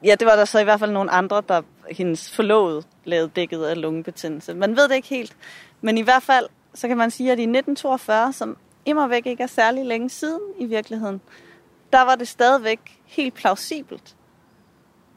Ja, 0.05 0.15
det 0.15 0.27
var 0.27 0.37
der 0.37 0.45
så 0.45 0.59
i 0.59 0.65
hvert 0.65 0.81
fald 0.81 0.91
nogle 0.91 1.11
andre, 1.11 1.43
der 1.49 1.63
hendes 1.91 2.31
forlovede 2.31 2.83
lavede 3.05 3.31
dækket 3.37 3.65
af 3.65 3.81
lungebetændelse. 3.81 4.55
Man 4.55 4.77
ved 4.77 4.89
det 4.89 4.95
ikke 4.95 5.09
helt, 5.09 5.37
men 5.81 5.99
i 5.99 6.03
hvert 6.03 6.23
fald, 6.23 6.47
så 6.75 6.89
kan 6.89 6.97
man 6.97 7.11
sige, 7.11 7.33
at 7.33 7.39
i 7.39 7.43
1942, 7.43 8.33
som 8.33 8.57
immer 8.85 9.07
væk 9.07 9.27
ikke 9.27 9.43
er 9.43 9.47
særlig 9.47 9.85
længe 9.85 10.11
siden 10.11 10.41
i 10.59 10.65
virkeligheden, 10.65 11.21
der 11.93 12.03
var 12.03 12.15
det 12.15 12.29
stadigvæk 12.29 13.01
helt 13.05 13.35
plausibelt, 13.35 14.17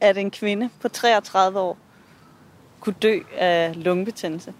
at 0.00 0.18
en 0.18 0.30
kvinde 0.30 0.70
på 0.80 0.88
33 0.88 1.60
år 1.60 1.78
kunne 2.80 2.96
dø 3.02 3.20
af 3.36 3.84
lungebetændelse. 3.84 4.54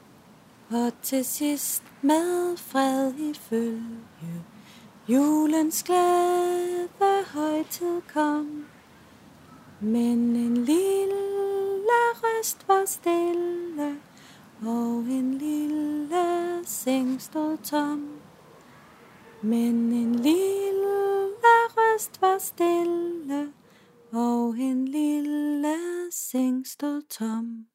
Og 0.74 0.92
til 1.02 1.24
sidst 1.24 1.82
med 2.02 2.56
fred 2.56 3.14
i 3.14 3.34
følge, 3.34 4.44
julens 5.08 5.82
glæde 5.82 7.24
højtid 7.26 8.00
kom. 8.12 8.66
Men 9.80 10.36
en 10.36 10.56
lille 10.56 11.98
røst 12.14 12.68
var 12.68 12.84
stille, 12.86 14.00
og 14.62 14.98
en 14.98 15.34
lille 15.34 16.64
seng 16.64 17.22
stod 17.22 17.56
tom. 17.56 18.08
Men 19.42 19.92
en 19.92 20.14
lille 20.14 21.26
røst 21.76 22.20
var 22.20 22.38
stille, 22.38 23.52
og 24.12 24.58
en 24.58 24.88
lille 24.88 25.76
seng 26.10 26.66
stod 26.66 27.02
tom. 27.02 27.66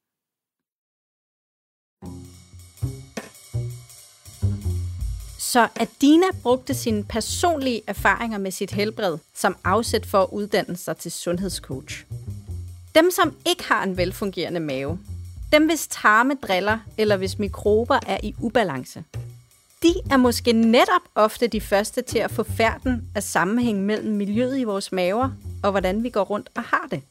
Så 5.51 5.67
Adina 5.75 6.25
brugte 6.43 6.73
sine 6.73 7.03
personlige 7.03 7.81
erfaringer 7.87 8.37
med 8.37 8.51
sit 8.51 8.71
helbred 8.71 9.17
som 9.35 9.55
afsæt 9.63 10.05
for 10.05 10.21
at 10.21 10.29
uddanne 10.31 10.77
sig 10.77 10.97
til 10.97 11.11
sundhedscoach. 11.11 12.05
Dem, 12.95 13.11
som 13.11 13.35
ikke 13.45 13.63
har 13.63 13.83
en 13.83 13.97
velfungerende 13.97 14.59
mave, 14.59 14.99
dem 15.51 15.65
hvis 15.65 15.87
tarme 15.87 16.33
driller, 16.47 16.79
eller 16.97 17.17
hvis 17.17 17.39
mikrober 17.39 17.99
er 18.07 18.17
i 18.23 18.35
ubalance, 18.41 19.03
de 19.83 19.93
er 20.11 20.17
måske 20.17 20.53
netop 20.53 21.01
ofte 21.15 21.47
de 21.47 21.61
første 21.61 22.01
til 22.01 22.19
at 22.19 22.31
få 22.31 22.43
færden 22.43 23.09
af 23.15 23.23
sammenhæng 23.23 23.85
mellem 23.85 24.15
miljøet 24.15 24.59
i 24.59 24.63
vores 24.63 24.91
maver 24.91 25.29
og 25.63 25.71
hvordan 25.71 26.03
vi 26.03 26.09
går 26.09 26.23
rundt 26.23 26.49
og 26.55 26.63
har 26.63 26.87
det. 26.91 27.01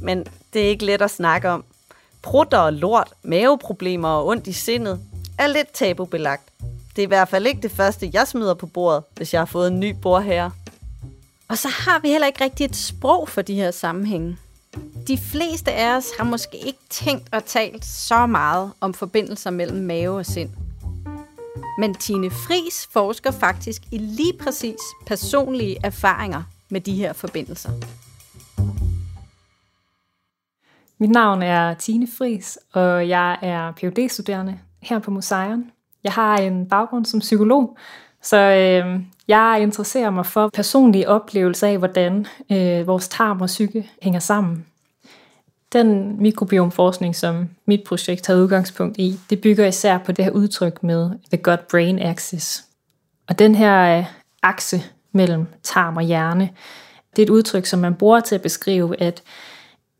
Men 0.00 0.26
det 0.52 0.64
er 0.64 0.68
ikke 0.68 0.84
let 0.84 1.02
at 1.02 1.10
snakke 1.10 1.48
om. 1.48 1.64
Prutter 2.22 2.58
og 2.58 2.72
lort, 2.72 3.12
maveproblemer 3.22 4.08
og 4.08 4.26
ondt 4.26 4.46
i 4.46 4.52
sindet 4.52 5.00
er 5.38 5.46
lidt 5.46 5.72
tabubelagt. 5.72 6.52
Det 6.96 7.02
er 7.02 7.06
i 7.06 7.08
hvert 7.08 7.28
fald 7.28 7.46
ikke 7.46 7.62
det 7.62 7.70
første, 7.70 8.10
jeg 8.12 8.28
smider 8.28 8.54
på 8.54 8.66
bordet, 8.66 9.04
hvis 9.16 9.32
jeg 9.32 9.40
har 9.40 9.46
fået 9.46 9.68
en 9.68 9.80
ny 9.80 9.94
bordherre. 10.02 10.50
Og 11.48 11.58
så 11.58 11.68
har 11.68 11.98
vi 11.98 12.08
heller 12.08 12.26
ikke 12.26 12.44
rigtig 12.44 12.64
et 12.64 12.76
sprog 12.76 13.28
for 13.28 13.42
de 13.42 13.54
her 13.54 13.70
sammenhænge. 13.70 14.36
De 15.08 15.18
fleste 15.18 15.72
af 15.72 15.96
os 15.96 16.06
har 16.18 16.24
måske 16.24 16.56
ikke 16.56 16.78
tænkt 16.90 17.28
og 17.32 17.44
talt 17.44 17.84
så 17.84 18.26
meget 18.26 18.72
om 18.80 18.94
forbindelser 18.94 19.50
mellem 19.50 19.84
mave 19.84 20.18
og 20.18 20.26
sind. 20.26 20.50
Men 21.78 21.94
Tine 21.94 22.30
Fris 22.30 22.88
forsker 22.92 23.30
faktisk 23.30 23.82
i 23.90 23.98
lige 23.98 24.32
præcis 24.40 24.80
personlige 25.06 25.76
erfaringer 25.84 26.42
med 26.68 26.80
de 26.80 26.94
her 26.94 27.12
forbindelser. 27.12 27.70
Mit 30.98 31.10
navn 31.10 31.42
er 31.42 31.74
Tine 31.74 32.08
Fris, 32.18 32.58
og 32.72 33.08
jeg 33.08 33.38
er 33.42 33.72
phd 33.72 34.08
studerende 34.08 34.58
her 34.80 34.98
på 34.98 35.10
Museum. 35.10 35.70
Jeg 36.04 36.12
har 36.12 36.36
en 36.36 36.66
baggrund 36.66 37.04
som 37.04 37.20
psykolog, 37.20 37.76
så 38.22 38.36
øh, 38.36 39.00
jeg 39.28 39.58
interesserer 39.62 40.10
mig 40.10 40.26
for 40.26 40.50
personlige 40.54 41.08
oplevelser 41.08 41.68
af, 41.68 41.78
hvordan 41.78 42.26
øh, 42.52 42.86
vores 42.86 43.08
tarm 43.08 43.40
og 43.40 43.46
psyke 43.46 43.90
hænger 44.02 44.20
sammen. 44.20 44.66
Den 45.72 46.22
mikrobiomforskning, 46.22 47.16
som 47.16 47.48
mit 47.66 47.84
projekt 47.86 48.26
har 48.26 48.34
udgangspunkt 48.34 48.98
i, 48.98 49.18
det 49.30 49.40
bygger 49.40 49.66
især 49.66 49.98
på 49.98 50.12
det 50.12 50.24
her 50.24 50.32
udtryk 50.32 50.82
med 50.82 51.10
the 51.32 51.42
gut-brain 51.48 52.06
axis. 52.06 52.64
Og 53.28 53.38
den 53.38 53.54
her 53.54 53.98
øh, 53.98 54.04
akse 54.42 54.82
mellem 55.12 55.46
tarm 55.62 55.96
og 55.96 56.02
hjerne, 56.02 56.50
det 57.16 57.22
er 57.22 57.26
et 57.26 57.30
udtryk, 57.30 57.66
som 57.66 57.80
man 57.80 57.94
bruger 57.94 58.20
til 58.20 58.34
at 58.34 58.42
beskrive, 58.42 59.00
at 59.02 59.22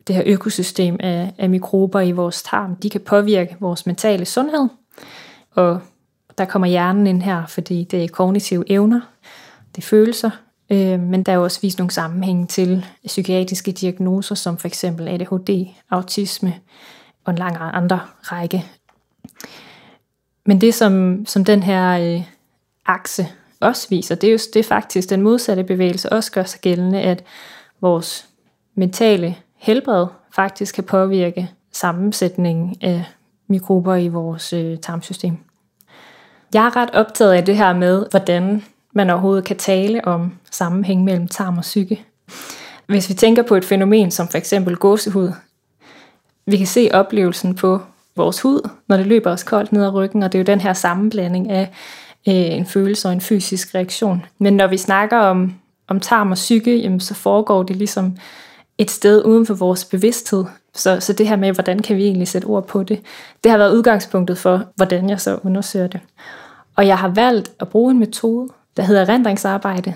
det 0.07 0.15
her 0.15 0.23
økosystem 0.25 0.97
af, 0.99 1.33
af 1.37 1.49
mikrober 1.49 1.99
i 2.01 2.11
vores 2.11 2.43
tarm, 2.43 2.75
de 2.75 2.89
kan 2.89 3.01
påvirke 3.01 3.57
vores 3.59 3.85
mentale 3.85 4.25
sundhed. 4.25 4.67
Og 5.51 5.81
der 6.37 6.45
kommer 6.45 6.67
hjernen 6.67 7.07
ind 7.07 7.21
her, 7.21 7.45
fordi 7.45 7.83
det 7.83 8.03
er 8.03 8.07
kognitive 8.07 8.71
evner, 8.71 9.01
det 9.75 9.83
er 9.83 9.87
følelser, 9.87 10.29
øh, 10.69 10.99
men 10.99 11.23
der 11.23 11.31
er 11.31 11.37
også 11.37 11.61
vist 11.61 11.77
nogle 11.77 11.91
sammenhænge 11.91 12.47
til 12.47 12.85
psykiatriske 13.05 13.71
diagnoser, 13.71 14.35
som 14.35 14.57
for 14.57 14.67
eksempel 14.67 15.07
ADHD, 15.07 15.67
autisme 15.89 16.53
og 17.25 17.31
en 17.31 17.37
lang 17.37 17.57
andre 17.59 17.99
række. 18.21 18.65
Men 20.45 20.61
det, 20.61 20.73
som, 20.73 21.25
som 21.25 21.45
den 21.45 21.63
her 21.63 22.15
øh, 22.15 22.23
akse 22.85 23.27
også 23.59 23.87
viser, 23.89 24.15
det 24.15 24.27
er 24.27 24.31
jo 24.31 24.39
det 24.53 24.59
er 24.59 24.63
faktisk 24.63 25.09
den 25.09 25.21
modsatte 25.21 25.63
bevægelse 25.63 26.13
også 26.13 26.31
gør 26.31 26.43
sig 26.43 26.61
gældende, 26.61 27.01
at 27.01 27.23
vores 27.81 28.29
mentale 28.75 29.35
helbred 29.55 30.07
faktisk 30.35 30.75
kan 30.75 30.83
påvirke 30.83 31.49
sammensætningen 31.71 32.75
af 32.81 33.05
mikrober 33.47 33.95
i 33.95 34.07
vores 34.07 34.53
øh, 34.53 34.77
tarmsystem. 34.77 35.37
Jeg 36.53 36.65
er 36.65 36.75
ret 36.75 36.89
optaget 36.89 37.33
af 37.33 37.45
det 37.45 37.57
her 37.57 37.73
med, 37.73 38.05
hvordan 38.11 38.63
man 38.93 39.09
overhovedet 39.09 39.45
kan 39.45 39.57
tale 39.57 40.07
om 40.07 40.31
sammenhæng 40.51 41.03
mellem 41.03 41.27
tarm 41.27 41.57
og 41.57 41.61
psyke. 41.61 42.05
Hvis 42.85 43.09
vi 43.09 43.13
tænker 43.13 43.43
på 43.43 43.55
et 43.55 43.65
fænomen 43.65 44.11
som 44.11 44.27
for 44.27 44.37
eksempel 44.37 44.75
gåsehud, 44.75 45.31
vi 46.45 46.57
kan 46.57 46.67
se 46.67 46.89
oplevelsen 46.93 47.55
på 47.55 47.81
vores 48.15 48.41
hud, 48.41 48.69
når 48.87 48.97
det 48.97 49.05
løber 49.07 49.31
os 49.31 49.43
koldt 49.43 49.71
ned 49.71 49.83
ad 49.83 49.93
ryggen, 49.93 50.23
og 50.23 50.31
det 50.31 50.37
er 50.37 50.43
jo 50.43 50.45
den 50.45 50.61
her 50.61 50.73
sammenblanding 50.73 51.51
af 51.51 51.71
øh, 52.27 52.33
en 52.57 52.65
følelse 52.65 53.07
og 53.07 53.13
en 53.13 53.21
fysisk 53.21 53.75
reaktion. 53.75 54.25
Men 54.39 54.53
når 54.53 54.67
vi 54.67 54.77
snakker 54.77 55.17
om, 55.17 55.53
om 55.87 55.99
tarm 55.99 56.31
og 56.31 56.35
psyke, 56.35 56.77
jamen, 56.77 56.99
så 56.99 57.13
foregår 57.13 57.63
det 57.63 57.75
ligesom 57.75 58.17
et 58.77 58.91
sted 58.91 59.25
uden 59.25 59.45
for 59.45 59.53
vores 59.53 59.85
bevidsthed. 59.85 60.45
Så, 60.75 60.99
så 60.99 61.13
det 61.13 61.27
her 61.27 61.35
med, 61.35 61.53
hvordan 61.53 61.79
kan 61.79 61.97
vi 61.97 62.03
egentlig 62.03 62.27
sætte 62.27 62.45
ord 62.45 62.67
på 62.67 62.83
det, 62.83 63.01
det 63.43 63.51
har 63.51 63.57
været 63.57 63.75
udgangspunktet 63.75 64.37
for, 64.37 64.63
hvordan 64.75 65.09
jeg 65.09 65.21
så 65.21 65.39
undersøger 65.43 65.87
det. 65.87 65.99
Og 66.75 66.87
jeg 66.87 66.97
har 66.97 67.07
valgt 67.07 67.51
at 67.59 67.67
bruge 67.67 67.91
en 67.91 67.99
metode, 67.99 68.49
der 68.77 68.83
hedder 68.83 69.09
rendringsarbejde. 69.09 69.93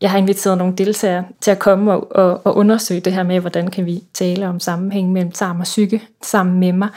Jeg 0.00 0.10
har 0.10 0.18
inviteret 0.18 0.58
nogle 0.58 0.74
deltagere 0.76 1.24
til 1.40 1.50
at 1.50 1.58
komme 1.58 1.92
og, 1.92 2.16
og, 2.16 2.40
og 2.46 2.56
undersøge 2.56 3.00
det 3.00 3.12
her 3.12 3.22
med, 3.22 3.40
hvordan 3.40 3.70
kan 3.70 3.86
vi 3.86 4.02
tale 4.14 4.48
om 4.48 4.60
sammenhæng 4.60 5.12
mellem 5.12 5.32
tarm 5.32 5.60
og 5.60 5.64
psyke 5.64 6.02
sammen 6.22 6.60
med 6.60 6.72
mig. 6.72 6.88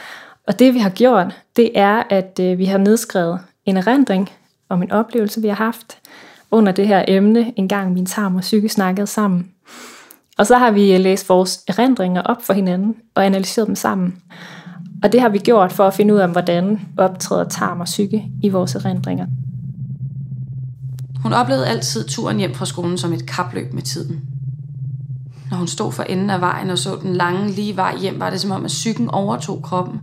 Og 0.48 0.60
det 0.60 0.74
vi 0.74 0.80
har 0.80 0.90
gjort, 0.90 1.42
det 1.56 1.80
er, 1.80 2.04
at 2.10 2.40
øh, 2.42 2.58
vi 2.58 2.66
har 2.66 2.78
nedskrevet 2.78 3.40
en 3.66 3.78
erindring 3.78 4.30
om 4.70 4.84
en 4.84 4.92
oplevelse, 4.92 5.42
vi 5.42 5.48
har 5.48 5.56
haft 5.56 5.98
under 6.52 6.72
det 6.72 6.88
her 6.88 7.06
emne, 7.08 7.54
en 7.56 7.68
gang 7.68 7.94
min 7.94 8.06
tarm 8.06 8.36
og 8.36 8.42
psyke 8.42 8.70
snakkede 8.70 9.08
sammen. 9.08 9.52
Og 10.38 10.46
så 10.46 10.58
har 10.58 10.72
vi 10.72 10.94
øh, 10.94 11.00
læst 11.00 11.30
vores 11.30 11.64
erindringer 11.68 12.22
op 12.22 12.42
for 12.42 12.54
hinanden 12.54 12.96
og 13.16 13.26
analyseret 13.26 13.68
dem 13.68 13.76
sammen. 13.76 14.22
Og 15.06 15.12
det 15.12 15.22
har 15.22 15.30
vi 15.30 15.38
gjort 15.38 15.74
for 15.74 15.88
at 15.88 15.94
finde 15.94 16.14
ud 16.14 16.20
af, 16.20 16.30
hvordan 16.30 16.80
optræder 16.98 17.44
tarm 17.44 17.80
og 17.80 17.86
psyke 17.86 18.26
i 18.44 18.50
vores 18.50 18.76
erindringer. 18.76 19.26
Hun 21.20 21.34
oplevede 21.34 21.68
altid 21.68 22.08
turen 22.08 22.38
hjem 22.38 22.54
fra 22.54 22.66
skolen 22.66 22.98
som 22.98 23.14
et 23.14 23.26
kapløb 23.26 23.74
med 23.74 23.82
tiden. 23.82 24.22
Når 25.52 25.58
hun 25.58 25.68
stod 25.68 25.92
for 25.92 26.04
enden 26.04 26.30
af 26.30 26.42
vejen 26.42 26.70
og 26.70 26.78
så 26.78 26.98
den 27.02 27.16
lange, 27.16 27.52
lige 27.52 27.76
vej 27.76 27.98
hjem, 27.98 28.20
var 28.20 28.30
det 28.30 28.42
som 28.42 28.52
om, 28.52 28.66
at 28.66 28.68
psyken 28.68 29.10
overtog 29.10 29.64
kroppen. 29.64 30.02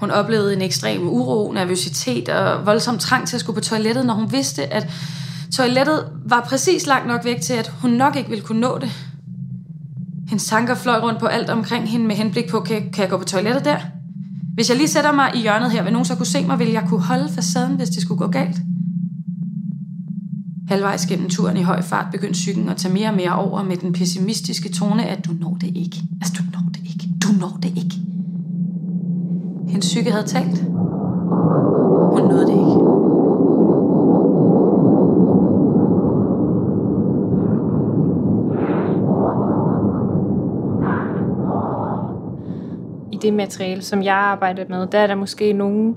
Hun 0.00 0.10
oplevede 0.10 0.56
en 0.56 0.62
ekstrem 0.62 1.08
uro, 1.08 1.52
nervøsitet 1.52 2.28
og 2.28 2.66
voldsom 2.66 2.98
trang 2.98 3.28
til 3.28 3.36
at 3.36 3.40
skulle 3.40 3.54
på 3.54 3.64
toilettet, 3.64 4.06
når 4.06 4.14
hun 4.14 4.32
vidste, 4.32 4.72
at 4.72 4.88
toilettet 5.52 6.04
var 6.24 6.46
præcis 6.48 6.86
langt 6.86 7.08
nok 7.08 7.24
væk 7.24 7.40
til, 7.40 7.54
at 7.54 7.68
hun 7.68 7.90
nok 7.90 8.16
ikke 8.16 8.30
ville 8.30 8.44
kunne 8.44 8.60
nå 8.60 8.78
det. 8.78 8.90
Hendes 10.28 10.46
tanker 10.46 10.74
fløj 10.74 10.98
rundt 10.98 11.20
på 11.20 11.26
alt 11.26 11.50
omkring 11.50 11.90
hende 11.90 12.06
med 12.06 12.16
henblik 12.16 12.50
på, 12.50 12.60
kan, 12.60 12.92
kan 12.92 13.02
jeg 13.02 13.10
gå 13.10 13.18
på 13.18 13.24
toilettet 13.24 13.64
der? 13.64 13.78
Hvis 14.56 14.68
jeg 14.70 14.76
lige 14.76 14.88
sætter 14.88 15.12
mig 15.12 15.30
i 15.34 15.40
hjørnet 15.40 15.70
her, 15.70 15.82
vil 15.82 15.92
nogen 15.92 16.04
så 16.04 16.14
kunne 16.14 16.26
se 16.26 16.46
mig, 16.46 16.58
vil 16.58 16.68
jeg 16.68 16.84
kunne 16.88 17.02
holde 17.02 17.28
facaden, 17.28 17.76
hvis 17.76 17.88
det 17.88 18.02
skulle 18.02 18.18
gå 18.18 18.26
galt? 18.26 18.56
Halvvejs 20.68 21.06
gennem 21.06 21.28
turen 21.28 21.56
i 21.56 21.62
høj 21.62 21.82
fart 21.82 22.06
begyndte 22.12 22.38
cyklen 22.38 22.68
at 22.68 22.76
tage 22.76 22.94
mere 22.94 23.08
og 23.08 23.16
mere 23.16 23.34
over 23.34 23.62
med 23.62 23.76
den 23.76 23.92
pessimistiske 23.92 24.68
tone, 24.68 25.06
at 25.06 25.24
du 25.24 25.32
når 25.40 25.56
det 25.60 25.76
ikke. 25.76 26.02
Altså, 26.20 26.34
du 26.38 26.42
når 26.52 26.68
det 26.74 26.80
ikke. 26.84 27.08
Du 27.22 27.28
når 27.40 27.58
det 27.62 27.68
ikke. 27.76 27.96
Hendes 29.68 29.86
psyke 29.86 30.10
havde 30.10 30.26
talt. 30.26 30.58
Hun 32.12 32.22
nåede 32.22 32.46
det 32.46 32.52
ikke. 32.52 33.05
I 43.16 43.18
det 43.22 43.34
materiale, 43.34 43.82
som 43.82 44.02
jeg 44.02 44.14
arbejder 44.14 44.64
med, 44.68 44.86
der 44.86 44.98
er 44.98 45.06
der 45.06 45.14
måske 45.14 45.52
nogen, 45.52 45.96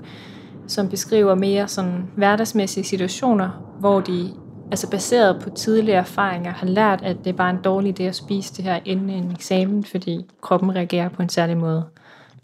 som 0.66 0.88
beskriver 0.88 1.34
mere 1.34 1.68
sådan 1.68 2.10
hverdagsmæssige 2.16 2.84
situationer, 2.84 3.74
hvor 3.80 4.00
de 4.00 4.30
altså 4.70 4.90
baseret 4.90 5.42
på 5.42 5.50
tidligere 5.50 5.98
erfaringer, 5.98 6.52
har 6.52 6.66
lært, 6.66 7.02
at 7.02 7.16
det 7.18 7.26
er 7.26 7.36
bare 7.36 7.50
en 7.50 7.58
dårlig 7.64 8.00
idé 8.00 8.02
at 8.02 8.14
spise 8.14 8.54
det 8.54 8.64
her 8.64 8.78
inden 8.84 9.10
en 9.10 9.30
eksamen, 9.30 9.84
fordi 9.84 10.26
kroppen 10.40 10.74
reagerer 10.74 11.08
på 11.08 11.22
en 11.22 11.28
særlig 11.28 11.56
måde. 11.56 11.84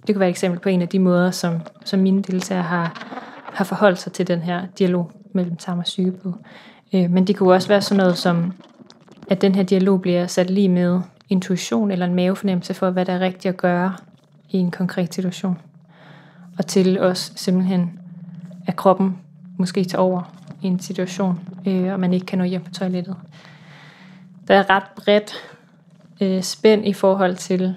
Det 0.06 0.14
kunne 0.14 0.20
være 0.20 0.28
et 0.28 0.32
eksempel 0.32 0.60
på 0.60 0.68
en 0.68 0.82
af 0.82 0.88
de 0.88 0.98
måder, 0.98 1.30
som, 1.30 1.60
som 1.84 2.00
mine 2.00 2.22
deltagere 2.22 2.62
har, 2.62 3.06
har 3.44 3.64
forholdt 3.64 3.98
sig 3.98 4.12
til 4.12 4.28
den 4.28 4.40
her 4.40 4.62
dialog 4.78 5.10
mellem 5.32 5.56
tarm 5.56 5.78
og 5.78 5.86
syge 5.86 6.12
på. 6.12 6.32
Øh, 6.94 7.10
men 7.10 7.26
det 7.26 7.36
kunne 7.36 7.52
også 7.52 7.68
være 7.68 7.82
sådan 7.82 8.02
noget 8.02 8.18
som, 8.18 8.52
at 9.28 9.40
den 9.40 9.54
her 9.54 9.62
dialog 9.62 10.02
bliver 10.02 10.26
sat 10.26 10.50
lige 10.50 10.68
med 10.68 11.00
intuition 11.28 11.90
eller 11.90 12.06
en 12.06 12.14
mavefornemmelse 12.14 12.74
for, 12.74 12.90
hvad 12.90 13.04
der 13.04 13.12
er 13.12 13.20
rigtigt 13.20 13.46
at 13.46 13.56
gøre 13.56 13.94
i 14.50 14.56
en 14.56 14.70
konkret 14.70 15.14
situation. 15.14 15.58
Og 16.58 16.66
til 16.66 17.00
os 17.00 17.32
simpelthen, 17.36 17.98
at 18.66 18.76
kroppen 18.76 19.18
måske 19.58 19.84
tager 19.84 20.02
over 20.02 20.32
i 20.62 20.66
en 20.66 20.80
situation, 20.80 21.40
øh, 21.66 21.92
og 21.92 22.00
man 22.00 22.12
ikke 22.12 22.26
kan 22.26 22.38
nå 22.38 22.44
hjem 22.44 22.64
på 22.64 22.70
toilettet. 22.70 23.16
Der 24.48 24.54
er 24.54 24.70
ret 24.70 24.84
bredt 24.96 25.32
øh, 26.20 26.42
spænd 26.42 26.86
i 26.86 26.92
forhold 26.92 27.36
til, 27.36 27.74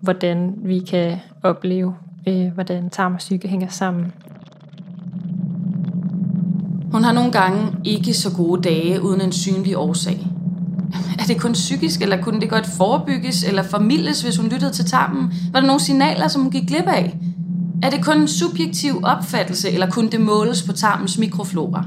hvordan 0.00 0.54
vi 0.56 0.78
kan 0.78 1.18
opleve, 1.42 1.96
øh, 2.26 2.52
hvordan 2.52 2.90
tarm 2.90 3.12
og 3.12 3.18
psyke 3.18 3.48
hænger 3.48 3.68
sammen. 3.68 4.12
Hun 6.92 7.04
har 7.04 7.12
nogle 7.12 7.32
gange 7.32 7.76
ikke 7.84 8.14
så 8.14 8.36
gode 8.36 8.62
dage 8.62 9.02
uden 9.02 9.20
en 9.20 9.32
synlig 9.32 9.76
årsag. 9.76 10.35
Er 11.18 11.24
det 11.26 11.40
kun 11.40 11.52
psykisk, 11.52 12.02
eller 12.02 12.22
kunne 12.22 12.40
det 12.40 12.50
godt 12.50 12.66
forebygges 12.66 13.44
eller 13.44 13.62
formidles, 13.62 14.22
hvis 14.22 14.36
hun 14.36 14.48
lyttede 14.48 14.72
til 14.72 14.84
tarmen? 14.84 15.32
Var 15.52 15.60
der 15.60 15.66
nogle 15.66 15.80
signaler, 15.80 16.28
som 16.28 16.42
hun 16.42 16.50
gik 16.50 16.68
glip 16.68 16.86
af? 16.86 17.18
Er 17.82 17.90
det 17.90 18.04
kun 18.04 18.20
en 18.20 18.28
subjektiv 18.28 19.00
opfattelse, 19.02 19.70
eller 19.70 19.90
kunne 19.90 20.10
det 20.10 20.20
måles 20.20 20.62
på 20.62 20.72
tarmens 20.72 21.18
mikroflora? 21.18 21.84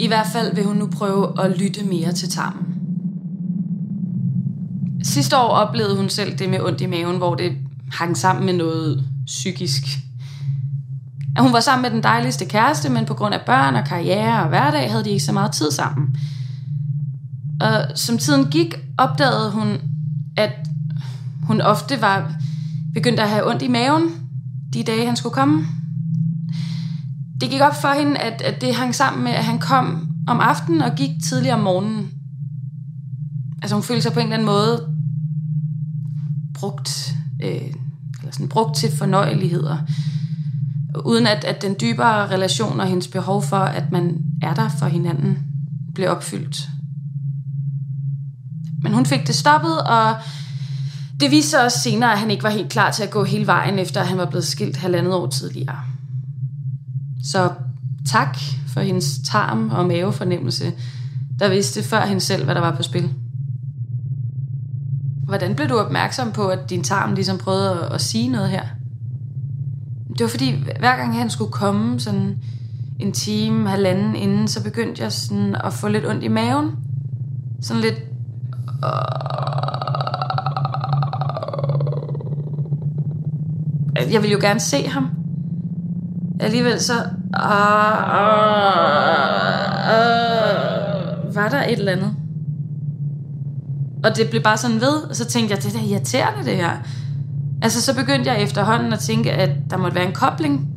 I 0.00 0.06
hvert 0.06 0.26
fald 0.32 0.54
vil 0.54 0.64
hun 0.64 0.76
nu 0.76 0.86
prøve 0.86 1.44
at 1.44 1.58
lytte 1.58 1.84
mere 1.84 2.12
til 2.12 2.30
tarmen. 2.30 2.66
Sidste 5.02 5.36
år 5.36 5.48
oplevede 5.48 5.96
hun 5.96 6.08
selv 6.08 6.38
det 6.38 6.50
med 6.50 6.60
ondt 6.60 6.80
i 6.80 6.86
maven, 6.86 7.16
hvor 7.16 7.34
det 7.34 7.52
hang 7.92 8.16
sammen 8.16 8.46
med 8.46 8.54
noget 8.54 9.04
psykisk. 9.26 9.82
At 11.36 11.42
hun 11.42 11.52
var 11.52 11.60
sammen 11.60 11.82
med 11.82 11.90
den 11.90 12.02
dejligste 12.02 12.44
kæreste, 12.44 12.88
men 12.88 13.04
på 13.04 13.14
grund 13.14 13.34
af 13.34 13.40
børn 13.46 13.74
og 13.74 13.84
karriere 13.84 14.42
og 14.42 14.48
hverdag 14.48 14.90
havde 14.90 15.04
de 15.04 15.10
ikke 15.10 15.24
så 15.24 15.32
meget 15.32 15.52
tid 15.52 15.70
sammen. 15.70 16.16
Og 17.60 17.98
som 17.98 18.18
tiden 18.18 18.50
gik, 18.50 18.74
opdagede 18.98 19.50
hun, 19.50 19.78
at 20.36 20.52
hun 21.42 21.60
ofte 21.60 22.00
var 22.00 22.34
begyndt 22.94 23.20
at 23.20 23.28
have 23.28 23.50
ondt 23.50 23.62
i 23.62 23.68
maven 23.68 24.10
de 24.74 24.82
dage, 24.82 25.06
han 25.06 25.16
skulle 25.16 25.34
komme. 25.34 25.66
Det 27.40 27.50
gik 27.50 27.60
op 27.60 27.80
for 27.80 27.88
hende, 27.88 28.18
at, 28.18 28.42
at 28.42 28.60
det 28.60 28.74
hang 28.74 28.94
sammen 28.94 29.24
med, 29.24 29.32
at 29.32 29.44
han 29.44 29.58
kom 29.58 30.08
om 30.26 30.40
aftenen 30.40 30.82
og 30.82 30.94
gik 30.96 31.10
tidligere 31.22 31.56
om 31.56 31.62
morgenen. 31.62 32.10
Altså 33.62 33.76
hun 33.76 33.82
følte 33.82 34.02
sig 34.02 34.12
på 34.12 34.20
en 34.20 34.26
eller 34.26 34.34
anden 34.34 34.46
måde 34.46 34.94
brugt, 36.54 37.14
øh, 37.42 37.50
eller 37.50 38.32
sådan 38.32 38.48
brugt 38.48 38.76
til 38.76 38.96
fornøjeligheder, 38.96 39.78
uden 41.04 41.26
at, 41.26 41.44
at 41.44 41.62
den 41.62 41.76
dybere 41.80 42.30
relation 42.30 42.80
og 42.80 42.86
hendes 42.86 43.08
behov 43.08 43.42
for, 43.42 43.56
at 43.56 43.92
man 43.92 44.18
er 44.42 44.54
der 44.54 44.68
for 44.68 44.86
hinanden, 44.86 45.38
blev 45.94 46.10
opfyldt. 46.10 46.68
Men 48.84 48.92
hun 48.94 49.06
fik 49.06 49.26
det 49.26 49.34
stoppet, 49.34 49.82
og 49.82 50.16
det 51.20 51.30
viste 51.30 51.50
sig 51.50 51.64
også 51.64 51.78
senere, 51.78 52.12
at 52.12 52.18
han 52.18 52.30
ikke 52.30 52.42
var 52.42 52.50
helt 52.50 52.70
klar 52.70 52.90
til 52.90 53.02
at 53.02 53.10
gå 53.10 53.24
hele 53.24 53.46
vejen, 53.46 53.78
efter 53.78 54.00
at 54.00 54.08
han 54.08 54.18
var 54.18 54.26
blevet 54.26 54.44
skilt 54.44 54.76
halvandet 54.76 55.14
år 55.14 55.26
tidligere. 55.26 55.78
Så 57.24 57.52
tak 58.06 58.38
for 58.68 58.80
hendes 58.80 59.18
tarm 59.24 59.70
og 59.70 59.86
mavefornemmelse, 59.86 60.72
der 61.38 61.48
vidste 61.48 61.82
før 61.82 62.06
hende 62.06 62.20
selv, 62.20 62.44
hvad 62.44 62.54
der 62.54 62.60
var 62.60 62.76
på 62.76 62.82
spil. 62.82 63.10
Hvordan 65.24 65.54
blev 65.54 65.68
du 65.68 65.78
opmærksom 65.78 66.32
på, 66.32 66.48
at 66.48 66.70
din 66.70 66.84
tarm 66.84 67.14
ligesom 67.14 67.38
prøvede 67.38 67.70
at, 67.70 67.92
at 67.92 68.00
sige 68.00 68.28
noget 68.28 68.50
her? 68.50 68.62
Det 70.08 70.20
var 70.20 70.28
fordi, 70.28 70.64
hver 70.78 70.96
gang 70.96 71.18
han 71.18 71.30
skulle 71.30 71.52
komme 71.52 72.00
sådan 72.00 72.38
en 73.00 73.12
time, 73.12 73.68
halvanden 73.68 74.16
inden, 74.16 74.48
så 74.48 74.62
begyndte 74.62 75.02
jeg 75.02 75.12
sådan 75.12 75.56
at 75.64 75.72
få 75.72 75.88
lidt 75.88 76.06
ondt 76.06 76.24
i 76.24 76.28
maven. 76.28 76.70
Sådan 77.60 77.82
lidt... 77.82 78.13
Øh, 83.98 84.12
jeg 84.12 84.22
ville 84.22 84.32
jo 84.32 84.38
gerne 84.40 84.60
se 84.60 84.86
ham. 84.88 85.10
Alligevel 86.40 86.80
så... 86.80 86.92
Uh, 86.92 87.00
uh, 88.18 88.64
uh, 89.90 91.34
var 91.34 91.48
der 91.48 91.62
et 91.62 91.78
eller 91.78 91.92
andet. 91.92 92.16
Og 94.04 94.16
det 94.16 94.30
blev 94.30 94.42
bare 94.42 94.56
sådan 94.56 94.80
ved, 94.80 95.02
og 95.10 95.16
så 95.16 95.24
tænkte 95.24 95.54
jeg, 95.54 95.62
det 95.62 95.74
er 95.74 95.78
da 95.78 95.84
irriterende 95.86 96.44
det 96.44 96.56
her. 96.56 96.70
Altså 97.62 97.82
så 97.82 97.96
begyndte 97.96 98.30
jeg 98.30 98.42
efterhånden 98.42 98.92
at 98.92 98.98
tænke, 98.98 99.32
at 99.32 99.50
der 99.70 99.76
måtte 99.76 99.94
være 99.94 100.06
en 100.06 100.12
kobling. 100.12 100.68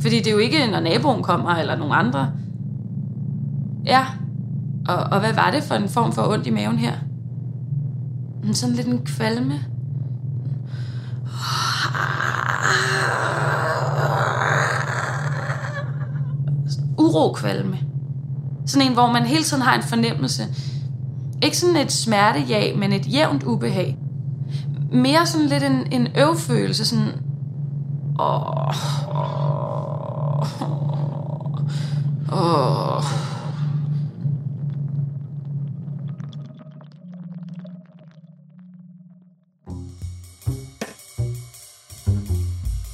Fordi 0.00 0.18
det 0.18 0.26
er 0.26 0.32
jo 0.32 0.38
ikke, 0.38 0.66
når 0.66 0.80
naboen 0.80 1.22
kommer, 1.22 1.50
eller 1.50 1.76
nogen 1.76 1.92
andre. 1.96 2.30
Ja, 3.86 4.06
og, 4.88 4.96
og 4.96 5.20
hvad 5.20 5.32
var 5.32 5.50
det 5.54 5.62
for 5.62 5.74
en 5.74 5.88
form 5.88 6.12
for 6.12 6.22
ondt 6.32 6.46
i 6.46 6.50
maven 6.50 6.78
her? 6.78 6.92
Sådan 8.52 8.74
lidt 8.74 8.86
en 8.86 9.04
kvalme. 9.04 9.60
Urokvalme. 16.98 17.78
Sådan 18.66 18.88
en, 18.88 18.92
hvor 18.92 19.12
man 19.12 19.22
hele 19.26 19.44
tiden 19.44 19.62
har 19.62 19.74
en 19.74 19.82
fornemmelse. 19.82 20.42
Ikke 21.42 21.56
sådan 21.56 21.76
et 21.76 21.92
smertejag, 21.92 22.78
men 22.78 22.92
et 22.92 23.12
jævnt 23.12 23.42
ubehag. 23.42 23.98
Mere 24.92 25.26
sådan 25.26 25.46
lidt 25.46 25.62
en, 25.62 25.92
en 25.92 26.08
øvfølelse, 26.18 26.84
sådan... 26.84 27.08
Åh, 28.20 28.66
åh, 29.08 30.42
åh. 32.32 33.31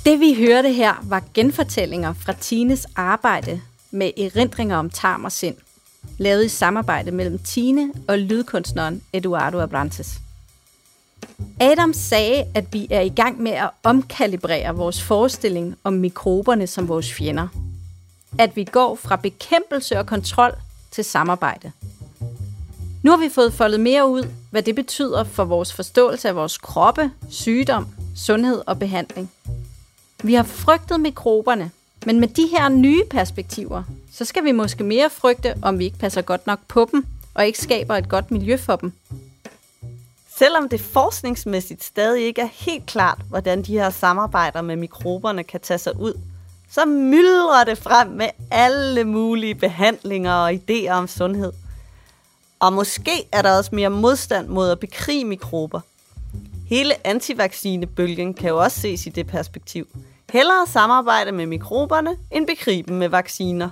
Det 0.09 0.21
vi 0.21 0.35
hørte 0.35 0.73
her 0.73 0.95
var 1.03 1.23
genfortællinger 1.35 2.13
fra 2.13 2.33
Tines 2.33 2.87
arbejde 2.97 3.61
med 3.91 4.11
erindringer 4.19 4.77
om 4.77 4.91
tarm 4.91 5.25
og 5.25 5.33
sind, 5.33 5.57
lavet 6.19 6.45
i 6.45 6.49
samarbejde 6.49 7.11
mellem 7.11 7.39
Tine 7.39 7.93
og 8.09 8.19
lydkunstneren 8.19 9.03
Eduardo 9.13 9.61
Abrantes. 9.61 10.19
Adam 11.61 11.93
sagde, 11.93 12.45
at 12.55 12.73
vi 12.73 12.87
er 12.91 13.01
i 13.01 13.09
gang 13.09 13.43
med 13.43 13.53
at 13.53 13.71
omkalibrere 13.83 14.75
vores 14.75 15.03
forestilling 15.03 15.77
om 15.85 15.93
mikroberne 15.93 16.67
som 16.67 16.89
vores 16.89 17.13
fjender. 17.13 17.49
At 18.39 18.57
vi 18.57 18.65
går 18.65 18.95
fra 18.95 19.17
bekæmpelse 19.17 19.99
og 19.99 20.07
kontrol 20.07 20.53
til 20.91 21.05
samarbejde. 21.05 21.73
Nu 23.03 23.11
har 23.11 23.19
vi 23.19 23.29
fået 23.29 23.53
foldet 23.53 23.81
mere 23.81 24.09
ud, 24.09 24.29
hvad 24.51 24.63
det 24.63 24.75
betyder 24.75 25.25
for 25.25 25.45
vores 25.45 25.73
forståelse 25.73 26.29
af 26.29 26.37
vores 26.37 26.59
kroppe, 26.59 27.11
sygdom, 27.31 27.87
sundhed 28.17 28.63
og 28.67 28.79
behandling. 28.79 29.31
Vi 30.23 30.35
har 30.35 30.43
frygtet 30.43 31.01
mikroberne, 31.01 31.71
men 32.07 32.21
med 32.21 32.29
de 32.29 32.47
her 32.47 32.69
nye 32.69 33.03
perspektiver, 33.11 33.83
så 34.13 34.25
skal 34.25 34.45
vi 34.45 34.53
måske 34.53 34.85
mere 34.85 35.11
frygte, 35.11 35.55
om 35.63 35.79
vi 35.79 35.85
ikke 35.85 35.99
passer 35.99 36.23
godt 36.23 36.47
nok 36.47 36.59
på 36.69 36.89
dem, 36.93 37.07
og 37.35 37.47
ikke 37.47 37.59
skaber 37.59 37.97
et 37.97 38.09
godt 38.09 38.31
miljø 38.31 38.57
for 38.57 38.77
dem. 38.77 38.93
Selvom 40.39 40.69
det 40.69 40.81
forskningsmæssigt 40.81 41.85
stadig 41.85 42.25
ikke 42.25 42.41
er 42.41 42.49
helt 42.53 42.87
klart, 42.87 43.19
hvordan 43.29 43.63
de 43.63 43.73
her 43.73 43.91
samarbejder 43.91 44.63
med 44.63 44.77
mikroberne 44.77 45.45
kan 45.45 45.61
tage 45.61 45.79
sig 45.79 46.01
ud, 46.01 46.21
så 46.71 46.85
myldrer 46.85 47.65
det 47.65 47.79
frem 47.79 48.09
med 48.09 48.29
alle 48.51 49.05
mulige 49.05 49.55
behandlinger 49.55 50.33
og 50.33 50.53
idéer 50.53 50.91
om 50.91 51.09
sundhed. 51.09 51.53
Og 52.61 52.73
måske 52.73 53.29
er 53.33 53.43
der 53.43 53.57
også 53.57 53.75
mere 53.75 53.91
modstand 53.91 54.49
mod 54.49 54.71
at 54.71 54.81
bekrige 54.81 55.25
mikrober. 55.25 55.81
Hele 56.69 57.07
antivaccinebølgen 57.07 58.35
kan 58.35 58.49
jo 58.49 58.59
også 58.59 58.81
ses 58.81 59.07
i 59.07 59.09
det 59.09 59.27
perspektiv. 59.27 59.87
Hellere 60.33 60.67
samarbejde 60.67 61.33
med 61.33 61.47
mikroberne, 61.47 62.17
end 62.31 62.47
bekrige 62.47 62.93
med 62.93 63.09
vacciner. 63.09 63.71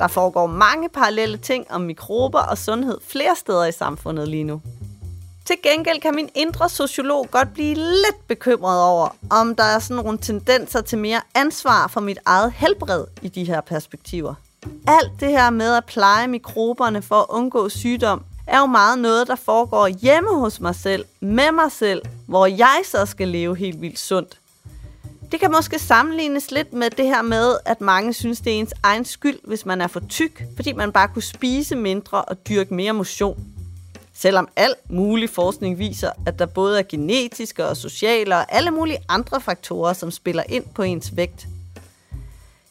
Der 0.00 0.08
foregår 0.08 0.46
mange 0.46 0.88
parallelle 0.88 1.36
ting 1.36 1.70
om 1.70 1.80
mikrober 1.80 2.38
og 2.38 2.58
sundhed 2.58 2.98
flere 3.08 3.36
steder 3.36 3.64
i 3.64 3.72
samfundet 3.72 4.28
lige 4.28 4.44
nu. 4.44 4.60
Til 5.44 5.56
gengæld 5.62 6.00
kan 6.00 6.14
min 6.14 6.28
indre 6.34 6.68
sociolog 6.68 7.28
godt 7.30 7.54
blive 7.54 7.74
lidt 7.74 8.28
bekymret 8.28 8.82
over, 8.82 9.08
om 9.30 9.56
der 9.56 9.64
er 9.64 9.78
sådan 9.78 10.04
nogle 10.04 10.18
tendenser 10.18 10.80
til 10.80 10.98
mere 10.98 11.20
ansvar 11.34 11.86
for 11.86 12.00
mit 12.00 12.18
eget 12.24 12.52
helbred 12.52 13.04
i 13.22 13.28
de 13.28 13.44
her 13.44 13.60
perspektiver. 13.60 14.34
Alt 14.86 15.12
det 15.20 15.28
her 15.28 15.50
med 15.50 15.76
at 15.76 15.84
pleje 15.84 16.28
mikroberne 16.28 17.02
for 17.02 17.16
at 17.16 17.26
undgå 17.28 17.68
sygdom, 17.68 18.24
er 18.50 18.58
jo 18.58 18.66
meget 18.66 18.98
noget, 18.98 19.28
der 19.28 19.36
foregår 19.36 19.86
hjemme 19.86 20.34
hos 20.34 20.60
mig 20.60 20.74
selv, 20.74 21.04
med 21.20 21.52
mig 21.52 21.72
selv, 21.72 22.02
hvor 22.26 22.46
jeg 22.46 22.80
så 22.84 23.06
skal 23.06 23.28
leve 23.28 23.56
helt 23.56 23.80
vildt 23.80 23.98
sundt. 23.98 24.40
Det 25.32 25.40
kan 25.40 25.50
måske 25.50 25.78
sammenlignes 25.78 26.50
lidt 26.50 26.72
med 26.72 26.90
det 26.90 27.06
her 27.06 27.22
med, 27.22 27.56
at 27.64 27.80
mange 27.80 28.12
synes, 28.12 28.40
det 28.40 28.52
er 28.52 28.58
ens 28.58 28.74
egen 28.82 29.04
skyld, 29.04 29.38
hvis 29.44 29.66
man 29.66 29.80
er 29.80 29.86
for 29.86 30.00
tyk, 30.08 30.44
fordi 30.56 30.72
man 30.72 30.92
bare 30.92 31.08
kunne 31.08 31.22
spise 31.22 31.76
mindre 31.76 32.22
og 32.22 32.48
dyrke 32.48 32.74
mere 32.74 32.92
motion. 32.92 33.44
Selvom 34.14 34.48
al 34.56 34.74
mulig 34.88 35.30
forskning 35.30 35.78
viser, 35.78 36.10
at 36.26 36.38
der 36.38 36.46
både 36.46 36.78
er 36.78 36.82
genetiske 36.88 37.66
og 37.66 37.76
sociale 37.76 38.36
og 38.36 38.54
alle 38.54 38.70
mulige 38.70 38.98
andre 39.08 39.40
faktorer, 39.40 39.92
som 39.92 40.10
spiller 40.10 40.42
ind 40.48 40.64
på 40.74 40.82
ens 40.82 41.16
vægt. 41.16 41.46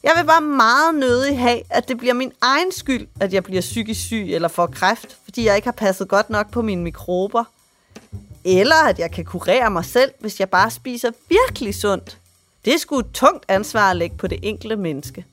Jeg 0.04 0.12
vil 0.18 0.26
bare 0.26 0.42
meget 0.42 0.96
nødig 0.96 1.40
have, 1.40 1.62
at 1.70 1.88
det 1.88 1.98
bliver 1.98 2.14
min 2.14 2.32
egen 2.42 2.72
skyld, 2.72 3.08
at 3.20 3.34
jeg 3.34 3.44
bliver 3.44 3.62
psykisk 3.62 4.02
syg 4.02 4.26
eller 4.30 4.48
får 4.48 4.68
kræft, 4.68 5.18
fordi 5.24 5.46
jeg 5.46 5.56
ikke 5.56 5.68
har 5.68 5.72
passet 5.72 6.08
godt 6.08 6.30
nok 6.30 6.52
på 6.52 6.62
mine 6.62 6.84
mikrober. 6.84 7.44
Eller 8.46 8.76
at 8.76 9.00
jeg 9.00 9.12
kan 9.12 9.26
kurere 9.26 9.72
mig 9.72 9.86
selv, 9.86 10.12
hvis 10.20 10.40
jeg 10.40 10.50
bare 10.50 10.72
spiser 10.72 11.12
virkelig 11.30 11.76
sundt. 11.76 12.18
Det 12.66 12.74
er 12.74 12.78
sgu 12.78 13.00
et 13.00 13.12
tungt 13.14 13.46
ansvar 13.48 13.90
at 13.92 13.98
lægge 13.98 14.18
på 14.18 14.28
det 14.28 14.40
enkelte 14.44 14.76
menneske. 14.76 15.26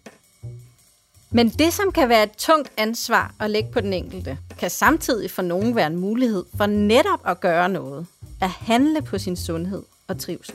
Men 1.30 1.48
det, 1.48 1.72
som 1.72 1.92
kan 1.92 2.08
være 2.08 2.22
et 2.22 2.32
tungt 2.38 2.72
ansvar 2.76 3.34
at 3.40 3.50
lægge 3.50 3.70
på 3.72 3.80
den 3.80 3.92
enkelte, 3.92 4.38
kan 4.58 4.70
samtidig 4.70 5.30
for 5.30 5.42
nogen 5.42 5.76
være 5.76 5.86
en 5.86 5.96
mulighed 5.96 6.44
for 6.56 6.66
netop 6.66 7.20
at 7.26 7.40
gøre 7.40 7.68
noget. 7.68 8.06
At 8.40 8.50
handle 8.50 9.02
på 9.02 9.18
sin 9.18 9.36
sundhed 9.36 9.82
og 10.08 10.20
trivsel. 10.20 10.54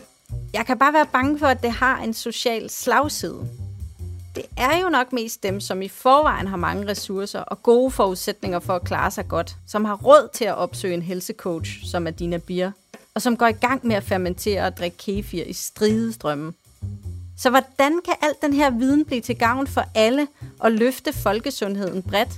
Jeg 0.53 0.65
kan 0.65 0.79
bare 0.79 0.93
være 0.93 1.05
bange 1.05 1.39
for, 1.39 1.47
at 1.47 1.61
det 1.61 1.71
har 1.71 1.97
en 1.97 2.13
social 2.13 2.69
slagside. 2.69 3.47
Det 4.35 4.45
er 4.57 4.81
jo 4.81 4.89
nok 4.89 5.13
mest 5.13 5.43
dem, 5.43 5.59
som 5.59 5.81
i 5.81 5.87
forvejen 5.87 6.47
har 6.47 6.57
mange 6.57 6.87
ressourcer 6.87 7.39
og 7.39 7.63
gode 7.63 7.91
forudsætninger 7.91 8.59
for 8.59 8.73
at 8.73 8.83
klare 8.83 9.11
sig 9.11 9.27
godt, 9.27 9.55
som 9.67 9.85
har 9.85 9.95
råd 9.95 10.29
til 10.33 10.45
at 10.45 10.55
opsøge 10.55 10.93
en 10.93 11.01
helsecoach, 11.01 11.85
som 11.91 12.07
er 12.07 12.11
Dina 12.11 12.37
Bier, 12.37 12.71
og 13.15 13.21
som 13.21 13.37
går 13.37 13.47
i 13.47 13.51
gang 13.51 13.87
med 13.87 13.95
at 13.95 14.03
fermentere 14.03 14.65
og 14.65 14.77
drikke 14.77 14.97
kefir 14.97 15.43
i 15.43 15.53
stridestrømme. 15.53 16.53
Så 17.37 17.49
hvordan 17.49 18.01
kan 18.05 18.13
alt 18.21 18.41
den 18.41 18.53
her 18.53 18.69
viden 18.69 19.05
blive 19.05 19.21
til 19.21 19.37
gavn 19.37 19.67
for 19.67 19.83
alle 19.95 20.27
og 20.59 20.71
løfte 20.71 21.13
folkesundheden 21.13 22.03
bredt? 22.03 22.29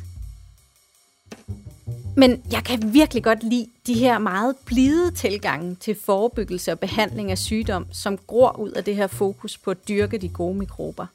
Men 2.18 2.44
jeg 2.52 2.64
kan 2.64 2.94
virkelig 2.94 3.24
godt 3.24 3.44
lide 3.44 3.68
de 3.88 3.94
her 3.94 4.18
meget 4.18 4.56
blide 4.66 5.12
tilgange 5.12 5.76
til 5.76 5.96
forebyggelse 5.96 6.72
og 6.72 6.80
behandling 6.80 7.32
af 7.32 7.38
sygdom, 7.38 7.86
som 7.92 8.18
gror 8.18 8.60
ud 8.60 8.72
af 8.72 8.84
det 8.84 8.96
her 8.96 9.08
fokus 9.08 9.58
på 9.58 9.72
at 9.72 9.88
dyrke 9.88 10.18
de 10.18 10.30
gode 10.30 10.58
mikrober. 10.58 11.06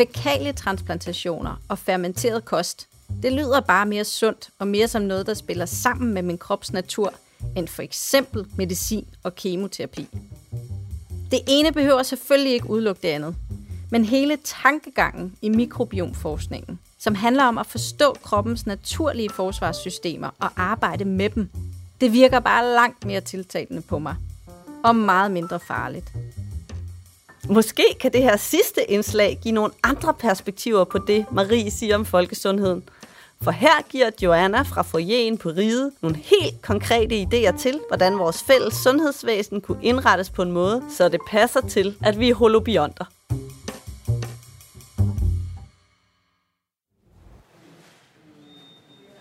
Fækalietransplantationer 0.00 1.60
og 1.68 1.78
fermenteret 1.78 2.44
kost, 2.44 2.88
det 3.22 3.32
lyder 3.32 3.60
bare 3.60 3.86
mere 3.86 4.04
sundt 4.04 4.50
og 4.58 4.68
mere 4.68 4.88
som 4.88 5.02
noget, 5.02 5.26
der 5.26 5.34
spiller 5.34 5.66
sammen 5.66 6.14
med 6.14 6.22
min 6.22 6.38
krops 6.38 6.72
natur, 6.72 7.14
end 7.56 7.68
for 7.68 7.82
eksempel 7.82 8.46
medicin 8.56 9.06
og 9.22 9.34
kemoterapi. 9.34 10.08
Det 11.30 11.40
ene 11.48 11.72
behøver 11.72 12.02
selvfølgelig 12.02 12.52
ikke 12.52 12.70
udelukke 12.70 13.02
det 13.02 13.08
andet, 13.08 13.34
men 13.90 14.04
hele 14.04 14.38
tankegangen 14.44 15.36
i 15.42 15.48
mikrobiomforskningen, 15.48 16.78
som 16.98 17.14
handler 17.14 17.44
om 17.44 17.58
at 17.58 17.66
forstå 17.66 18.16
kroppens 18.22 18.66
naturlige 18.66 19.30
forsvarssystemer 19.30 20.30
og 20.38 20.50
arbejde 20.56 21.04
med 21.04 21.30
dem, 21.30 21.50
det 22.00 22.12
virker 22.12 22.40
bare 22.40 22.66
langt 22.74 23.04
mere 23.04 23.20
tiltalende 23.20 23.82
på 23.82 23.98
mig. 23.98 24.16
Og 24.84 24.96
meget 24.96 25.30
mindre 25.30 25.60
farligt. 25.60 26.12
Måske 27.50 27.84
kan 28.00 28.12
det 28.12 28.22
her 28.22 28.36
sidste 28.36 28.90
indslag 28.90 29.38
give 29.42 29.54
nogle 29.54 29.72
andre 29.82 30.14
perspektiver 30.14 30.84
på 30.84 30.98
det, 30.98 31.26
Marie 31.32 31.70
siger 31.70 31.94
om 31.94 32.04
folkesundheden. 32.04 32.88
For 33.42 33.50
her 33.50 33.82
giver 33.88 34.10
Joanna 34.22 34.62
fra 34.62 34.82
Foyeren 34.82 35.38
på 35.38 35.48
Ride 35.48 35.92
nogle 36.02 36.16
helt 36.16 36.62
konkrete 36.62 37.22
idéer 37.22 37.58
til, 37.58 37.80
hvordan 37.88 38.18
vores 38.18 38.42
fælles 38.42 38.74
sundhedsvæsen 38.74 39.60
kunne 39.60 39.84
indrettes 39.84 40.30
på 40.30 40.42
en 40.42 40.52
måde, 40.52 40.82
så 40.96 41.08
det 41.08 41.20
passer 41.28 41.60
til, 41.60 41.96
at 42.04 42.18
vi 42.18 42.30
er 42.30 42.34
holobionter. 42.34 43.04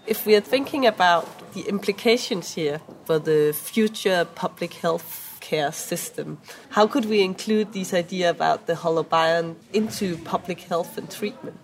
If 0.07 0.27
we 0.27 0.35
are 0.35 0.45
thinking 0.47 0.87
about 0.87 1.23
the 1.53 1.69
implications 1.69 2.55
here 2.55 2.79
for 3.05 3.17
the 3.17 3.53
future 3.53 4.25
public 4.35 4.71
health 4.81 5.28
care 5.49 5.71
system. 5.71 6.37
How 6.69 6.85
could 6.87 7.05
we 7.05 7.19
include 7.21 7.67
this 7.73 7.93
idea 7.93 8.29
about 8.29 8.59
the 8.67 8.75
holobiont 8.83 9.55
into 9.73 10.05
public 10.33 10.59
health 10.69 10.97
and 10.97 11.09
treatment? 11.19 11.57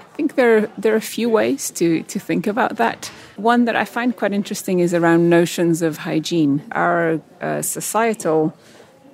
I 0.00 0.16
think 0.16 0.34
there 0.34 0.60
there 0.82 0.92
are 0.92 1.02
a 1.08 1.12
few 1.16 1.28
ways 1.30 1.70
to 1.78 2.02
to 2.12 2.18
think 2.18 2.46
about 2.46 2.72
that. 2.76 3.10
One 3.36 3.66
that 3.66 3.76
I 3.82 3.84
find 3.84 4.16
quite 4.16 4.34
interesting 4.34 4.80
is 4.80 4.92
around 4.94 5.28
notions 5.28 5.82
of 5.82 5.98
hygiene. 5.98 6.62
Our 6.72 7.20
uh, 7.40 7.62
societal 7.62 8.52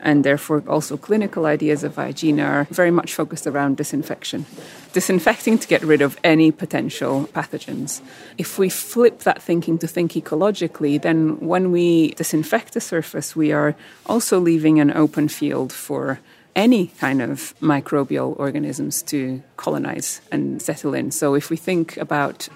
and 0.01 0.24
therefore 0.24 0.62
also 0.68 0.97
clinical 0.97 1.47
ideas 1.47 1.84
of 1.84 1.97
hygiene 1.97 2.40
are 2.40 2.64
very 2.70 2.90
much 2.90 3.14
focused 3.14 3.47
around 3.47 3.76
disinfection. 3.76 4.47
Disinfecting 4.92 5.59
to 5.59 5.68
get 5.68 5.82
rid 5.82 6.03
of 6.03 6.18
any 6.22 6.53
potential 6.53 7.28
pathogens. 7.32 8.01
If 8.38 8.59
we 8.59 8.68
flip 8.68 9.20
that 9.20 9.42
thinking 9.42 9.78
to 9.78 9.86
think 9.86 10.12
ecologically, 10.12 11.01
then 11.01 11.38
when 11.40 11.72
we 11.72 12.11
disinfect 12.12 12.76
a 12.76 12.80
surface, 12.80 13.34
we 13.34 13.53
are 13.53 13.74
also 14.07 14.38
leaving 14.38 14.80
an 14.80 14.90
open 14.92 15.28
field 15.28 15.72
for 15.72 16.20
any 16.55 16.86
kind 16.86 17.20
of 17.20 17.55
microbial 17.61 18.38
organisms 18.38 19.03
to 19.03 19.42
colonize 19.57 20.20
and 20.30 20.62
settle 20.62 20.95
in. 20.95 21.11
So 21.11 21.34
if 21.34 21.51
we 21.51 21.57
think 21.57 21.97
about 21.97 22.49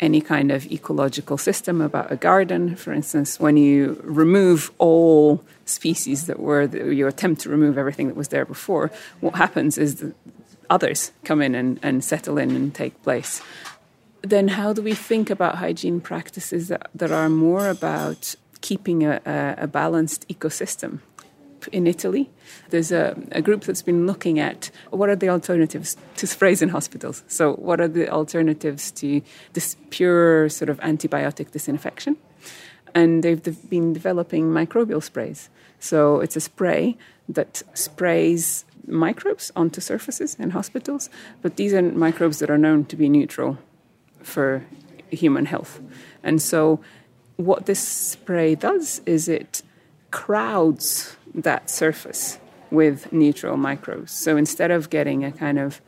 any 0.00 0.20
kind 0.20 0.52
of 0.52 0.66
ecological 0.66 1.36
system 1.36 1.80
about 1.80 2.12
a 2.12 2.16
garden. 2.16 2.76
For 2.76 2.92
instance, 2.92 3.40
when 3.40 3.56
you 3.56 4.00
remove 4.04 4.70
all 4.78 5.44
species 5.64 6.26
that 6.26 6.38
were, 6.38 6.62
you 6.64 7.06
attempt 7.06 7.40
to 7.42 7.48
remove 7.48 7.76
everything 7.78 8.08
that 8.08 8.16
was 8.16 8.28
there 8.28 8.44
before, 8.44 8.90
what 9.20 9.34
happens 9.34 9.76
is 9.76 9.96
that 9.96 10.14
others 10.70 11.12
come 11.24 11.42
in 11.42 11.54
and, 11.54 11.80
and 11.82 12.04
settle 12.04 12.38
in 12.38 12.50
and 12.54 12.74
take 12.74 13.02
place. 13.02 13.42
Then, 14.22 14.48
how 14.48 14.72
do 14.72 14.82
we 14.82 14.94
think 14.94 15.30
about 15.30 15.56
hygiene 15.56 16.00
practices 16.00 16.68
that, 16.68 16.90
that 16.94 17.12
are 17.12 17.28
more 17.28 17.68
about 17.68 18.34
keeping 18.60 19.04
a, 19.04 19.20
a, 19.24 19.64
a 19.64 19.66
balanced 19.66 20.28
ecosystem? 20.28 21.00
In 21.72 21.86
Italy. 21.86 22.30
There's 22.70 22.92
a, 22.92 23.16
a, 23.32 23.42
group 23.42 23.64
that's 23.64 23.82
been 23.82 24.06
looking 24.06 24.38
at 24.38 24.70
what 24.90 25.08
are 25.08 25.16
the 25.16 25.28
alternatives 25.28 25.96
to 26.16 26.26
sprays 26.26 26.62
in 26.62 26.68
hospitals. 26.68 27.24
So, 27.26 27.54
what 27.54 27.80
are 27.80 27.88
the 27.88 28.08
alternatives 28.08 28.90
to 28.92 29.22
this 29.54 29.76
pure 29.90 30.48
sort 30.48 30.68
of 30.68 30.78
antibiotic 30.80 31.50
disinfection? 31.50 32.16
And 32.94 33.22
they've 33.22 33.42
been 33.68 33.92
developing 33.92 34.50
microbial 34.50 35.02
sprays. 35.02 35.48
So, 35.80 36.20
it's 36.20 36.36
a 36.36 36.40
spray 36.40 36.96
that 37.28 37.62
sprays 37.74 38.64
microbes 38.86 39.52
onto 39.54 39.80
surfaces 39.80 40.36
in 40.38 40.50
hospitals, 40.50 41.10
but 41.42 41.56
these 41.56 41.74
are 41.74 41.82
microbes 41.82 42.38
that 42.38 42.50
are 42.50 42.58
known 42.58 42.84
to 42.86 42.96
be 42.96 43.08
neutral 43.08 43.58
for 44.22 44.64
human 45.10 45.46
health. 45.46 45.80
And 46.22 46.40
so, 46.40 46.80
what 47.36 47.66
this 47.66 47.80
spray 47.80 48.54
does 48.56 49.00
is 49.06 49.28
it 49.28 49.57
crowds 50.10 51.16
that 51.34 51.70
surface 51.70 52.38
with 52.70 53.12
neutral 53.12 53.56
microbes. 53.56 54.12
So 54.12 54.36
instead 54.36 54.70
of 54.70 54.90
getting 54.90 55.24
a 55.24 55.32
kind 55.32 55.58
of 55.58 55.80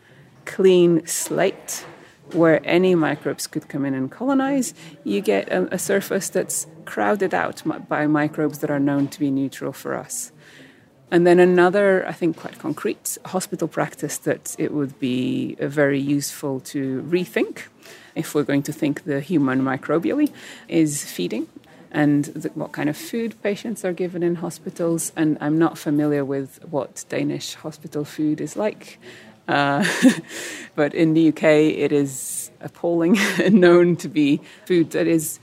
clean 0.44 1.06
slate 1.06 1.84
where 2.32 2.60
any 2.64 2.94
microbes 2.94 3.46
could 3.46 3.68
come 3.68 3.84
in 3.84 3.94
and 3.94 4.10
colonize, 4.10 4.72
you 5.04 5.20
get 5.20 5.48
a, 5.48 5.74
a, 5.74 5.78
surface 5.78 6.28
that's 6.28 6.66
crowded 6.84 7.34
out 7.34 7.62
by 7.88 8.06
microbes 8.06 8.60
that 8.60 8.70
are 8.70 8.78
known 8.78 9.08
to 9.08 9.18
be 9.18 9.30
neutral 9.30 9.72
for 9.72 9.96
us. 9.96 10.30
And 11.10 11.26
then 11.26 11.40
another, 11.40 12.06
I 12.06 12.12
think, 12.12 12.36
quite 12.36 12.58
concrete 12.58 13.18
hospital 13.24 13.66
practice 13.66 14.16
that 14.18 14.54
it 14.58 14.72
would 14.72 14.98
be 15.00 15.56
uh, 15.60 15.66
very 15.66 15.98
useful 15.98 16.60
to 16.60 17.02
rethink 17.02 17.62
if 18.14 18.34
we're 18.34 18.44
going 18.44 18.62
to 18.62 18.72
think 18.72 19.04
the 19.04 19.20
human 19.20 19.62
microbially 19.62 20.32
is 20.68 21.04
feeding 21.04 21.48
and 21.90 22.26
the, 22.26 22.48
what 22.50 22.72
kind 22.72 22.88
of 22.88 22.96
food 22.96 23.40
patients 23.42 23.84
are 23.84 23.92
given 23.92 24.22
in 24.22 24.36
hospitals. 24.36 25.12
And 25.16 25.36
I'm 25.40 25.58
not 25.58 25.78
familiar 25.78 26.24
with 26.24 26.64
what 26.70 27.04
Danish 27.08 27.54
hospital 27.54 28.04
food 28.04 28.40
is 28.40 28.56
like. 28.56 28.98
Uh, 29.48 29.84
but 30.76 30.94
in 30.94 31.14
the 31.14 31.28
UK, 31.28 31.42
it 31.42 31.92
is 31.92 32.50
appalling 32.60 33.18
and 33.42 33.60
known 33.60 33.96
to 33.96 34.08
be 34.08 34.40
food 34.66 34.90
that 34.92 35.06
is, 35.06 35.40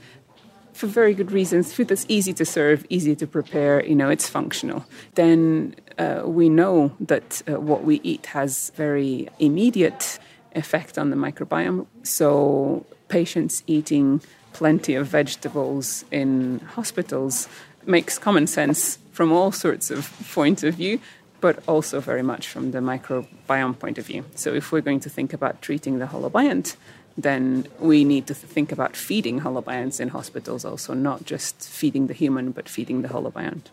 for 0.72 0.86
very 0.86 1.14
good 1.14 1.30
reasons, 1.30 1.72
food 1.72 1.88
that's 1.88 2.06
easy 2.08 2.32
to 2.32 2.44
serve, 2.44 2.86
easy 2.88 3.14
to 3.16 3.26
prepare, 3.26 3.84
you 3.84 3.94
know, 3.94 4.08
it's 4.08 4.28
functional. 4.28 4.86
Then 5.14 5.74
uh, 5.98 6.22
we 6.24 6.48
know 6.48 6.92
that 7.00 7.42
uh, 7.46 7.60
what 7.60 7.84
we 7.84 8.00
eat 8.02 8.26
has 8.26 8.70
very 8.76 9.28
immediate 9.38 10.18
effect 10.54 10.98
on 10.98 11.10
the 11.10 11.16
microbiome. 11.16 11.86
So 12.02 12.86
patients 13.08 13.62
eating 13.66 14.22
plenty 14.58 14.96
of 14.96 15.06
vegetables 15.06 16.04
in 16.10 16.58
hospitals 16.74 17.48
makes 17.86 18.18
common 18.18 18.44
sense 18.44 18.98
from 19.12 19.30
all 19.30 19.52
sorts 19.52 19.88
of 19.88 20.12
point 20.32 20.64
of 20.64 20.74
view, 20.74 20.98
but 21.40 21.62
also 21.68 22.00
very 22.00 22.24
much 22.24 22.48
from 22.48 22.72
the 22.72 22.80
microbiome 22.80 23.78
point 23.78 23.98
of 23.98 24.06
view. 24.06 24.24
So 24.34 24.52
if 24.52 24.72
we're 24.72 24.80
going 24.80 24.98
to 25.00 25.08
think 25.08 25.32
about 25.32 25.62
treating 25.62 26.00
the 26.00 26.06
holobiont, 26.06 26.74
then 27.16 27.68
we 27.78 28.02
need 28.02 28.26
to 28.26 28.34
think 28.34 28.72
about 28.72 28.96
feeding 28.96 29.40
holobionts 29.42 30.00
in 30.00 30.08
hospitals 30.08 30.64
also, 30.64 30.92
not 30.92 31.24
just 31.24 31.54
feeding 31.68 32.08
the 32.08 32.14
human, 32.14 32.50
but 32.50 32.68
feeding 32.68 33.02
the 33.02 33.08
holobiont. 33.08 33.66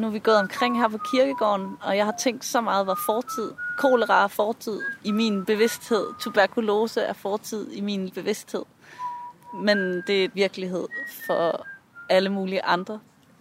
Nu 0.00 0.06
er 0.06 0.10
vi 0.10 0.18
gået 0.18 0.36
omkring 0.36 0.78
her 0.78 0.88
på 0.88 0.98
kirkegården, 0.98 1.76
og 1.82 1.96
jeg 1.96 2.04
har 2.04 2.14
tænkt 2.18 2.44
så 2.44 2.60
meget, 2.60 2.84
hvad 2.84 2.94
fortid. 3.06 3.52
Kolera 3.78 4.24
er 4.24 4.28
fortid 4.28 4.80
i 5.04 5.10
min 5.10 5.44
bevidsthed. 5.44 6.06
Tuberkulose 6.20 7.00
er 7.00 7.12
fortid 7.12 7.72
i 7.72 7.80
min 7.80 8.10
bevidsthed. 8.10 8.62
Men 9.54 10.02
det 10.06 10.24
er 10.24 10.28
virkelighed 10.34 10.88
for 11.26 11.66
alle 12.08 12.28
mulige 12.28 12.64
andre. 12.64 13.00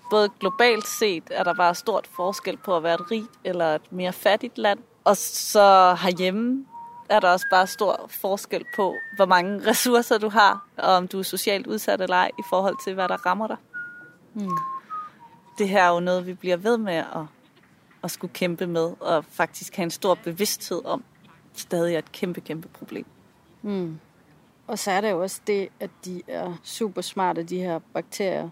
Både 0.10 0.30
globalt 0.40 0.88
set 0.88 1.24
er 1.32 1.44
der 1.44 1.54
bare 1.54 1.76
stort 1.76 2.08
forskel 2.16 2.58
på 2.58 2.78
at 2.78 2.84
være 2.84 2.94
et 2.94 3.12
rigt 3.12 3.32
eller 3.44 3.76
et 3.76 3.92
mere 3.92 4.14
fattigt 4.14 4.58
land. 4.58 4.80
Og 5.04 5.18
så 5.18 5.98
herhjemme 6.02 6.66
er 7.10 7.20
der 7.20 7.30
også 7.30 7.46
bare 7.52 7.68
stor 7.68 8.10
forskel 8.22 8.66
på, 8.76 8.96
hvor 9.16 9.26
mange 9.26 9.68
ressourcer 9.70 10.18
du 10.18 10.30
har, 10.30 10.66
og 10.78 10.94
om 10.94 11.08
du 11.08 11.20
er 11.20 11.24
socialt 11.24 11.68
udsat 11.68 12.02
eller 12.02 12.16
ej, 12.16 12.32
i 12.40 12.44
forhold 12.50 12.76
til, 12.84 12.94
hvad 12.94 13.08
der 13.08 13.26
rammer 13.26 13.48
dig. 13.48 13.58
Mm 14.34 14.50
det 15.60 15.70
her 15.70 15.84
er 15.84 15.94
jo 15.94 16.00
noget, 16.00 16.28
vi 16.28 16.34
bliver 16.34 16.58
ved 16.58 16.78
med 16.78 16.94
at, 16.94 17.26
at 18.04 18.12
skulle 18.12 18.34
kæmpe 18.34 18.68
med, 18.68 18.94
og 19.00 19.26
faktisk 19.26 19.76
have 19.76 19.84
en 19.84 19.92
stor 19.92 20.16
bevidsthed 20.16 20.86
om, 20.86 21.04
stadig 21.54 21.94
er 21.94 22.00
et 22.00 22.12
kæmpe, 22.12 22.42
kæmpe 22.42 22.68
problem. 22.68 23.06
Mm. 23.62 24.00
Og 24.68 24.80
så 24.80 24.92
er 24.92 25.02
det 25.02 25.12
jo 25.12 25.22
også 25.22 25.42
det, 25.48 25.70
at 25.80 25.90
de 26.06 26.22
er 26.28 26.54
super 26.64 27.02
smarte, 27.02 27.44
de 27.44 27.58
her 27.58 27.80
bakterier. 27.94 28.50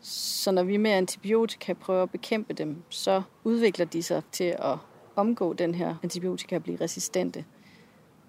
Så 0.00 0.50
når 0.50 0.62
vi 0.62 0.76
med 0.76 0.90
antibiotika 0.90 1.72
prøver 1.72 2.02
at 2.02 2.10
bekæmpe 2.10 2.52
dem, 2.52 2.82
så 2.88 3.22
udvikler 3.44 3.84
de 3.84 4.02
sig 4.02 4.22
til 4.32 4.56
at 4.58 4.78
omgå 5.16 5.52
den 5.52 5.74
her 5.74 5.94
antibiotika 6.02 6.56
og 6.56 6.62
blive 6.62 6.80
resistente. 6.80 7.44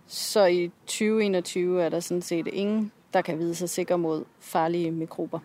Så 0.08 0.46
i 0.46 0.72
2021 0.86 1.84
er 1.84 1.90
der 1.90 2.00
sådan 2.00 2.22
set 2.22 2.48
ingen, 2.48 2.92
der 3.14 3.22
kan 3.22 3.40
vide 3.40 3.56
sig 3.56 3.70
sikker 3.70 3.98
mod 3.98 4.26
farlige 4.40 4.92
mikrober 4.92 5.40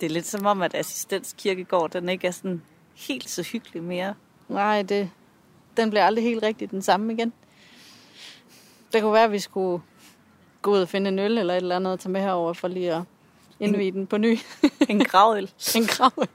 det 0.00 0.06
er 0.06 0.10
lidt 0.10 0.26
som 0.26 0.46
om, 0.46 0.62
at 0.62 0.74
assistenskirkegård, 0.74 1.90
den 1.90 2.08
ikke 2.08 2.26
er 2.26 2.30
sådan 2.30 2.62
helt 2.94 3.30
så 3.30 3.42
hyggelig 3.42 3.82
mere. 3.82 4.14
Nej, 4.48 4.82
det, 4.82 5.10
den 5.76 5.90
bliver 5.90 6.04
aldrig 6.04 6.24
helt 6.24 6.42
rigtig 6.42 6.70
den 6.70 6.82
samme 6.82 7.12
igen. 7.12 7.32
Det 8.92 9.02
kunne 9.02 9.12
være, 9.12 9.24
at 9.24 9.32
vi 9.32 9.38
skulle 9.38 9.82
gå 10.62 10.70
ud 10.70 10.80
og 10.80 10.88
finde 10.88 11.08
en 11.08 11.18
øl 11.18 11.38
eller 11.38 11.54
et 11.54 11.62
eller 11.62 11.76
andet 11.76 11.92
og 11.92 12.00
tage 12.00 12.12
med 12.12 12.20
herover 12.20 12.52
for 12.52 12.68
lige 12.68 12.94
at 12.94 13.02
indvide 13.60 13.92
den 13.92 14.06
på 14.06 14.18
ny. 14.18 14.38
en 14.88 15.04
gravøl. 15.04 15.50
en 15.76 15.86
gravøl. 15.86 16.28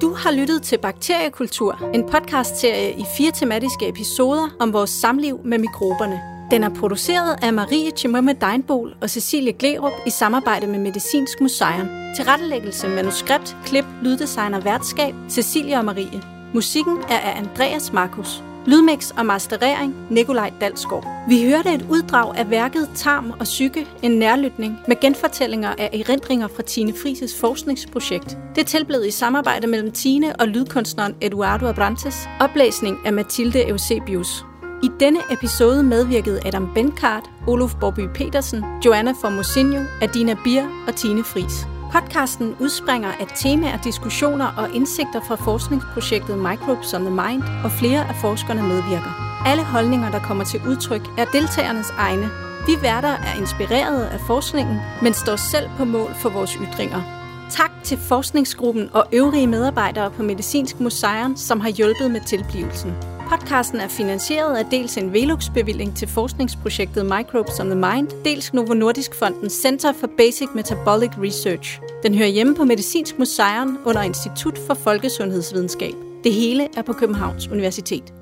Du 0.00 0.14
har 0.14 0.30
lyttet 0.30 0.62
til 0.62 0.78
Bakteriekultur, 0.78 1.90
en 1.94 2.10
podcastserie 2.10 2.92
i 2.92 3.04
fire 3.16 3.30
tematiske 3.30 3.88
episoder 3.88 4.56
om 4.60 4.72
vores 4.72 4.90
samliv 4.90 5.40
med 5.44 5.58
mikroberne. 5.58 6.31
Den 6.52 6.64
er 6.64 6.68
produceret 6.68 7.36
af 7.42 7.52
Marie 7.52 7.90
Chimømme 7.90 8.32
Deinbol 8.32 8.94
og 9.00 9.10
Cecilie 9.10 9.52
Glerup 9.52 9.92
i 10.06 10.10
samarbejde 10.10 10.66
med 10.66 10.78
Medicinsk 10.78 11.40
Museum. 11.40 11.88
Tilrettelæggelse, 12.16 12.88
manuskript, 12.88 13.56
klip, 13.64 13.84
lyddesign 14.02 14.54
og 14.54 14.64
værtskab 14.64 15.14
Cecilie 15.30 15.76
og 15.76 15.84
Marie. 15.84 16.22
Musikken 16.54 16.96
er 17.10 17.18
af 17.18 17.38
Andreas 17.38 17.92
Markus. 17.92 18.42
Lydmix 18.66 19.10
og 19.10 19.26
masterering 19.26 19.94
Nikolaj 20.10 20.52
Dalsgaard. 20.60 21.06
Vi 21.28 21.44
hørte 21.44 21.74
et 21.74 21.86
uddrag 21.90 22.36
af 22.36 22.50
værket 22.50 22.88
Tarm 22.96 23.30
og 23.30 23.44
Psyke, 23.44 23.86
en 24.02 24.10
nærlytning 24.10 24.78
med 24.88 25.00
genfortællinger 25.00 25.74
af 25.78 25.90
erindringer 25.92 26.48
fra 26.48 26.62
Tine 26.62 26.92
Frises 27.02 27.40
forskningsprojekt. 27.40 28.38
Det 28.56 28.66
tilblev 28.66 29.04
i 29.06 29.10
samarbejde 29.10 29.66
mellem 29.66 29.92
Tine 29.92 30.36
og 30.36 30.48
lydkunstneren 30.48 31.14
Eduardo 31.20 31.66
Abrantes, 31.66 32.28
oplæsning 32.40 32.98
af 33.04 33.12
Mathilde 33.12 33.68
Eusebius. 33.68 34.44
I 34.82 34.90
denne 35.00 35.20
episode 35.30 35.82
medvirkede 35.82 36.46
Adam 36.46 36.68
Benkart, 36.74 37.30
Olof 37.46 37.74
Borby 37.80 38.08
Petersen, 38.14 38.64
Joanna 38.84 39.12
Formosinho, 39.20 39.84
Adina 40.00 40.36
Bier 40.44 40.66
og 40.88 40.96
Tine 40.96 41.24
Fris. 41.24 41.66
Podcasten 41.92 42.56
udspringer 42.60 43.08
af 43.08 43.26
temaer, 43.36 43.82
diskussioner 43.84 44.46
og 44.56 44.74
indsigter 44.74 45.20
fra 45.28 45.34
forskningsprojektet 45.34 46.38
Microbes 46.38 46.94
on 46.94 47.00
the 47.00 47.10
Mind, 47.10 47.42
og 47.64 47.70
flere 47.70 48.08
af 48.08 48.14
forskerne 48.20 48.62
medvirker. 48.62 49.42
Alle 49.46 49.64
holdninger, 49.64 50.10
der 50.10 50.18
kommer 50.18 50.44
til 50.44 50.60
udtryk, 50.68 51.02
er 51.18 51.24
deltagernes 51.24 51.90
egne. 51.98 52.30
Vi 52.66 52.72
værter 52.82 53.08
er 53.28 53.34
inspireret 53.40 54.04
af 54.04 54.20
forskningen, 54.20 54.76
men 55.02 55.14
står 55.14 55.36
selv 55.36 55.68
på 55.78 55.84
mål 55.84 56.10
for 56.14 56.28
vores 56.28 56.52
ytringer. 56.52 57.02
Tak 57.50 57.70
til 57.82 57.98
forskningsgruppen 57.98 58.90
og 58.92 59.04
øvrige 59.12 59.46
medarbejdere 59.46 60.10
på 60.10 60.22
Medicinsk 60.22 60.80
Museum, 60.80 61.36
som 61.36 61.60
har 61.60 61.68
hjulpet 61.68 62.10
med 62.10 62.20
tilblivelsen. 62.20 62.94
Podcasten 63.32 63.80
er 63.80 63.88
finansieret 63.88 64.56
af 64.56 64.64
dels 64.70 64.96
en 64.96 65.12
Velux-bevilling 65.12 65.96
til 65.96 66.08
forskningsprojektet 66.08 67.06
Microbes 67.06 67.60
on 67.60 67.66
the 67.66 67.74
Mind, 67.74 68.24
dels 68.24 68.54
Novo 68.54 68.74
Nordisk 68.74 69.14
Fondens 69.14 69.52
Center 69.52 69.92
for 69.92 70.10
Basic 70.18 70.48
Metabolic 70.54 71.10
Research. 71.18 71.80
Den 72.02 72.14
hører 72.14 72.28
hjemme 72.28 72.54
på 72.54 72.64
Medicinsk 72.64 73.18
Museum 73.18 73.78
under 73.84 74.02
Institut 74.02 74.58
for 74.66 74.74
Folkesundhedsvidenskab. 74.74 75.94
Det 76.24 76.32
hele 76.32 76.68
er 76.76 76.82
på 76.82 76.92
Københavns 76.92 77.48
Universitet. 77.48 78.12